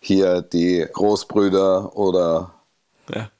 hier 0.00 0.42
die 0.42 0.86
Großbrüder 0.92 1.96
oder 1.96 2.52
ja. 3.12 3.30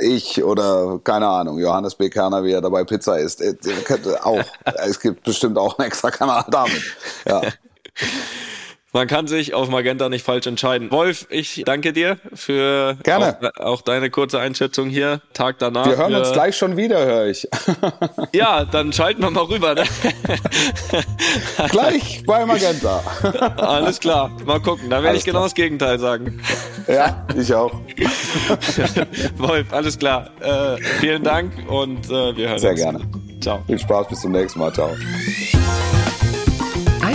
ich 0.00 0.42
oder 0.42 0.98
keine 1.04 1.28
Ahnung, 1.28 1.58
Johannes 1.58 1.94
B. 1.94 2.08
Kerner, 2.08 2.44
wie 2.44 2.52
er 2.52 2.62
dabei 2.62 2.84
Pizza 2.84 3.18
isst. 3.18 3.42
Auch. 4.22 4.44
es 4.64 4.98
gibt 4.98 5.24
bestimmt 5.24 5.58
auch 5.58 5.78
einen 5.78 5.88
extra 5.88 6.10
Kanal 6.10 6.44
damit. 6.50 6.82
Ja. 7.26 7.42
Man 8.98 9.06
kann 9.06 9.28
sich 9.28 9.54
auf 9.54 9.68
Magenta 9.68 10.08
nicht 10.08 10.24
falsch 10.24 10.48
entscheiden. 10.48 10.90
Wolf, 10.90 11.28
ich 11.30 11.62
danke 11.64 11.92
dir 11.92 12.16
für 12.34 12.96
Gerne. 13.04 13.38
Auch, 13.56 13.64
auch 13.64 13.82
deine 13.82 14.10
kurze 14.10 14.40
Einschätzung 14.40 14.88
hier. 14.88 15.20
Tag 15.34 15.60
danach. 15.60 15.86
Wir 15.86 15.96
hören 15.96 16.16
uns 16.16 16.32
gleich 16.32 16.56
schon 16.56 16.76
wieder, 16.76 17.06
höre 17.06 17.26
ich. 17.26 17.46
ja, 18.32 18.64
dann 18.64 18.92
schalten 18.92 19.22
wir 19.22 19.30
mal 19.30 19.44
rüber. 19.44 19.76
Ne? 19.76 19.84
gleich 21.70 22.24
bei 22.26 22.44
Magenta. 22.44 23.00
Alles 23.56 24.00
klar. 24.00 24.32
Mal 24.44 24.58
gucken. 24.58 24.90
Da 24.90 25.00
werde 25.00 25.16
ich 25.16 25.24
genau 25.24 25.44
das 25.44 25.54
Gegenteil 25.54 26.00
sagen. 26.00 26.42
Ja, 26.88 27.24
ich 27.36 27.54
auch. 27.54 27.74
Wolf, 29.36 29.72
alles 29.72 29.96
klar. 29.96 30.30
Äh, 30.40 30.82
vielen 30.98 31.22
Dank 31.22 31.52
und 31.68 32.06
äh, 32.06 32.36
wir 32.36 32.48
hören 32.48 32.58
Sehr 32.58 32.70
uns. 32.72 32.80
Sehr 32.80 32.90
gerne. 32.90 33.08
Ciao. 33.40 33.62
Viel 33.64 33.78
Spaß, 33.78 34.08
bis 34.08 34.22
zum 34.22 34.32
nächsten 34.32 34.58
Mal. 34.58 34.72
Ciao. 34.72 34.90